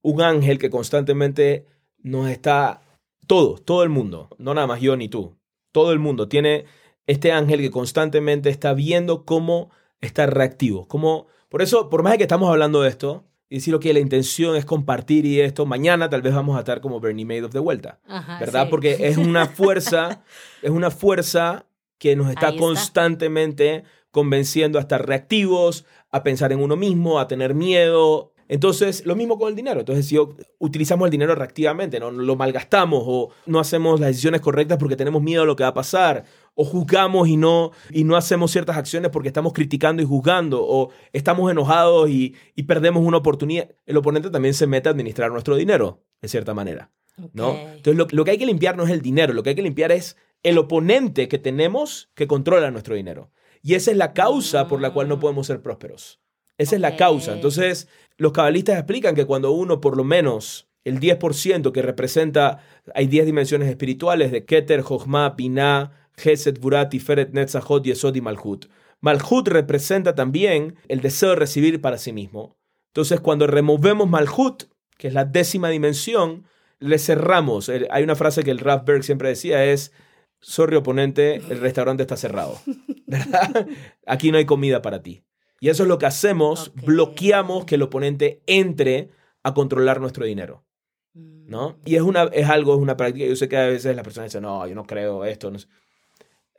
un 0.02 0.22
ángel 0.22 0.60
que 0.60 0.70
constantemente 0.70 1.66
nos 2.04 2.30
está, 2.30 2.82
todos, 3.28 3.64
todo 3.66 3.84
el 3.84 3.90
mundo, 3.90 4.30
no 4.38 4.54
nada 4.54 4.68
más 4.68 4.82
yo 4.82 4.96
ni 4.96 5.10
tú, 5.10 5.36
todo 5.72 5.92
el 5.92 6.00
mundo 6.00 6.28
tiene 6.28 6.66
este 7.08 7.32
ángel 7.32 7.60
que 7.60 7.72
constantemente 7.72 8.50
está 8.50 8.74
viendo 8.74 9.26
cómo 9.26 9.72
está 10.02 10.26
reactivo, 10.26 10.88
cómo, 10.88 11.28
por 11.50 11.62
eso, 11.62 11.90
por 11.90 12.04
más 12.04 12.18
que 12.18 12.24
estamos 12.24 12.50
hablando 12.50 12.82
de 12.82 12.90
esto, 12.90 13.26
y 13.50 13.58
decir, 13.58 13.78
que 13.78 13.94
la 13.94 14.00
intención 14.00 14.56
es 14.56 14.66
compartir 14.66 15.26
y 15.26 15.40
esto, 15.40 15.66
mañana 15.66 16.10
tal 16.10 16.24
vez 16.24 16.34
vamos 16.34 16.56
a 16.56 16.60
estar 16.60 16.82
como 16.82 17.00
Bernie 17.00 17.26
Madoff 17.26 17.54
de 17.54 17.60
vuelta, 17.60 18.00
¿verdad? 18.40 18.68
Porque 18.70 18.98
es 19.08 19.18
una 19.18 19.46
fuerza, 19.48 20.24
es 20.64 20.72
una 20.72 20.90
fuerza 20.90 21.68
que 22.00 22.16
nos 22.16 22.30
está, 22.30 22.56
constantemente 22.56 23.84
convenciendo 24.10 24.78
a 24.78 24.82
estar 24.82 25.08
reactivos, 25.08 25.86
a 26.12 26.24
pensar 26.24 26.52
en 26.52 26.60
uno 26.60 26.76
mismo, 26.76 27.20
a 27.20 27.28
tener 27.28 27.54
miedo. 27.54 28.33
Entonces, 28.48 29.06
lo 29.06 29.16
mismo 29.16 29.38
con 29.38 29.50
el 29.50 29.56
dinero. 29.56 29.80
Entonces, 29.80 30.08
si 30.08 30.18
utilizamos 30.60 31.06
el 31.06 31.12
dinero 31.12 31.36
reactivamente, 31.36 32.00
no 32.00 32.12
lo 32.12 32.36
malgastamos 32.36 33.04
o 33.06 33.30
no 33.46 33.60
hacemos 33.60 34.00
las 34.00 34.10
decisiones 34.10 34.42
correctas 34.42 34.78
porque 34.78 34.96
tenemos 34.96 35.22
miedo 35.22 35.44
a 35.44 35.46
lo 35.46 35.56
que 35.56 35.64
va 35.64 35.70
a 35.70 35.74
pasar 35.74 36.26
o 36.56 36.66
juzgamos 36.66 37.28
y 37.28 37.38
no, 37.38 37.72
y 37.90 38.04
no 38.04 38.16
hacemos 38.16 38.52
ciertas 38.52 38.78
acciones 38.78 39.12
porque 39.12 39.30
estamos 39.30 39.54
criticando 39.54 40.04
y 40.04 40.06
juzgando, 40.06 40.64
o 40.64 40.92
estamos 41.12 41.52
enojados 41.52 42.10
y, 42.10 42.36
perdemos 42.68 43.04
una 43.04 43.18
oportunidad, 43.18 43.70
el 43.86 43.98
oponente 43.98 44.30
también 44.30 44.54
se 44.54 44.68
mete 44.68 44.90
a 44.90 44.92
administrar 44.92 45.32
nuestro 45.32 45.56
dinero, 45.56 46.04
en 46.22 46.30
cierta 46.30 46.54
manera. 46.54 46.92
¿no? 47.34 47.52
Entonces, 47.52 47.96
lo, 47.96 48.08
lo, 48.10 48.26
que 48.26 48.32
hay 48.32 48.38
que 48.38 48.46
limpiar 48.46 48.78
no 48.78 48.84
es 48.84 48.90
el 48.90 49.02
dinero, 49.02 49.34
lo 49.34 49.44
que 49.44 49.50
hay 49.50 49.56
que 49.56 49.62
limpiar 49.62 49.92
es 49.92 50.18
el 50.44 50.58
oponente 50.58 51.28
que 51.28 51.40
tenemos 51.40 52.10
que 52.16 52.28
controla 52.28 52.72
nuestro 52.72 52.96
dinero. 52.96 53.32
Y 53.62 53.76
esa 53.76 53.92
es 53.92 53.98
la 53.98 54.14
causa 54.14 54.68
por 54.68 54.82
la 54.82 54.92
cual 54.92 55.08
no 55.08 55.20
podemos 55.20 55.48
ser 55.48 55.62
prósperos. 55.62 56.23
Esa 56.58 56.76
es 56.76 56.82
la 56.82 56.96
causa. 56.96 57.34
Entonces, 57.34 57.88
los 58.18 58.32
cabalistas 58.32 58.78
explican 58.78 59.16
que 59.16 59.26
cuando 59.26 59.52
uno, 59.52 59.82
por 59.82 59.98
lo 59.98 60.04
menos, 60.04 60.68
el 60.84 61.00
10% 61.00 61.72
que 61.72 61.82
representa, 61.82 62.60
hay 62.94 63.08
10 63.08 63.26
dimensiones 63.26 63.70
espirituales 63.70 64.32
de 64.32 64.46
Keter, 64.46 64.82
Jochma, 64.82 65.32
Binah, 65.32 66.10
Geset, 66.18 66.60
Burat, 66.60 66.94
Feret, 67.00 67.34
Netzachot, 67.34 67.84
Yesod 67.84 68.16
y 68.16 68.22
Malhut. 68.22 68.68
Malhut 69.02 69.48
representa 69.48 70.16
también 70.16 70.76
el 70.88 71.02
deseo 71.02 71.30
de 71.30 71.36
recibir 71.36 71.82
para 71.82 71.98
sí 71.98 72.14
mismo. 72.14 72.56
Entonces, 72.88 73.20
cuando 73.20 73.48
removemos 73.48 74.10
Malhut, 74.10 74.64
que 74.98 75.08
es 75.08 75.14
la 75.14 75.26
décima 75.26 75.70
dimensión, 75.70 76.46
le 76.80 77.00
cerramos. 77.00 77.70
Hay 77.90 78.04
una 78.04 78.16
frase 78.16 78.44
que 78.44 78.52
el 78.52 78.60
Rav 78.60 78.86
Berg 78.86 79.04
siempre 79.04 79.30
decía 79.30 79.66
es, 79.66 79.92
sorry 80.40 80.76
oponente, 80.76 81.36
el 81.36 81.60
restaurante 81.60 82.04
está 82.04 82.18
cerrado. 82.18 82.60
¿Verdad? 83.08 83.68
Aquí 84.06 84.32
no 84.32 84.38
hay 84.38 84.46
comida 84.46 84.82
para 84.82 85.02
ti. 85.02 85.24
Y 85.64 85.70
eso 85.70 85.84
es 85.84 85.88
lo 85.88 85.98
que 85.98 86.06
hacemos, 86.06 86.74
bloqueamos 86.76 87.64
que 87.64 87.76
el 87.76 87.84
oponente 87.84 88.42
entre 88.48 89.12
a 89.44 89.54
controlar 89.54 90.02
nuestro 90.02 90.26
dinero. 90.26 90.66
¿No? 91.14 91.70
Mm. 91.70 91.76
Y 91.86 91.96
es, 91.96 92.02
una, 92.02 92.24
es 92.34 92.50
algo, 92.50 92.74
es 92.74 92.82
una 92.82 92.98
práctica. 92.98 93.26
Yo 93.26 93.38
sé 93.38 93.48
que 93.48 93.56
a 93.56 93.68
veces 93.68 93.96
las 93.96 94.04
personas 94.04 94.30
dicen, 94.30 94.42
no, 94.42 94.68
yo 94.68 94.76
no 94.76 94.84
creo 94.84 95.24
esto. 95.24 95.50
No 95.50 95.58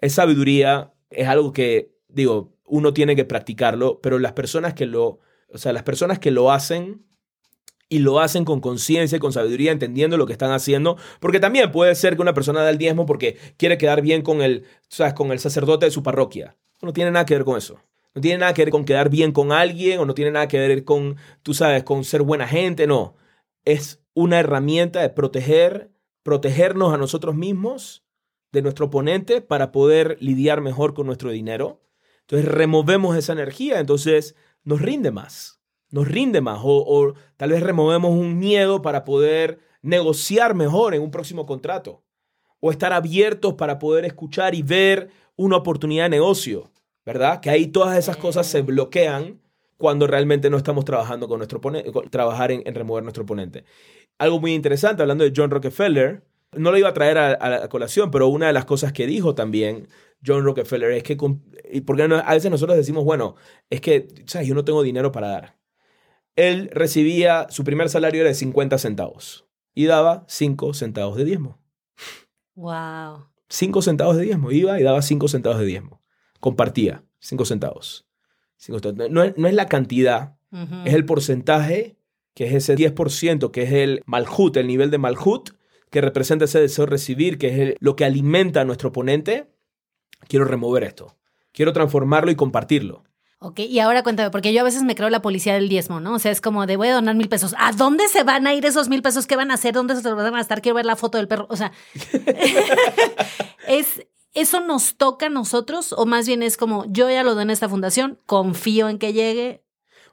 es 0.01 0.13
sabiduría, 0.15 0.95
es 1.11 1.29
algo 1.29 1.53
que, 1.53 1.93
digo, 2.09 2.55
uno 2.65 2.95
tiene 2.95 3.15
que 3.15 3.27
practicarlo, 3.27 4.01
pero 4.01 4.19
las 4.19 4.33
personas 4.33 4.73
que 4.73 4.87
lo, 4.87 5.19
o 5.53 5.59
sea, 5.59 5.75
las 5.75 5.83
personas 5.83 6.19
que 6.19 6.31
lo 6.31 6.51
hacen 6.51 7.05
y 7.91 7.99
lo 7.99 8.21
hacen 8.21 8.47
con 8.47 8.63
conciencia 8.63 9.17
y 9.17 9.21
con 9.21 9.35
sabiduría, 9.35 9.71
entendiendo 9.71 10.17
lo 10.17 10.25
que 10.25 10.33
están 10.33 10.53
haciendo, 10.53 10.97
porque 11.21 11.41
también 11.41 11.71
puede 11.73 11.95
ser 11.95 12.17
que 12.17 12.23
una 12.23 12.33
persona 12.33 12.63
da 12.63 12.71
el 12.71 12.79
diezmo 12.79 13.05
porque 13.05 13.37
quiere 13.59 13.77
quedar 13.77 14.01
bien 14.01 14.23
con 14.23 14.41
el, 14.41 14.65
¿sabes? 14.89 15.13
con 15.13 15.31
el 15.31 15.41
sacerdote 15.41 15.85
de 15.85 15.91
su 15.91 16.03
parroquia. 16.03 16.57
No 16.81 16.95
tiene 16.95 17.11
nada 17.11 17.27
que 17.27 17.35
ver 17.35 17.45
con 17.45 17.59
eso. 17.59 17.79
No 18.15 18.21
tiene 18.21 18.39
nada 18.39 18.55
que 18.55 18.63
ver 18.63 18.71
con 18.71 18.85
quedar 18.85 19.11
bien 19.11 19.33
con 19.33 19.51
alguien 19.51 19.99
o 19.99 20.07
no 20.07 20.15
tiene 20.15 20.31
nada 20.31 20.47
que 20.49 20.59
ver 20.59 20.85
con, 20.85 21.17
tú 21.43 21.53
sabes, 21.53 21.83
con 21.83 22.05
ser 22.05 22.23
buena 22.23 22.47
gente, 22.47 22.87
no. 22.87 23.17
Es 23.65 24.03
una 24.15 24.39
herramienta 24.39 25.01
de 25.01 25.11
proteger, 25.11 25.91
protegernos 26.23 26.95
a 26.95 26.97
nosotros 26.97 27.35
mismos 27.35 28.05
de 28.53 28.63
nuestro 28.63 28.87
oponente 28.87 29.41
para 29.41 29.73
poder 29.73 30.17
lidiar 30.21 30.61
mejor 30.61 30.95
con 30.95 31.07
nuestro 31.07 31.31
dinero. 31.31 31.83
Entonces 32.21 32.49
removemos 32.49 33.17
esa 33.17 33.33
energía, 33.33 33.81
entonces 33.81 34.37
nos 34.63 34.81
rinde 34.81 35.11
más, 35.11 35.61
nos 35.91 36.07
rinde 36.09 36.41
más. 36.41 36.61
O, 36.63 37.15
tal 37.37 37.51
vez 37.51 37.63
removemos 37.63 38.13
un 38.13 38.39
miedo 38.39 38.81
para 38.81 39.05
poder 39.05 39.59
negociar 39.83 40.55
mejor 40.55 40.95
en 40.95 41.03
un 41.03 41.11
próximo 41.11 41.47
contrato. 41.47 42.05
O 42.61 42.71
estar 42.71 42.93
abiertos 42.93 43.55
para 43.55 43.79
poder 43.79 44.05
escuchar 44.07 44.55
y 44.55 44.63
ver 44.63 45.11
una 45.37 45.57
oportunidad 45.57 46.05
de 46.05 46.11
negocio, 46.11 46.71
¿verdad? 47.05 47.41
Que 47.41 47.51
ahí 47.51 47.67
todas 47.67 47.99
esas 47.99 48.17
cosas 48.17 48.47
se 48.47 48.63
bloquean 48.63 49.41
cuando 49.77 50.07
realmente 50.07 50.51
no 50.51 50.57
estamos 50.57 50.85
trabajando 50.85 51.29
con 51.29 51.39
nuestro 51.39 51.59
oponente, 51.59 51.91
trabajar 52.11 52.53
en, 52.53 52.63
en 52.65 52.75
remover 52.75 53.03
nuestro 53.03 53.25
oponente. 53.25 53.65
Algo 54.19 54.41
muy 54.41 54.55
interesante, 54.55 55.03
hablando 55.03 55.25
de 55.25 55.33
John 55.35 55.51
Rockefeller, 55.51 56.23
no 56.57 56.71
lo 56.71 56.79
iba 56.79 56.89
a 56.89 56.95
traer 56.95 57.19
a, 57.19 57.49
la 57.49 57.69
colación, 57.69 58.11
pero 58.11 58.29
una 58.29 58.47
de 58.47 58.53
las 58.53 58.65
cosas 58.65 58.93
que 58.93 59.07
dijo 59.07 59.35
también 59.35 59.89
John 60.25 60.45
Rockefeller 60.45 60.93
es 60.93 61.03
que, 61.03 61.17
porque 61.85 62.03
a 62.03 62.35
veces 62.35 62.51
nosotros 62.51 62.77
decimos, 62.77 63.05
bueno, 63.05 63.37
es 63.71 63.81
que, 63.81 64.09
¿sabes? 64.27 64.49
Yo 64.49 64.55
no 64.55 64.65
tengo 64.65 64.83
dinero 64.83 65.13
para 65.13 65.29
dar. 65.29 65.59
Él 66.37 66.71
recibía, 66.73 67.47
su 67.51 67.65
primer 67.65 67.89
salario 67.89 68.21
era 68.21 68.31
de 68.31 68.35
50 68.35 68.79
centavos 68.79 69.47
y 69.75 69.85
daba 69.85 70.25
5 70.29 70.75
centavos 70.75 71.17
de 71.17 71.25
diezmo. 71.25 71.59
Wow. 72.55 73.27
5 73.49 73.83
centavos 73.83 74.17
de 74.17 74.25
diezmo. 74.25 74.51
Iba 74.51 74.81
y 74.81 74.83
daba 74.83 75.03
5 75.03 75.29
centavos 75.29 75.61
de 75.61 75.67
diezmo. 75.67 76.04
Compartía 76.45 77.03
5 77.21 77.47
centavos. 77.47 78.05
No, 79.09 79.23
es, 79.23 79.39
no, 79.39 79.49
es, 79.49 79.55
la 79.55 79.65
cantidad, 79.65 80.37
es 80.85 80.93
el 80.93 81.07
porcentaje, 81.07 81.97
que 82.35 82.45
es 82.45 82.53
ese 82.53 82.77
10%, 82.77 83.51
que 83.51 83.63
es 83.63 83.73
el 83.73 84.03
malhut, 84.05 84.55
el 84.59 84.67
nivel 84.67 84.91
de 84.91 84.99
malhut, 84.99 85.53
que 85.89 86.03
representa 86.03 86.45
ese 86.45 86.61
deseo 86.61 86.85
de 86.85 86.91
recibir, 86.91 87.39
que 87.39 87.63
es 87.63 87.75
lo 87.81 87.97
que 87.97 88.05
alimenta 88.05 88.61
a 88.61 88.65
nuestro 88.67 88.91
oponente, 88.91 89.47
quiero 90.29 90.45
remover 90.45 90.85
esto. 90.85 91.17
Quiero 91.51 91.73
transformarlo 91.73 92.31
y 92.31 92.37
compartirlo. 92.37 93.05
Ok, 93.39 93.61
y 93.61 93.79
ahora 93.79 94.03
cuéntame, 94.03 94.31
porque 94.31 94.53
yo 94.53 94.61
a 94.61 94.65
veces 94.65 94.83
me 94.83 94.95
creo 94.95 95.09
la 95.09 95.23
policía 95.23 95.55
del 95.55 95.71
diezmo, 95.71 96.01
¿no? 96.01 96.13
O 96.13 96.19
sea, 96.19 96.31
es 96.31 96.43
como 96.43 96.67
de 96.67 96.77
voy 96.77 96.89
a 96.89 96.95
donar 96.95 97.15
mil 97.15 97.31
pesos. 97.31 97.55
¿A 97.57 97.73
dónde 97.73 98.07
se 98.09 98.23
van 98.23 98.47
a 98.47 98.53
ir 98.53 98.67
esos 98.67 98.91
mil 98.91 99.01
pesos? 99.01 99.27
¿Qué 99.27 99.35
van 99.35 99.51
a 99.51 99.55
hacer? 99.55 99.73
¿Dónde 99.73 99.97
se 99.97 100.13
van 100.13 100.35
a 100.35 100.41
estar? 100.43 100.61
Quiero 100.61 100.77
ver 100.77 100.85
la 100.85 100.97
foto 100.97 101.17
del 101.17 101.27
perro. 101.27 101.47
O 101.49 101.57
sea, 101.57 101.73
es, 103.67 104.07
¿eso 104.35 104.61
nos 104.61 104.97
toca 104.97 105.27
a 105.27 105.31
nosotros? 105.31 105.95
O 105.97 106.07
más 106.07 106.27
bien 106.27 106.43
es 106.43 106.57
como 106.57 106.85
yo 106.89 107.09
ya 107.09 107.23
lo 107.23 107.35
doy 107.35 107.45
en 107.45 107.51
esta 107.51 107.69
fundación, 107.69 108.19
confío 108.27 108.89
en 108.89 108.99
que 108.99 109.13
llegue, 109.13 109.65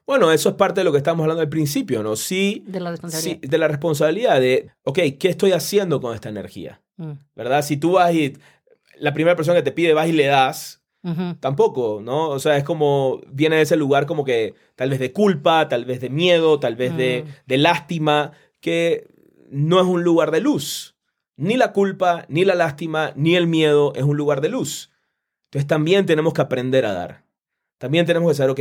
bueno, 0.06 0.32
eso 0.32 0.50
es 0.50 0.54
parte 0.56 0.80
de 0.80 0.84
lo 0.84 0.92
que 0.92 0.98
estamos 0.98 1.22
hablando 1.22 1.42
al 1.42 1.48
principio, 1.48 2.02
¿no? 2.02 2.16
Sí. 2.16 2.64
De 2.66 2.80
la 2.80 2.90
responsabilidad. 2.90 3.38
Sí, 3.40 3.48
de 3.48 3.58
la 3.58 3.68
responsabilidad 3.68 4.40
de, 4.40 4.70
ok, 4.82 4.98
¿qué 5.18 5.28
estoy 5.28 5.52
haciendo 5.52 6.00
con 6.00 6.14
esta 6.14 6.28
energía? 6.28 6.82
Mm. 6.96 7.12
¿Verdad? 7.36 7.62
Si 7.62 7.76
tú 7.76 7.92
vas 7.92 8.12
y 8.12 8.36
la 8.98 9.14
primera 9.14 9.36
persona 9.36 9.58
que 9.58 9.62
te 9.62 9.72
pide 9.72 9.94
vas 9.94 10.08
y 10.08 10.12
le 10.12 10.26
das, 10.26 10.80
tampoco, 11.40 12.00
¿no? 12.00 12.28
O 12.28 12.38
sea, 12.38 12.56
es 12.56 12.62
como, 12.62 13.20
viene 13.26 13.56
de 13.56 13.62
ese 13.62 13.76
lugar 13.76 14.06
como 14.06 14.24
que 14.24 14.54
tal 14.76 14.88
vez 14.90 15.00
de 15.00 15.12
culpa, 15.12 15.68
tal 15.68 15.84
vez 15.84 16.00
de 16.00 16.10
miedo, 16.10 16.60
tal 16.60 16.76
vez 16.76 16.96
de, 16.96 17.24
mm. 17.26 17.30
de 17.46 17.58
lástima, 17.58 18.32
que 18.60 19.08
no 19.50 19.80
es 19.80 19.86
un 19.86 20.04
lugar 20.04 20.30
de 20.30 20.40
luz. 20.40 20.91
Ni 21.36 21.56
la 21.56 21.72
culpa, 21.72 22.24
ni 22.28 22.44
la 22.44 22.54
lástima, 22.54 23.12
ni 23.16 23.36
el 23.36 23.46
miedo 23.46 23.92
es 23.94 24.02
un 24.02 24.16
lugar 24.16 24.40
de 24.40 24.48
luz. 24.48 24.90
Entonces 25.46 25.66
también 25.66 26.06
tenemos 26.06 26.32
que 26.34 26.42
aprender 26.42 26.86
a 26.86 26.92
dar. 26.92 27.24
También 27.78 28.06
tenemos 28.06 28.30
que 28.30 28.36
saber, 28.36 28.50
ok, 28.50 28.60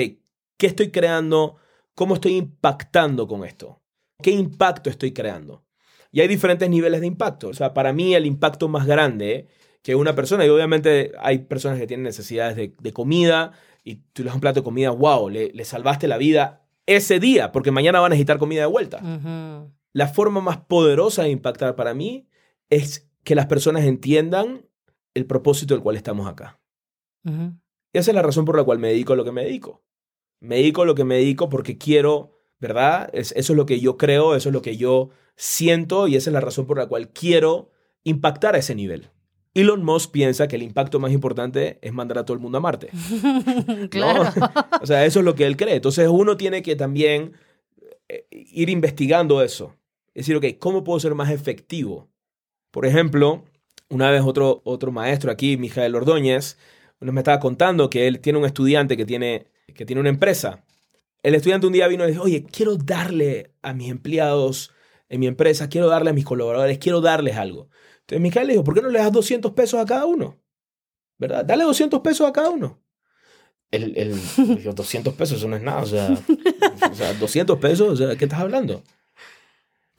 ¿Qué 0.61 0.67
estoy 0.67 0.91
creando? 0.91 1.55
¿Cómo 1.95 2.13
estoy 2.13 2.37
impactando 2.37 3.27
con 3.27 3.43
esto? 3.43 3.81
¿Qué 4.21 4.29
impacto 4.29 4.91
estoy 4.91 5.11
creando? 5.11 5.65
Y 6.11 6.21
hay 6.21 6.27
diferentes 6.27 6.69
niveles 6.69 7.01
de 7.01 7.07
impacto. 7.07 7.47
O 7.47 7.53
sea, 7.55 7.73
para 7.73 7.93
mí 7.93 8.13
el 8.13 8.27
impacto 8.27 8.67
más 8.67 8.85
grande 8.85 9.47
que 9.81 9.95
una 9.95 10.13
persona, 10.13 10.45
y 10.45 10.49
obviamente 10.49 11.13
hay 11.17 11.39
personas 11.39 11.79
que 11.79 11.87
tienen 11.87 12.03
necesidades 12.03 12.55
de, 12.55 12.93
comida 12.93 13.53
y 13.83 13.95
tú 14.13 14.21
le 14.21 14.27
das 14.27 14.35
un 14.35 14.41
plato 14.41 14.59
de 14.59 14.63
comida, 14.63 14.91
wow, 14.91 15.29
le, 15.29 15.65
salvaste 15.65 16.07
la 16.07 16.19
vida 16.19 16.61
ese 16.85 17.19
día, 17.19 17.51
porque 17.51 17.71
mañana 17.71 17.99
van 17.99 18.11
a 18.11 18.13
necesitar 18.13 18.37
comida 18.37 18.61
de 18.61 18.67
vuelta. 18.67 19.01
La 19.93 20.09
forma 20.09 20.41
más 20.41 20.57
poderosa 20.57 21.23
de 21.23 21.31
impactar 21.31 21.75
para 21.75 21.95
mí 21.95 22.27
es 22.71 23.07
que 23.23 23.35
las 23.35 23.45
personas 23.45 23.83
entiendan 23.83 24.65
el 25.13 25.27
propósito 25.27 25.75
del 25.75 25.83
cual 25.83 25.97
estamos 25.97 26.27
acá. 26.27 26.59
Y 27.23 27.97
esa 27.97 28.09
es 28.09 28.15
la 28.15 28.23
razón 28.23 28.45
por 28.45 28.57
la 28.57 28.63
cual 28.63 28.79
me 28.79 28.87
dedico 28.87 29.13
a 29.13 29.15
lo 29.15 29.23
que 29.23 29.31
me 29.31 29.43
dedico. 29.43 29.83
Me 30.39 30.55
dedico 30.55 30.81
a 30.81 30.85
lo 30.85 30.95
que 30.95 31.03
me 31.03 31.17
dedico 31.17 31.49
porque 31.49 31.77
quiero, 31.77 32.39
¿verdad? 32.59 33.11
eso 33.13 33.33
es 33.35 33.49
lo 33.51 33.67
que 33.67 33.79
yo 33.79 33.97
creo, 33.97 34.35
eso 34.35 34.49
es 34.49 34.53
lo 34.53 34.63
que 34.63 34.77
yo 34.77 35.09
siento 35.35 36.07
y 36.07 36.15
esa 36.15 36.31
es 36.31 36.33
la 36.33 36.41
razón 36.41 36.65
por 36.65 36.77
la 36.77 36.87
cual 36.87 37.09
quiero 37.09 37.69
impactar 38.03 38.55
a 38.55 38.59
ese 38.59 38.73
nivel. 38.73 39.11
Elon 39.53 39.83
Musk 39.83 40.11
piensa 40.11 40.47
que 40.47 40.55
el 40.55 40.63
impacto 40.63 40.99
más 40.99 41.11
importante 41.11 41.77
es 41.81 41.91
mandar 41.93 42.19
a 42.19 42.25
todo 42.25 42.35
el 42.35 42.39
mundo 42.39 42.57
a 42.57 42.61
Marte. 42.61 42.89
claro. 43.89 44.23
O 44.81 44.85
sea, 44.87 45.05
eso 45.05 45.19
es 45.19 45.25
lo 45.25 45.35
que 45.35 45.45
él 45.45 45.57
cree. 45.57 45.75
Entonces 45.75 46.07
uno 46.09 46.37
tiene 46.37 46.63
que 46.63 46.75
también 46.75 47.33
eh, 48.09 48.25
ir 48.31 48.69
investigando 48.69 49.43
eso. 49.43 49.75
Es 50.15 50.25
decir, 50.25 50.37
ok, 50.37 50.57
¿cómo 50.57 50.83
puedo 50.83 50.99
ser 50.99 51.13
más 51.13 51.29
efectivo? 51.29 52.09
Por 52.71 52.85
ejemplo, 52.85 53.43
una 53.89 54.09
vez 54.09 54.21
otro, 54.23 54.61
otro 54.63 54.91
maestro 54.91 55.31
aquí, 55.31 55.57
Mijael 55.57 55.95
Ordóñez, 55.95 56.57
me 56.99 57.19
estaba 57.19 57.39
contando 57.39 57.89
que 57.89 58.07
él 58.07 58.19
tiene 58.19 58.39
un 58.39 58.45
estudiante 58.45 58.97
que 58.97 59.05
tiene 59.05 59.47
que 59.73 59.85
tiene 59.85 60.01
una 60.01 60.09
empresa 60.09 60.63
el 61.23 61.35
estudiante 61.35 61.67
un 61.67 61.73
día 61.73 61.87
vino 61.87 62.03
y 62.05 62.11
dijo, 62.11 62.23
oye, 62.23 62.43
quiero 62.43 62.77
darle 62.77 63.51
a 63.61 63.73
mis 63.73 63.89
empleados 63.89 64.71
en 65.09 65.19
mi 65.19 65.27
empresa, 65.27 65.69
quiero 65.69 65.87
darle 65.87 66.09
a 66.09 66.13
mis 66.13 66.25
colaboradores, 66.25 66.77
quiero 66.77 67.01
darles 67.01 67.37
algo. 67.37 67.69
Entonces 68.01 68.21
Micael 68.21 68.47
le 68.47 68.53
dijo, 68.53 68.63
¿por 68.63 68.73
qué 68.73 68.81
no 68.81 68.89
le 68.89 68.99
das 68.99 69.11
200 69.11 69.51
pesos 69.51 69.79
a 69.79 69.85
cada 69.85 70.05
uno? 70.05 70.39
¿Verdad? 71.17 71.45
Dale 71.45 71.63
200 71.63 71.99
pesos 71.99 72.27
a 72.27 72.33
cada 72.33 72.49
uno. 72.49 72.81
El, 73.69 73.95
el 73.95 74.15
dijo, 74.57 74.73
200 74.73 75.13
pesos, 75.13 75.37
eso 75.37 75.47
no 75.47 75.55
es 75.55 75.61
nada. 75.61 75.81
O 75.81 75.85
sea, 75.85 76.09
o 76.91 76.95
sea, 76.95 77.13
200 77.13 77.59
pesos, 77.59 77.89
o 77.89 77.95
sea, 77.95 78.15
¿qué 78.15 78.25
estás 78.25 78.39
hablando? 78.39 78.83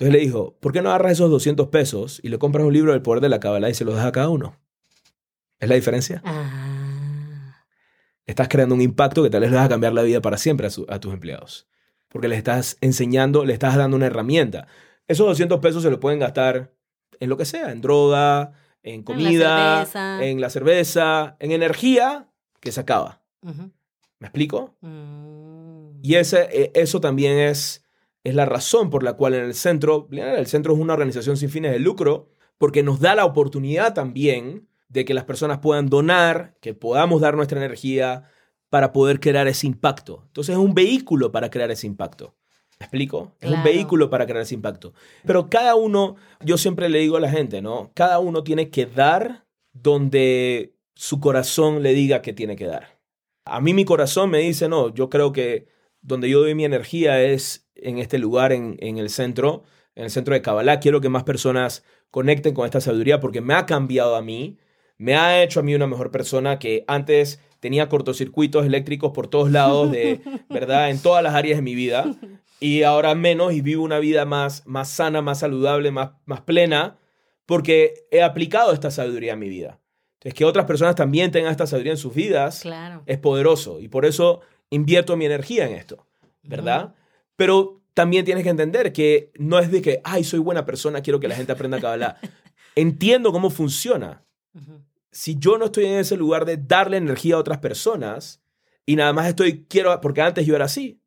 Entonces 0.03 0.21
le 0.21 0.27
dijo, 0.27 0.57
¿por 0.59 0.73
qué 0.73 0.83
no 0.83 0.89
agarras 0.89 1.13
esos 1.13 1.31
200 1.31 1.69
pesos 1.69 2.19
y 2.25 2.29
le 2.29 2.37
compras 2.41 2.67
un 2.67 2.73
libro 2.73 2.91
del 2.91 3.03
poder 3.03 3.21
de 3.21 3.29
la 3.29 3.39
Kabbalah 3.39 3.71
y 3.71 3.75
se 3.75 3.85
los 3.85 3.95
das 3.95 4.05
a 4.07 4.11
cada 4.11 4.31
uno? 4.31 4.59
¿Es 5.61 5.69
la 5.69 5.77
diferencia? 5.77 6.21
Ah. 6.25 7.65
Estás 8.27 8.49
creando 8.49 8.75
un 8.75 8.81
impacto 8.81 9.23
que 9.23 9.31
tal 9.31 9.43
vez 9.43 9.51
le 9.51 9.57
vas 9.59 9.67
a 9.67 9.69
cambiar 9.69 9.93
la 9.93 10.03
vida 10.03 10.21
para 10.21 10.39
siempre 10.39 10.67
a, 10.67 10.71
su- 10.71 10.87
a 10.89 10.99
tus 10.99 11.13
empleados. 11.13 11.69
Porque 12.09 12.27
le 12.27 12.37
estás 12.37 12.79
enseñando, 12.81 13.45
le 13.45 13.53
estás 13.53 13.77
dando 13.77 13.97
una 13.97 14.07
herramienta. 14.07 14.67
Esos 15.07 15.25
200 15.27 15.61
pesos 15.61 15.85
se 15.85 15.91
lo 15.91 16.01
pueden 16.01 16.19
gastar 16.19 16.75
en 17.21 17.29
lo 17.31 17.37
que 17.37 17.45
sea, 17.45 17.71
en 17.71 17.81
droga, 17.81 18.55
en 18.83 19.05
comida, 19.05 19.85
cerveza. 19.87 20.25
en 20.25 20.41
la 20.41 20.51
cerveza, 20.51 21.37
en 21.39 21.53
energía 21.53 22.29
que 22.59 22.73
se 22.73 22.81
acaba. 22.81 23.23
¿Me 23.41 24.27
explico? 24.27 24.75
Mm. 24.81 26.01
Y 26.03 26.17
ese, 26.17 26.49
eh, 26.51 26.73
eso 26.75 27.01
también 27.01 27.39
es, 27.39 27.82
es 28.25 28.35
la 28.35 28.45
razón 28.45 28.91
por 28.91 29.03
la 29.03 29.15
cual 29.15 29.35
en 29.35 29.45
el 29.45 29.55
centro, 29.55 30.09
el 30.11 30.47
centro 30.47 30.75
es 30.75 30.79
una 30.79 30.93
organización 30.93 31.37
sin 31.37 31.51
fines 31.51 31.73
de 31.73 31.79
lucro, 31.79 32.29
porque 32.59 32.83
nos 32.83 33.01
da 33.01 33.15
la 33.15 33.25
oportunidad 33.25 33.95
también 33.95 34.69
de 34.89 35.05
que 35.05 35.15
las 35.15 35.25
personas 35.25 35.59
puedan 35.59 35.89
donar, 35.89 36.57
que 36.61 36.75
podamos 36.75 37.21
dar 37.21 37.35
nuestra 37.35 37.59
energía 37.59 38.25
para 38.69 38.93
poder 38.93 39.21
crear 39.21 39.49
ese 39.49 39.67
impacto. 39.67 40.23
Entonces 40.27 40.55
es 40.55 40.59
un 40.59 40.75
vehículo 40.75 41.33
para 41.33 41.51
crear 41.51 41.71
ese 41.71 41.87
impacto. 41.87 42.37
¿Me 42.79 42.87
explico? 42.87 43.37
Es 43.41 43.51
un 43.51 43.63
vehículo 43.63 44.11
para 44.11 44.27
crear 44.27 44.43
ese 44.43 44.55
impacto. 44.55 44.93
Pero 45.25 45.49
cada 45.49 45.75
uno, 45.75 46.17
yo 46.45 46.59
siempre 46.59 46.89
le 46.89 46.99
digo 46.99 47.17
a 47.17 47.21
la 47.21 47.31
gente, 47.31 47.63
¿no? 47.63 47.91
Cada 47.95 48.19
uno 48.19 48.43
tiene 48.43 48.71
que 48.71 48.87
dar 48.87 49.47
donde 49.73 50.75
su 50.95 51.21
corazón 51.21 51.83
le 51.83 51.95
diga 51.95 52.23
que 52.23 52.33
tiene 52.33 52.57
que 52.57 52.67
dar. 52.67 53.01
A 53.45 53.61
mí 53.61 53.75
mi 53.75 53.85
corazón 53.85 54.31
me 54.31 54.39
dice, 54.39 54.69
no, 54.69 54.93
yo 54.93 55.11
creo 55.11 55.33
que 55.33 55.67
donde 56.03 56.29
yo 56.29 56.41
doy 56.41 56.55
mi 56.55 56.65
energía 56.65 57.23
es 57.23 57.69
en 57.75 57.99
este 57.99 58.19
lugar, 58.19 58.53
en, 58.53 58.77
en 58.81 58.99
el 58.99 59.09
centro, 59.11 59.65
en 59.95 60.05
el 60.05 60.11
centro 60.11 60.35
de 60.35 60.43
Kabbalah. 60.43 60.81
Quiero 60.81 61.01
que 61.01 61.09
más 61.09 61.25
personas 61.25 61.85
conecten 62.11 62.55
con 62.55 62.65
esta 62.67 62.81
sabiduría 62.81 63.21
porque 63.21 63.41
me 63.41 63.55
ha 63.55 63.67
cambiado 63.67 64.17
a 64.17 64.23
mí, 64.23 64.59
me 64.99 65.15
ha 65.17 65.43
hecho 65.43 65.61
a 65.61 65.63
mí 65.63 65.75
una 65.75 65.87
mejor 65.87 66.11
persona 66.11 66.59
que 66.59 66.85
antes 66.87 67.41
tenía 67.61 67.89
cortocircuitos 67.89 68.67
eléctricos 68.67 69.13
por 69.13 69.29
todos 69.29 69.51
lados, 69.51 69.91
de 69.91 70.21
verdad, 70.51 70.91
en 70.91 70.99
todas 71.01 71.23
las 71.23 71.35
áreas 71.35 71.59
de 71.59 71.63
mi 71.63 71.75
vida, 71.75 72.15
y 72.61 72.83
ahora 72.83 73.15
menos 73.15 73.53
y 73.53 73.61
vivo 73.61 73.83
una 73.85 73.99
vida 73.99 74.25
más, 74.25 74.67
más 74.67 74.89
sana, 74.91 75.23
más 75.23 75.41
saludable, 75.41 75.91
más, 75.91 76.11
más 76.27 76.41
plena, 76.43 76.99
porque 77.47 77.95
he 78.11 78.23
aplicado 78.23 78.73
esta 78.73 78.91
sabiduría 78.91 79.33
a 79.35 79.37
mi 79.37 79.49
vida. 79.49 79.81
Entonces, 80.15 80.35
que 80.35 80.45
otras 80.45 80.67
personas 80.67 80.95
también 80.95 81.31
tengan 81.33 81.51
esta 81.51 81.67
sabiduría 81.67 81.93
en 81.93 81.99
sus 81.99 82.15
vidas 82.15 82.61
Claro. 82.63 83.03
es 83.07 83.19
poderoso 83.19 83.81
y 83.81 83.89
por 83.89 84.05
eso 84.07 84.41
invierto 84.73 85.17
mi 85.17 85.27
energía 85.27 85.69
en 85.69 85.75
esto, 85.75 86.07
¿verdad? 86.43 86.95
Pero 87.37 87.83
también 87.95 88.25
tienes 88.25 88.43
que 88.43 88.51
entender 88.51 88.93
que 88.93 89.31
no 89.39 89.59
es 89.59 89.71
de 89.71 89.83
que, 89.83 90.01
ay, 90.03 90.25
soy 90.25 90.41
buena 90.41 90.65
persona, 90.65 91.03
quiero 91.03 91.21
que 91.21 91.29
la 91.29 91.37
gente 91.37 91.53
aprenda 91.53 91.81
Kabbalah. 91.81 92.19
Entiendo 92.75 93.33
cómo 93.33 93.51
funciona. 93.51 94.25
Ujú. 94.55 94.83
Si 95.11 95.37
yo 95.39 95.59
no 95.59 95.67
estoy 95.67 95.85
en 95.85 95.99
ese 95.99 96.17
lugar 96.17 96.47
de 96.47 96.57
darle 96.57 96.97
energía 96.97 97.35
a 97.35 97.39
otras 97.39 97.59
personas 97.59 98.43
y 98.87 98.97
nada 98.97 99.13
más 99.13 99.29
estoy, 99.29 99.67
quiero, 99.69 100.01
porque 100.01 100.23
antes 100.23 100.47
yo 100.47 100.57
era 100.57 100.65
así. 100.65 101.03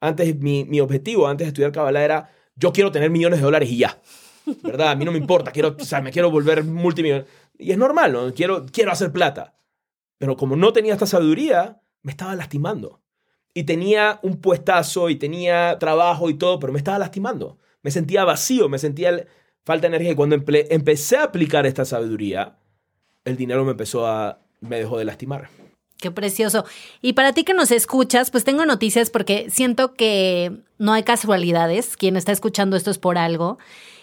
Antes 0.00 0.36
mi, 0.36 0.64
mi 0.64 0.80
objetivo, 0.80 1.28
antes 1.28 1.46
de 1.46 1.48
estudiar 1.48 1.70
Kabbalah 1.70 2.04
era, 2.04 2.32
yo 2.56 2.72
quiero 2.72 2.90
tener 2.90 3.10
millones 3.10 3.38
de 3.38 3.44
dólares 3.44 3.70
y 3.70 3.78
ya. 3.78 4.00
¿Verdad? 4.62 4.90
A 4.90 4.96
mí 4.96 5.04
no 5.04 5.12
me 5.12 5.18
importa, 5.18 5.52
quiero, 5.52 5.76
o 5.78 5.84
sea, 5.84 6.00
me 6.00 6.10
quiero 6.10 6.32
volver 6.32 6.64
multimillonario. 6.64 7.30
Y 7.58 7.70
es 7.70 7.78
normal, 7.78 8.12
¿no? 8.12 8.34
Quiero, 8.34 8.66
quiero 8.66 8.90
hacer 8.90 9.12
plata. 9.12 9.56
Pero 10.18 10.36
como 10.36 10.56
no 10.56 10.72
tenía 10.72 10.94
esta 10.94 11.06
sabiduría, 11.06 11.80
me 12.08 12.12
estaba 12.12 12.34
lastimando. 12.34 13.02
Y 13.52 13.64
tenía 13.64 14.18
un 14.22 14.38
puestazo 14.40 15.10
y 15.10 15.16
tenía 15.16 15.78
trabajo 15.78 16.30
y 16.30 16.34
todo, 16.34 16.58
pero 16.58 16.72
me 16.72 16.78
estaba 16.78 16.98
lastimando. 16.98 17.58
Me 17.82 17.90
sentía 17.90 18.24
vacío, 18.24 18.70
me 18.70 18.78
sentía 18.78 19.26
falta 19.62 19.82
de 19.82 19.88
energía. 19.88 20.12
Y 20.12 20.14
cuando 20.14 20.36
empecé 20.36 21.18
a 21.18 21.24
aplicar 21.24 21.66
esta 21.66 21.84
sabiduría, 21.84 22.56
el 23.26 23.36
dinero 23.36 23.62
me 23.66 23.72
empezó 23.72 24.06
a... 24.06 24.38
me 24.60 24.78
dejó 24.78 24.96
de 24.96 25.04
lastimar. 25.04 25.50
Qué 25.98 26.10
precioso. 26.10 26.64
Y 27.02 27.12
para 27.12 27.34
ti 27.34 27.44
que 27.44 27.52
nos 27.52 27.72
escuchas, 27.72 28.30
pues 28.30 28.42
tengo 28.42 28.64
noticias 28.64 29.10
porque 29.10 29.50
siento 29.50 29.92
que 29.92 30.62
no 30.78 30.94
hay 30.94 31.02
casualidades. 31.02 31.98
Quien 31.98 32.16
está 32.16 32.32
escuchando 32.32 32.74
esto 32.74 32.90
es 32.90 32.98
por 32.98 33.18
algo. 33.18 33.58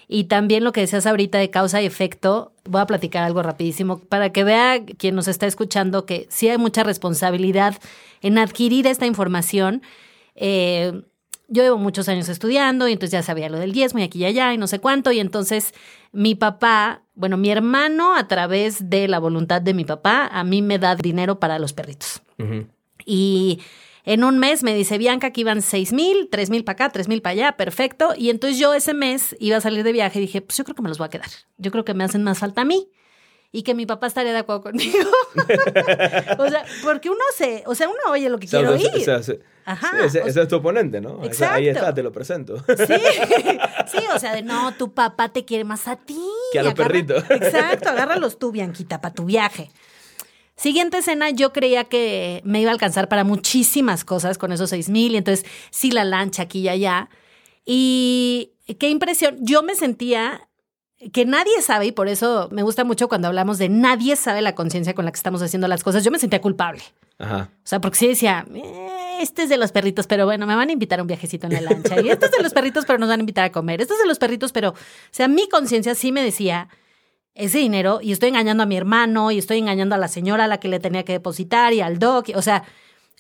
Y 0.08 0.26
también 0.26 0.64
lo 0.64 0.72
que 0.72 0.82
decías 0.82 1.06
ahorita 1.06 1.38
de 1.38 1.50
causa 1.50 1.82
y 1.82 1.86
efecto, 1.86 2.54
voy 2.64 2.82
a 2.82 2.86
platicar 2.86 3.24
algo 3.24 3.42
rapidísimo 3.42 4.00
para 4.00 4.32
que 4.32 4.44
vea 4.44 4.84
quien 4.86 5.16
nos 5.16 5.28
está 5.28 5.48
escuchando 5.48 6.06
que 6.06 6.28
sí 6.30 6.48
hay 6.48 6.58
mucha 6.58 6.84
responsabilidad 6.84 7.76
en 8.22 8.38
adquirir 8.38 8.88
esta 8.88 9.06
información. 9.06 9.82
Eh, 10.36 11.02
yo 11.48 11.64
llevo 11.64 11.78
muchos 11.78 12.10
años 12.10 12.28
estudiando 12.30 12.88
y 12.88 12.94
entonces 12.94 13.12
ya 13.12 13.24
sabía 13.24 13.50
lo 13.50 13.60
del 13.60 13.72
diezmo 13.72 14.00
y 14.00 14.04
aquí 14.04 14.20
y 14.20 14.26
allá 14.26 14.54
y 14.54 14.58
no 14.58 14.68
sé 14.68 14.80
cuánto. 14.80 15.12
Y 15.12 15.20
entonces 15.20 15.74
mi 16.12 16.36
papá, 16.36 17.04
bueno, 17.14 17.38
mi 17.38 17.50
hermano 17.50 18.16
a 18.16 18.28
través 18.28 18.90
de 18.90 19.08
la 19.08 19.20
voluntad 19.20 19.62
de 19.62 19.74
mi 19.74 19.86
papá, 19.86 20.28
a 20.32 20.44
mí 20.44 20.62
me 20.62 20.80
da 20.80 20.96
dinero 20.96 21.40
para 21.40 21.60
los 21.60 21.74
perritos. 21.74 22.22
Y 23.06 23.60
en 24.06 24.24
un 24.24 24.38
mes 24.40 24.64
me 24.64 24.74
dice 24.76 24.98
Bianca 24.98 25.32
que 25.32 25.42
iban 25.42 25.62
seis 25.62 25.92
mil, 25.94 26.30
tres 26.32 26.50
mil 26.50 26.64
para 26.64 26.74
acá, 26.74 26.90
tres 26.92 27.08
mil 27.08 27.22
para 27.22 27.32
allá, 27.34 27.52
perfecto. 27.58 28.14
Y 28.18 28.30
entonces 28.30 28.58
yo 28.60 28.74
ese 28.74 28.94
mes 28.94 29.36
iba 29.40 29.58
a 29.58 29.62
salir 29.62 29.84
de 29.84 29.92
viaje 29.92 30.20
y 30.20 30.22
dije, 30.24 30.42
pues 30.42 30.58
yo 30.58 30.64
creo 30.64 30.76
que 30.76 30.82
me 30.82 30.90
los 30.90 30.98
voy 30.98 31.08
a 31.08 31.10
quedar. 31.10 31.30
Yo 31.58 31.72
creo 31.72 31.84
que 31.86 31.94
me 31.94 32.04
hacen 32.04 32.24
más 32.24 32.40
falta 32.40 32.62
a 32.62 32.66
mí. 32.66 32.90
Y 33.52 33.64
que 33.64 33.74
mi 33.74 33.86
papá 33.86 34.08
estaría 34.08 34.34
de 34.34 34.40
acuerdo 34.40 34.64
conmigo. 34.64 34.98
o 36.38 36.50
sea, 36.50 36.66
porque 36.84 37.10
uno 37.10 37.22
se, 37.38 37.64
o 37.66 37.74
sea, 37.74 37.88
uno 37.88 37.98
oye 38.12 38.30
lo 38.30 38.38
que 38.38 38.48
O 38.48 38.50
sea, 38.50 38.60
quiero 38.60 38.74
oír. 38.76 38.92
o 38.94 39.00
sea, 39.00 39.24
se- 39.24 39.40
Ajá, 39.64 39.92
sí, 39.92 40.06
ese, 40.06 40.22
o 40.22 40.26
ese 40.28 40.42
es 40.42 40.48
tu 40.50 40.58
oponente, 40.58 41.00
¿no? 41.00 41.24
Ese- 41.24 41.46
Ahí 41.46 41.68
Exacto. 41.70 41.80
está, 41.86 41.94
te 41.96 42.04
lo 42.04 42.12
presento. 42.12 42.58
Sí, 42.68 42.94
sí, 43.92 43.98
o 44.14 44.20
sea, 44.20 44.36
de 44.36 44.42
no, 44.44 44.74
tu 44.74 44.94
papá 44.94 45.30
te 45.30 45.46
quiere 45.46 45.64
más 45.64 45.88
a 45.88 45.96
ti. 45.96 46.20
Que 46.52 46.60
a 46.60 46.64
los 46.64 46.74
Agarra- 46.74 46.88
perritos. 46.88 47.24
Exacto, 47.30 47.90
agárralos 47.90 48.38
tú, 48.38 48.52
Bianquita, 48.52 49.00
para 49.00 49.14
tu 49.14 49.24
viaje. 49.26 49.72
Siguiente 50.56 51.00
escena, 51.00 51.30
yo 51.32 51.52
creía 51.52 51.84
que 51.84 52.42
me 52.46 52.62
iba 52.62 52.72
a 52.72 52.74
alcanzar 52.74 53.10
para 53.10 53.24
muchísimas 53.24 54.06
cosas 54.06 54.38
con 54.38 54.52
esos 54.52 54.70
seis 54.70 54.90
mil, 54.90 55.14
y 55.14 55.18
entonces 55.18 55.46
sí 55.70 55.92
la 55.92 56.04
lancha 56.04 56.44
aquí 56.44 56.60
y 56.60 56.70
allá. 56.70 57.10
Y 57.66 58.52
qué 58.80 58.90
impresión, 58.90 59.38
yo 59.42 59.64
me 59.64 59.76
sentía 59.76 60.48
que 61.12 61.26
nadie 61.26 61.62
sabe, 61.62 61.88
y 61.88 61.92
por 61.92 62.08
eso 62.08 62.48
me 62.52 62.64
gusta 62.64 62.86
mucho 62.86 63.10
cuando 63.10 63.28
hablamos 63.28 63.58
de 63.58 63.68
nadie 63.68 64.16
sabe 64.16 64.42
la 64.42 64.56
conciencia 64.56 64.96
con 64.96 65.04
la 65.06 65.12
que 65.12 65.18
estamos 65.18 65.42
haciendo 65.42 65.68
las 65.68 65.84
cosas, 65.84 66.04
yo 66.04 66.12
me 66.12 66.20
sentía 66.20 66.42
culpable. 66.42 66.82
Ajá. 67.20 67.50
O 67.58 67.68
sea, 67.68 67.82
porque 67.82 67.98
sí 67.98 68.08
decía, 68.08 68.46
"Eh, 68.54 69.18
este 69.22 69.44
es 69.44 69.50
de 69.50 69.58
los 69.58 69.72
perritos, 69.72 70.08
pero 70.08 70.26
bueno, 70.26 70.48
me 70.48 70.56
van 70.56 70.70
a 70.70 70.72
invitar 70.72 71.00
a 71.00 71.02
un 71.02 71.08
viajecito 71.08 71.48
en 71.48 71.54
la 71.54 71.62
lancha. 71.62 72.00
Y 72.02 72.10
este 72.10 72.28
es 72.28 72.32
de 72.32 72.42
los 72.42 72.54
perritos, 72.54 72.86
pero 72.86 72.98
nos 72.98 73.10
van 73.10 73.20
a 73.20 73.24
invitar 73.24 73.46
a 73.46 73.52
comer. 73.52 73.82
Este 73.82 73.94
es 73.94 74.00
de 74.00 74.08
los 74.08 74.20
perritos, 74.20 74.52
pero, 74.52 74.70
o 74.70 74.76
sea, 75.12 75.28
mi 75.28 75.48
conciencia 75.50 75.96
sí 75.96 76.12
me 76.12 76.24
decía 76.24 76.70
ese 77.36 77.60
dinero 77.60 78.00
y 78.02 78.12
estoy 78.14 78.30
engañando 78.30 78.64
a 78.64 78.66
mi 78.66 78.78
hermano 78.78 79.30
y 79.30 79.38
estoy 79.38 79.60
engañando 79.60 79.94
a 79.94 79.98
la 79.98 80.08
señora 80.08 80.46
a 80.46 80.48
la 80.48 80.60
que 80.60 80.70
le 80.70 80.80
tenía 80.80 81.04
que 81.04 81.14
depositar 81.14 81.74
y 81.74 81.82
al 81.82 82.00
doc. 82.00 82.30
O 82.36 82.42
sea, 82.42 82.64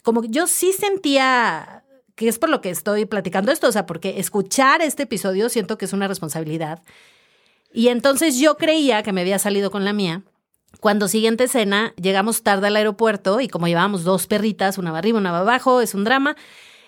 como 0.03 0.23
yo 0.23 0.47
sí 0.47 0.73
sentía 0.73 1.83
que 2.15 2.29
es 2.29 2.39
por 2.39 2.49
lo 2.49 2.61
que 2.61 2.69
estoy 2.69 3.05
platicando 3.05 3.51
esto, 3.51 3.67
o 3.67 3.71
sea, 3.71 3.85
porque 3.85 4.19
escuchar 4.19 4.81
este 4.81 5.03
episodio 5.03 5.49
siento 5.49 5.77
que 5.77 5.85
es 5.85 5.93
una 5.93 6.07
responsabilidad. 6.07 6.81
Y 7.73 7.89
entonces 7.89 8.39
yo 8.39 8.55
creía 8.55 9.03
que 9.03 9.11
me 9.11 9.21
había 9.21 9.37
salido 9.37 9.69
con 9.69 9.83
la 9.83 9.91
mía. 9.91 10.23
Cuando 10.79 11.09
siguiente 11.09 11.45
escena, 11.45 11.93
llegamos 12.01 12.41
tarde 12.41 12.67
al 12.67 12.75
aeropuerto 12.77 13.41
y 13.41 13.49
como 13.49 13.67
llevábamos 13.67 14.05
dos 14.05 14.27
perritas, 14.27 14.77
una 14.77 14.93
va 14.93 14.99
arriba, 14.99 15.19
una 15.19 15.37
abajo, 15.37 15.81
es 15.81 15.93
un 15.93 16.05
drama. 16.05 16.37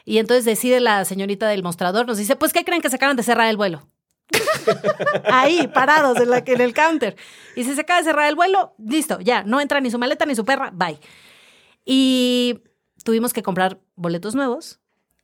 Y 0.05 0.19
entonces 0.19 0.45
decide 0.45 0.79
la 0.79 1.03
señorita 1.03 1.49
del 1.49 1.63
mostrador, 1.63 2.07
nos 2.07 2.17
dice, 2.17 2.37
pues, 2.37 2.53
¿qué 2.53 2.63
creen 2.63 2.81
que 2.81 2.89
se 2.89 2.95
acaban 2.95 3.17
de 3.17 3.23
cerrar 3.23 3.49
el 3.49 3.57
vuelo? 3.57 3.85
Ahí, 5.25 5.67
parados 5.67 6.17
en, 6.19 6.61
el 6.61 6.73
counter. 6.73 7.15
Y 7.55 7.63
si 7.63 7.73
se 7.73 7.81
acaba 7.81 7.99
de 7.99 8.05
cerrar 8.05 8.27
el 8.27 8.35
vuelo, 8.35 8.73
listo, 8.77 9.19
ya, 9.19 9.43
no 9.43 9.61
entra 9.61 9.79
ni 9.79 9.91
su 9.91 9.97
maleta 9.97 10.25
ni 10.25 10.35
su 10.35 10.45
perra, 10.45 10.71
bye. 10.73 10.99
Y 11.85 12.61
tuvimos 13.03 13.33
que 13.33 13.43
comprar 13.43 13.79
boletos 13.95 14.35
nuevos. 14.35 14.79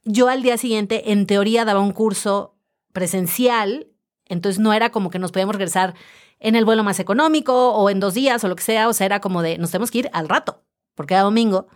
Yo 0.06 0.30
al 0.30 0.42
día 0.42 0.58
siguiente, 0.58 1.12
en 1.12 1.28
teoría, 1.28 1.66
daba 1.66 1.80
un 1.80 1.92
curso 1.92 2.56
presencial, 2.92 3.88
entonces 4.26 4.60
no 4.60 4.74
era 4.74 4.92
como 4.92 5.10
que 5.10 5.20
nos 5.20 5.32
podíamos 5.32 5.56
regresar 5.56 5.94
en 6.40 6.56
el 6.56 6.66
vuelo 6.66 6.84
más 6.84 7.00
económico 7.00 7.72
o 7.72 7.90
en 7.90 8.00
dos 8.00 8.14
días 8.14 8.44
o 8.44 8.48
lo 8.48 8.56
que 8.56 8.64
sea, 8.64 8.90
o 8.90 8.94
sea, 8.94 9.06
era 9.06 9.22
como 9.22 9.42
de, 9.42 9.58
nos 9.58 9.72
tenemos 9.72 9.92
que 9.92 10.00
ir 10.00 10.10
al 10.14 10.30
rato, 10.30 10.62
porque 10.96 11.14
era 11.14 11.24
domingo. 11.24 11.68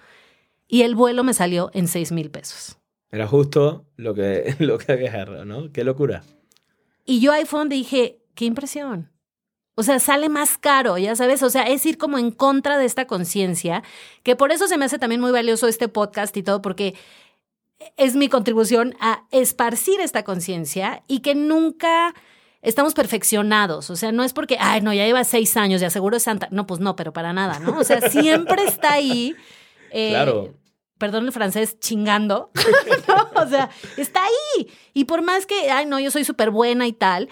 Y 0.67 0.81
el 0.81 0.95
vuelo 0.95 1.23
me 1.23 1.33
salió 1.33 1.71
en 1.73 1.87
seis 1.87 2.11
mil 2.11 2.29
pesos. 2.29 2.77
Era 3.09 3.27
justo 3.27 3.85
lo 3.95 4.13
que, 4.13 4.55
lo 4.59 4.77
que 4.77 4.91
había 4.91 5.25
¿no? 5.25 5.71
Qué 5.71 5.83
locura. 5.83 6.23
Y 7.07 7.21
yo 7.21 7.31
ahí 7.31 7.45
fue 7.45 7.59
donde 7.59 7.77
dije, 7.77 8.21
qué 8.35 8.45
impresión. 8.45 9.09
O 9.75 9.83
sea, 9.83 9.99
sale 9.99 10.27
más 10.27 10.57
caro, 10.57 10.97
ya 10.97 11.15
sabes, 11.15 11.41
o 11.41 11.49
sea, 11.49 11.63
es 11.63 11.85
ir 11.85 11.97
como 11.97 12.17
en 12.17 12.31
contra 12.31 12.77
de 12.77 12.85
esta 12.85 13.07
conciencia, 13.07 13.83
que 14.23 14.35
por 14.35 14.51
eso 14.51 14.67
se 14.67 14.77
me 14.77 14.85
hace 14.85 14.99
también 14.99 15.21
muy 15.21 15.31
valioso 15.31 15.67
este 15.67 15.87
podcast 15.87 16.35
y 16.35 16.43
todo, 16.43 16.61
porque 16.61 16.95
es 17.95 18.15
mi 18.15 18.27
contribución 18.27 18.95
a 18.99 19.23
esparcir 19.31 20.01
esta 20.01 20.23
conciencia 20.23 21.03
y 21.07 21.19
que 21.19 21.33
nunca 21.33 22.13
estamos 22.61 22.93
perfeccionados. 22.93 23.89
O 23.89 23.95
sea, 23.95 24.11
no 24.11 24.23
es 24.23 24.33
porque, 24.33 24.57
ay, 24.59 24.81
no, 24.81 24.93
ya 24.93 25.05
lleva 25.05 25.23
seis 25.23 25.55
años, 25.55 25.79
ya 25.79 25.89
seguro 25.89 26.17
es 26.17 26.23
santa. 26.23 26.49
No, 26.51 26.67
pues 26.67 26.79
no, 26.79 26.95
pero 26.95 27.13
para 27.13 27.31
nada, 27.31 27.59
¿no? 27.59 27.77
O 27.79 27.83
sea, 27.83 28.01
siempre 28.09 28.63
está 28.65 28.93
ahí. 28.93 29.35
Eh, 29.91 30.09
claro. 30.09 30.53
Perdón 30.97 31.25
el 31.25 31.31
francés, 31.31 31.79
chingando. 31.79 32.51
no, 33.07 33.41
o 33.41 33.47
sea, 33.47 33.69
está 33.97 34.23
ahí. 34.23 34.67
Y 34.93 35.05
por 35.05 35.21
más 35.21 35.45
que, 35.45 35.69
ay, 35.71 35.85
no, 35.85 35.99
yo 35.99 36.11
soy 36.11 36.23
súper 36.23 36.51
buena 36.51 36.87
y 36.87 36.93
tal. 36.93 37.29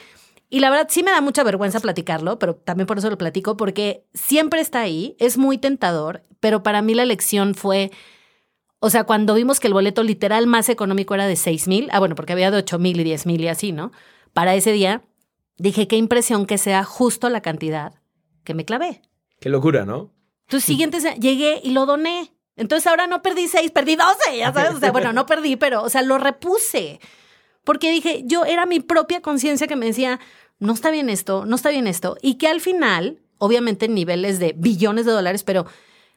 Y 0.49 0.59
la 0.59 0.69
verdad 0.69 0.87
sí 0.89 1.03
me 1.03 1.11
da 1.11 1.21
mucha 1.21 1.43
vergüenza 1.43 1.79
platicarlo, 1.79 2.37
pero 2.39 2.55
también 2.55 2.85
por 2.87 2.97
eso 2.97 3.09
lo 3.09 3.17
platico, 3.17 3.57
porque 3.57 4.05
siempre 4.13 4.61
está 4.61 4.81
ahí, 4.81 5.15
es 5.19 5.37
muy 5.37 5.57
tentador, 5.57 6.21
pero 6.39 6.63
para 6.63 6.81
mí 6.81 6.93
la 6.93 7.05
lección 7.05 7.55
fue, 7.55 7.91
o 8.79 8.89
sea, 8.89 9.05
cuando 9.05 9.33
vimos 9.33 9.59
que 9.59 9.67
el 9.67 9.73
boleto 9.73 10.03
literal 10.03 10.45
más 10.45 10.69
económico 10.69 11.15
era 11.15 11.25
de 11.25 11.35
6 11.35 11.67
mil, 11.67 11.89
ah, 11.91 11.99
bueno, 11.99 12.15
porque 12.15 12.33
había 12.33 12.51
de 12.51 12.57
8 12.57 12.77
mil 12.77 12.99
y 12.99 13.03
10 13.03 13.25
mil 13.25 13.41
y 13.41 13.47
así, 13.47 13.71
¿no? 13.71 13.91
Para 14.33 14.53
ese 14.53 14.71
día, 14.71 15.03
dije, 15.57 15.87
qué 15.87 15.97
impresión 15.97 16.45
que 16.45 16.57
sea 16.57 16.83
justo 16.83 17.29
la 17.29 17.41
cantidad 17.41 17.95
que 18.43 18.53
me 18.53 18.65
clavé. 18.65 19.01
Qué 19.39 19.49
locura, 19.49 19.85
¿no? 19.85 20.13
Entonces, 20.43 20.65
siguiente, 20.65 20.99
llegué 21.19 21.59
y 21.63 21.71
lo 21.71 21.87
doné. 21.87 22.34
Entonces, 22.57 22.87
ahora 22.87 23.07
no 23.07 23.21
perdí 23.21 23.47
seis, 23.47 23.71
perdí 23.71 23.95
doce, 23.95 24.37
ya 24.37 24.53
sabes. 24.53 24.75
O 24.75 24.79
sea, 24.79 24.91
bueno, 24.91 25.13
no 25.13 25.25
perdí, 25.25 25.55
pero, 25.55 25.83
o 25.83 25.89
sea, 25.89 26.01
lo 26.01 26.17
repuse. 26.17 26.99
Porque 27.63 27.91
dije, 27.91 28.23
yo 28.25 28.45
era 28.45 28.65
mi 28.65 28.79
propia 28.79 29.21
conciencia 29.21 29.67
que 29.67 29.75
me 29.75 29.87
decía, 29.87 30.19
no 30.59 30.73
está 30.73 30.91
bien 30.91 31.09
esto, 31.09 31.45
no 31.45 31.55
está 31.55 31.69
bien 31.69 31.87
esto. 31.87 32.17
Y 32.21 32.35
que 32.35 32.47
al 32.47 32.61
final, 32.61 33.19
obviamente 33.37 33.85
en 33.85 33.95
niveles 33.95 34.39
de 34.39 34.53
billones 34.55 35.05
de 35.05 35.11
dólares, 35.11 35.43
pero 35.43 35.65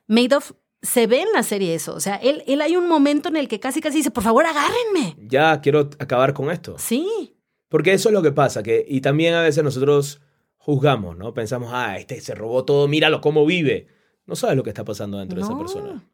Madoff 0.06 0.52
se 0.82 1.06
ve 1.06 1.22
en 1.22 1.32
la 1.32 1.42
serie 1.42 1.74
eso. 1.74 1.94
O 1.94 2.00
sea, 2.00 2.16
él, 2.16 2.44
él 2.46 2.60
hay 2.60 2.76
un 2.76 2.88
momento 2.88 3.28
en 3.28 3.36
el 3.36 3.48
que 3.48 3.60
casi 3.60 3.80
casi 3.80 3.98
dice, 3.98 4.10
por 4.10 4.22
favor, 4.22 4.46
agárrenme. 4.46 5.16
Ya 5.18 5.60
quiero 5.60 5.90
acabar 5.98 6.34
con 6.34 6.50
esto. 6.50 6.76
Sí. 6.78 7.34
Porque 7.68 7.92
eso 7.92 8.08
es 8.08 8.12
lo 8.12 8.22
que 8.22 8.32
pasa, 8.32 8.62
que, 8.62 8.84
y 8.88 9.00
también 9.00 9.34
a 9.34 9.42
veces 9.42 9.62
nosotros 9.62 10.20
juzgamos, 10.56 11.16
¿no? 11.16 11.34
Pensamos, 11.34 11.70
ah, 11.72 11.98
este 11.98 12.20
se 12.20 12.34
robó 12.34 12.64
todo, 12.64 12.88
míralo 12.88 13.20
cómo 13.20 13.44
vive. 13.44 13.88
No 14.26 14.36
sabes 14.36 14.56
lo 14.56 14.62
que 14.62 14.70
está 14.70 14.84
pasando 14.84 15.18
dentro 15.18 15.38
de 15.38 15.44
esa 15.44 15.58
persona. 15.58 16.04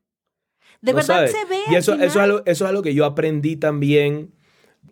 De 0.80 0.92
verdad 0.92 1.26
se 1.26 1.44
ve. 1.44 1.60
Y 1.70 1.74
eso, 1.74 1.94
eso, 1.94 2.04
es 2.04 2.16
algo, 2.16 2.38
eso 2.44 2.64
es 2.64 2.68
algo 2.68 2.82
que 2.82 2.94
yo 2.94 3.04
aprendí 3.04 3.56
también 3.56 4.32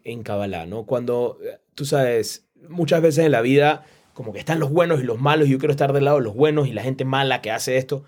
en 0.04 0.22
Kabbalah, 0.22 0.66
¿no? 0.66 0.84
Cuando, 0.84 1.38
tú 1.74 1.84
sabes, 1.84 2.46
muchas 2.68 3.02
veces 3.02 3.24
en 3.24 3.32
la 3.32 3.40
vida, 3.40 3.84
como 4.14 4.32
que 4.32 4.38
están 4.38 4.60
los 4.60 4.70
buenos 4.70 5.00
y 5.00 5.04
los 5.04 5.20
malos, 5.20 5.48
y 5.48 5.52
yo 5.52 5.58
quiero 5.58 5.72
estar 5.72 5.92
del 5.92 6.04
lado 6.04 6.18
de 6.18 6.24
los 6.24 6.34
buenos 6.34 6.68
y 6.68 6.72
la 6.72 6.82
gente 6.82 7.04
mala 7.04 7.40
que 7.40 7.50
hace 7.50 7.76
esto. 7.76 8.04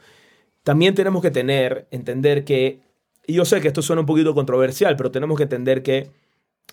También 0.63 0.95
tenemos 0.95 1.23
que 1.23 1.31
tener, 1.31 1.87
entender 1.91 2.45
que, 2.45 2.81
y 3.27 3.35
yo 3.35 3.45
sé 3.45 3.61
que 3.61 3.69
esto 3.69 3.83
suena 3.83 4.01
un 4.01 4.07
poquito 4.07 4.35
controversial, 4.35 4.97
pero 4.97 5.11
tenemos 5.11 5.37
que 5.37 5.45
entender 5.45 5.83
que 5.83 6.11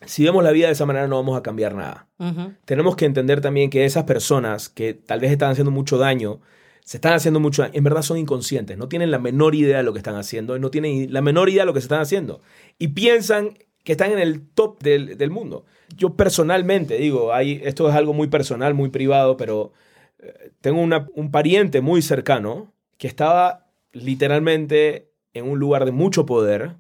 si 0.06 0.24
vemos 0.24 0.44
la 0.44 0.52
vida 0.52 0.68
de 0.68 0.74
esa 0.74 0.86
manera 0.86 1.08
no 1.08 1.18
vamos 1.18 1.38
a 1.38 1.44
cambiar 1.44 1.76
nada. 1.76 2.08
Tenemos 2.66 2.96
que 2.96 3.06
entender 3.06 3.42
también 3.42 3.70
que 3.70 3.86
esas 3.86 4.06
personas 4.06 4.70
que 4.70 4.94
tal 4.94 5.20
vez 5.20 5.32
están 5.32 5.52
haciendo 5.52 5.72
mucho 5.72 5.98
daño, 5.98 6.40
se 6.84 6.98
están 6.98 7.14
haciendo 7.14 7.40
mucho 7.40 7.62
daño, 7.62 7.74
en 7.76 7.84
verdad 7.84 8.02
son 8.02 8.18
inconscientes, 8.18 8.78
no 8.78 8.90
tienen 8.90 9.12
la 9.12 9.20
menor 9.20 9.56
idea 9.56 9.78
de 9.78 9.84
lo 9.84 9.94
que 9.94 10.00
están 10.00 10.16
haciendo, 10.16 10.58
no 10.60 10.72
tienen 10.72 11.14
la 11.14 11.22
menor 11.22 11.50
idea 11.50 11.64
de 11.64 11.68
lo 11.68 11.74
que 11.74 11.82
se 11.82 11.86
están 11.86 12.02
haciendo. 12.02 12.42
Y 12.78 12.90
piensan 12.90 13.58
que 13.84 13.94
están 13.94 14.12
en 14.12 14.20
el 14.20 14.48
top 14.50 14.82
del, 14.82 15.32
mundo. 15.32 15.66
Yo 15.96 16.16
personalmente 16.16 16.98
digo, 16.98 17.34
hay, 17.34 17.62
esto 17.64 17.90
es 17.90 17.96
algo 17.96 18.14
muy 18.14 18.28
personal, 18.28 18.74
muy 18.74 18.90
privado, 18.90 19.38
pero 19.38 19.74
eh, 20.20 20.52
tengo 20.62 20.82
un 20.82 21.32
pariente 21.32 21.82
muy 21.82 22.02
cercano 22.02 22.74
que 22.98 23.08
estaba 23.08 23.68
literalmente 23.92 25.12
en 25.34 25.50
un 25.50 25.60
lugar 25.60 25.86
de 25.86 25.92
mucho 25.92 26.26
poder 26.26 26.76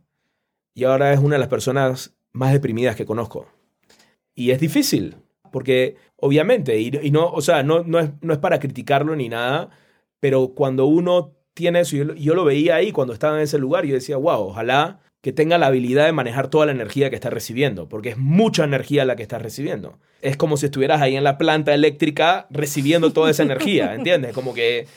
y 0.73 0.83
ahora 0.83 1.13
es 1.13 1.19
una 1.19 1.35
de 1.35 1.39
las 1.39 1.47
personas 1.47 2.15
más 2.31 2.53
deprimidas 2.53 2.95
que 2.95 3.05
conozco. 3.05 3.47
Y 4.33 4.51
es 4.51 4.59
difícil, 4.59 5.17
porque 5.51 5.97
obviamente, 6.15 6.79
y, 6.79 7.11
no, 7.11 7.29
o 7.29 7.41
sea, 7.41 7.63
no, 7.63 7.83
no, 7.83 7.99
es, 7.99 8.11
no 8.21 8.33
es 8.33 8.39
para 8.39 8.59
criticarlo 8.59 9.15
ni 9.15 9.29
nada, 9.29 9.69
pero 10.21 10.53
cuando 10.55 10.85
uno 10.85 11.33
tiene 11.53 11.81
eso, 11.81 11.97
yo, 11.97 12.13
yo, 12.13 12.33
lo 12.33 12.45
veía 12.45 12.75
ahí 12.75 12.93
cuando 12.93 13.11
estaba 13.11 13.35
en 13.35 13.43
ese 13.43 13.57
lugar, 13.57 13.85
yo 13.85 13.93
decía, 13.93 14.15
wow, 14.15 14.39
ojalá 14.47 15.01
que 15.21 15.33
tenga 15.33 15.57
la 15.57 15.67
habilidad 15.67 16.05
de 16.05 16.13
manejar 16.13 16.49
toda 16.49 16.65
la 16.65 16.71
energía 16.71 17.09
que 17.09 17.15
está 17.15 17.29
recibiendo, 17.29 17.89
porque 17.89 18.09
es 18.09 18.17
mucha 18.17 18.63
energía 18.63 19.05
la 19.05 19.15
que 19.15 19.23
estás 19.23 19.41
recibiendo. 19.41 19.99
Es 20.21 20.37
como 20.37 20.57
si 20.57 20.67
estuvieras 20.67 21.01
ahí 21.01 21.15
en 21.15 21.23
la 21.23 21.37
planta 21.37 21.73
eléctrica 21.73 22.47
recibiendo 22.49 23.11
toda 23.11 23.29
esa 23.29 23.43
energía, 23.43 23.93
¿entiendes? 23.95 24.33
Como 24.33 24.53
que 24.53 24.87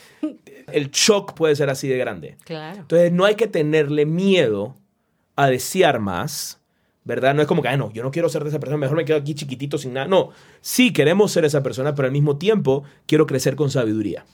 el 0.72 0.90
shock 0.90 1.34
puede 1.34 1.56
ser 1.56 1.68
así 1.68 1.88
de 1.88 1.98
grande. 1.98 2.36
Claro. 2.44 2.80
Entonces 2.80 3.12
no 3.12 3.24
hay 3.24 3.34
que 3.34 3.46
tenerle 3.46 4.06
miedo 4.06 4.76
a 5.36 5.48
desear 5.48 6.00
más, 6.00 6.60
¿verdad? 7.04 7.34
No 7.34 7.42
es 7.42 7.48
como 7.48 7.60
que, 7.60 7.68
ah, 7.68 7.76
no, 7.76 7.92
yo 7.92 8.02
no 8.02 8.10
quiero 8.10 8.30
ser 8.30 8.44
de 8.44 8.48
esa 8.48 8.60
persona, 8.60 8.78
mejor 8.78 8.96
me 8.96 9.04
quedo 9.04 9.18
aquí 9.18 9.34
chiquitito 9.34 9.76
sin 9.76 9.92
nada. 9.92 10.06
No, 10.06 10.30
sí 10.62 10.92
queremos 10.92 11.32
ser 11.32 11.44
esa 11.44 11.62
persona, 11.62 11.94
pero 11.94 12.06
al 12.06 12.12
mismo 12.12 12.38
tiempo 12.38 12.84
quiero 13.06 13.26
crecer 13.26 13.56
con 13.56 13.70
sabiduría. 13.70 14.24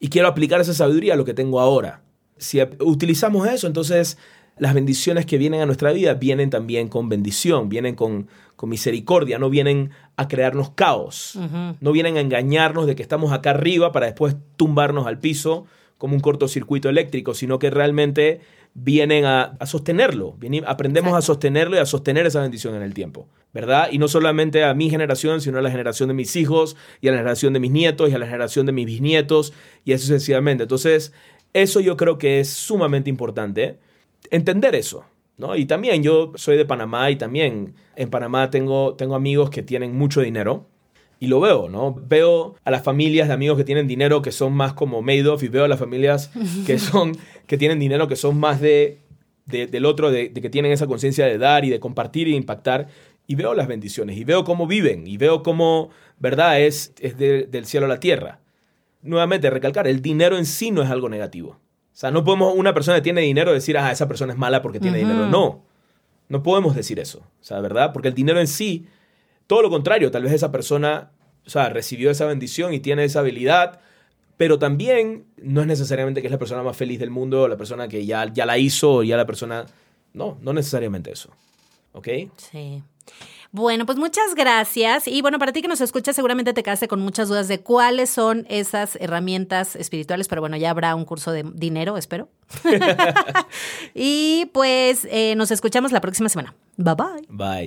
Y 0.00 0.08
quiero 0.08 0.26
aplicar 0.26 0.60
esa 0.60 0.74
sabiduría 0.74 1.14
a 1.14 1.16
lo 1.16 1.24
que 1.24 1.34
tengo 1.34 1.60
ahora. 1.60 2.02
Si 2.38 2.58
utilizamos 2.80 3.46
eso, 3.46 3.66
entonces 3.66 4.16
las 4.56 4.74
bendiciones 4.74 5.26
que 5.26 5.38
vienen 5.38 5.60
a 5.60 5.66
nuestra 5.66 5.92
vida 5.92 6.14
vienen 6.14 6.50
también 6.50 6.88
con 6.88 7.08
bendición, 7.08 7.68
vienen 7.68 7.94
con, 7.94 8.28
con 8.56 8.70
misericordia, 8.70 9.38
no 9.38 9.50
vienen 9.50 9.90
a 10.16 10.26
crearnos 10.26 10.70
caos, 10.70 11.38
no 11.80 11.92
vienen 11.92 12.16
a 12.16 12.20
engañarnos 12.20 12.86
de 12.86 12.96
que 12.96 13.02
estamos 13.02 13.32
acá 13.32 13.50
arriba 13.50 13.92
para 13.92 14.06
después 14.06 14.36
tumbarnos 14.56 15.06
al 15.06 15.18
piso 15.18 15.66
como 16.00 16.14
un 16.14 16.20
cortocircuito 16.20 16.88
eléctrico, 16.88 17.34
sino 17.34 17.58
que 17.58 17.68
realmente 17.68 18.40
vienen 18.72 19.26
a, 19.26 19.58
sostenerlo, 19.66 20.34
aprendemos 20.66 21.12
a 21.12 21.20
sostenerlo 21.20 21.76
y 21.76 21.78
a 21.78 21.84
sostener 21.84 22.24
esa 22.24 22.40
bendición 22.40 22.74
en 22.74 22.80
el 22.80 22.94
tiempo, 22.94 23.28
¿verdad? 23.52 23.90
Y 23.92 23.98
no 23.98 24.08
solamente 24.08 24.64
a 24.64 24.72
mi 24.72 24.88
generación, 24.88 25.42
sino 25.42 25.58
a 25.58 25.60
la 25.62 25.70
generación 25.70 26.08
de 26.08 26.14
mis 26.14 26.36
hijos 26.36 26.74
y 27.02 27.08
a 27.08 27.10
la 27.10 27.18
generación 27.18 27.52
de 27.52 27.60
mis 27.60 27.70
nietos 27.70 28.08
y 28.08 28.14
a 28.14 28.18
la 28.18 28.24
generación 28.24 28.64
de 28.64 28.72
mis 28.72 28.86
bisnietos 28.86 29.52
y 29.84 29.92
así 29.92 30.06
sucesivamente. 30.06 30.62
Entonces, 30.62 31.12
eso 31.52 31.80
yo 31.80 31.98
creo 31.98 32.16
que 32.16 32.40
es 32.40 32.48
sumamente 32.48 33.10
importante, 33.10 33.78
entender 34.30 34.74
eso. 34.74 35.04
¿No? 35.36 35.54
Y 35.56 35.66
también 35.66 36.02
yo 36.02 36.32
soy 36.34 36.56
de 36.58 36.66
Panamá 36.66 37.10
y 37.10 37.16
también 37.16 37.74
en 37.96 38.10
Panamá 38.10 38.50
tengo, 38.50 38.94
tengo 38.94 39.14
amigos 39.14 39.50
que 39.50 39.62
tienen 39.62 39.96
mucho 39.96 40.20
dinero 40.22 40.66
y 41.22 41.26
lo 41.26 41.38
veo, 41.38 41.68
¿no? 41.68 41.94
Veo 41.94 42.56
a 42.64 42.70
las 42.70 42.82
familias 42.82 43.28
de 43.28 43.34
amigos 43.34 43.58
que 43.58 43.64
tienen 43.64 43.86
dinero 43.86 44.22
que 44.22 44.32
son 44.32 44.54
más 44.54 44.72
como 44.72 45.02
Madoff 45.02 45.42
y 45.42 45.48
veo 45.48 45.64
a 45.64 45.68
las 45.68 45.78
familias 45.78 46.30
que 46.66 46.78
son 46.80 47.12
que 47.46 47.58
tienen 47.58 47.78
dinero 47.78 48.08
que 48.08 48.16
son 48.16 48.40
más 48.40 48.58
de, 48.58 49.00
del 49.44 49.84
otro, 49.84 50.10
de, 50.10 50.32
que 50.32 50.48
tienen 50.48 50.72
esa 50.72 50.86
conciencia 50.86 51.26
de 51.26 51.36
dar 51.36 51.66
y 51.66 51.70
de 51.70 51.78
compartir 51.78 52.26
y 52.26 52.32
de 52.32 52.38
impactar. 52.38 52.88
Y 53.26 53.34
veo 53.34 53.54
las 53.54 53.68
bendiciones 53.68 54.16
y 54.16 54.24
veo 54.24 54.44
cómo 54.44 54.66
viven 54.66 55.06
y 55.06 55.18
veo 55.18 55.42
cómo, 55.42 55.90
¿verdad? 56.18 56.60
Es, 56.62 56.94
es 56.98 57.16
del 57.18 57.66
cielo 57.66 57.86
a 57.86 57.88
la 57.88 58.00
tierra. 58.00 58.40
Nuevamente, 59.02 59.50
recalcar, 59.50 59.86
el 59.86 60.00
dinero 60.00 60.38
en 60.38 60.46
sí 60.46 60.70
no 60.70 60.82
es 60.82 60.90
algo 60.90 61.08
negativo. 61.08 61.50
O 61.50 61.96
sea, 62.00 62.10
no 62.10 62.24
podemos 62.24 62.54
una 62.56 62.72
persona 62.72 62.96
que 62.96 63.02
tiene 63.02 63.20
dinero 63.20 63.52
decir, 63.52 63.76
ah, 63.76 63.92
esa 63.92 64.08
persona 64.08 64.32
es 64.32 64.38
mala 64.38 64.62
porque 64.62 64.80
tiene 64.80 64.98
dinero. 64.98 65.26
No, 65.26 65.62
no 66.28 66.42
podemos 66.42 66.74
decir 66.74 66.98
eso. 66.98 67.18
O 67.18 67.44
sea, 67.44 67.60
¿verdad? 67.60 67.92
Porque 67.92 68.08
el 68.08 68.14
dinero 68.14 68.40
en 68.40 68.46
sí 68.46 68.86
todo 69.50 69.62
lo 69.62 69.68
contrario, 69.70 70.12
tal 70.12 70.22
vez 70.22 70.32
esa 70.32 70.52
persona, 70.52 71.10
o 71.44 71.50
sea, 71.50 71.70
recibió 71.70 72.12
esa 72.12 72.24
bendición 72.24 72.72
y 72.72 72.78
tiene 72.78 73.02
esa 73.02 73.18
habilidad, 73.18 73.80
pero 74.36 74.60
también 74.60 75.24
no 75.42 75.60
es 75.60 75.66
necesariamente 75.66 76.20
que 76.20 76.28
es 76.28 76.30
la 76.30 76.38
persona 76.38 76.62
más 76.62 76.76
feliz 76.76 77.00
del 77.00 77.10
mundo, 77.10 77.48
la 77.48 77.56
persona 77.56 77.88
que 77.88 78.06
ya, 78.06 78.32
ya 78.32 78.46
la 78.46 78.58
hizo, 78.58 78.92
o 78.92 79.02
ya 79.02 79.16
la 79.16 79.26
persona... 79.26 79.66
No, 80.14 80.38
no 80.40 80.52
necesariamente 80.52 81.10
eso. 81.10 81.30
¿Ok? 81.94 82.06
Sí. 82.36 82.84
Bueno, 83.50 83.86
pues 83.86 83.98
muchas 83.98 84.36
gracias. 84.36 85.08
Y 85.08 85.20
bueno, 85.20 85.40
para 85.40 85.50
ti 85.50 85.62
que 85.62 85.68
nos 85.68 85.80
escuchas, 85.80 86.14
seguramente 86.14 86.52
te 86.52 86.62
quedaste 86.62 86.86
con 86.86 87.00
muchas 87.00 87.26
dudas 87.26 87.48
de 87.48 87.58
cuáles 87.60 88.08
son 88.08 88.46
esas 88.48 88.94
herramientas 89.00 89.74
espirituales, 89.74 90.28
pero 90.28 90.42
bueno, 90.42 90.58
ya 90.58 90.70
habrá 90.70 90.94
un 90.94 91.04
curso 91.04 91.32
de 91.32 91.42
dinero, 91.54 91.96
espero. 91.96 92.28
y 93.96 94.48
pues 94.52 95.08
eh, 95.10 95.34
nos 95.34 95.50
escuchamos 95.50 95.90
la 95.90 96.00
próxima 96.00 96.28
semana. 96.28 96.54
Bye 96.76 96.94
bye. 96.94 97.26
Bye. 97.28 97.66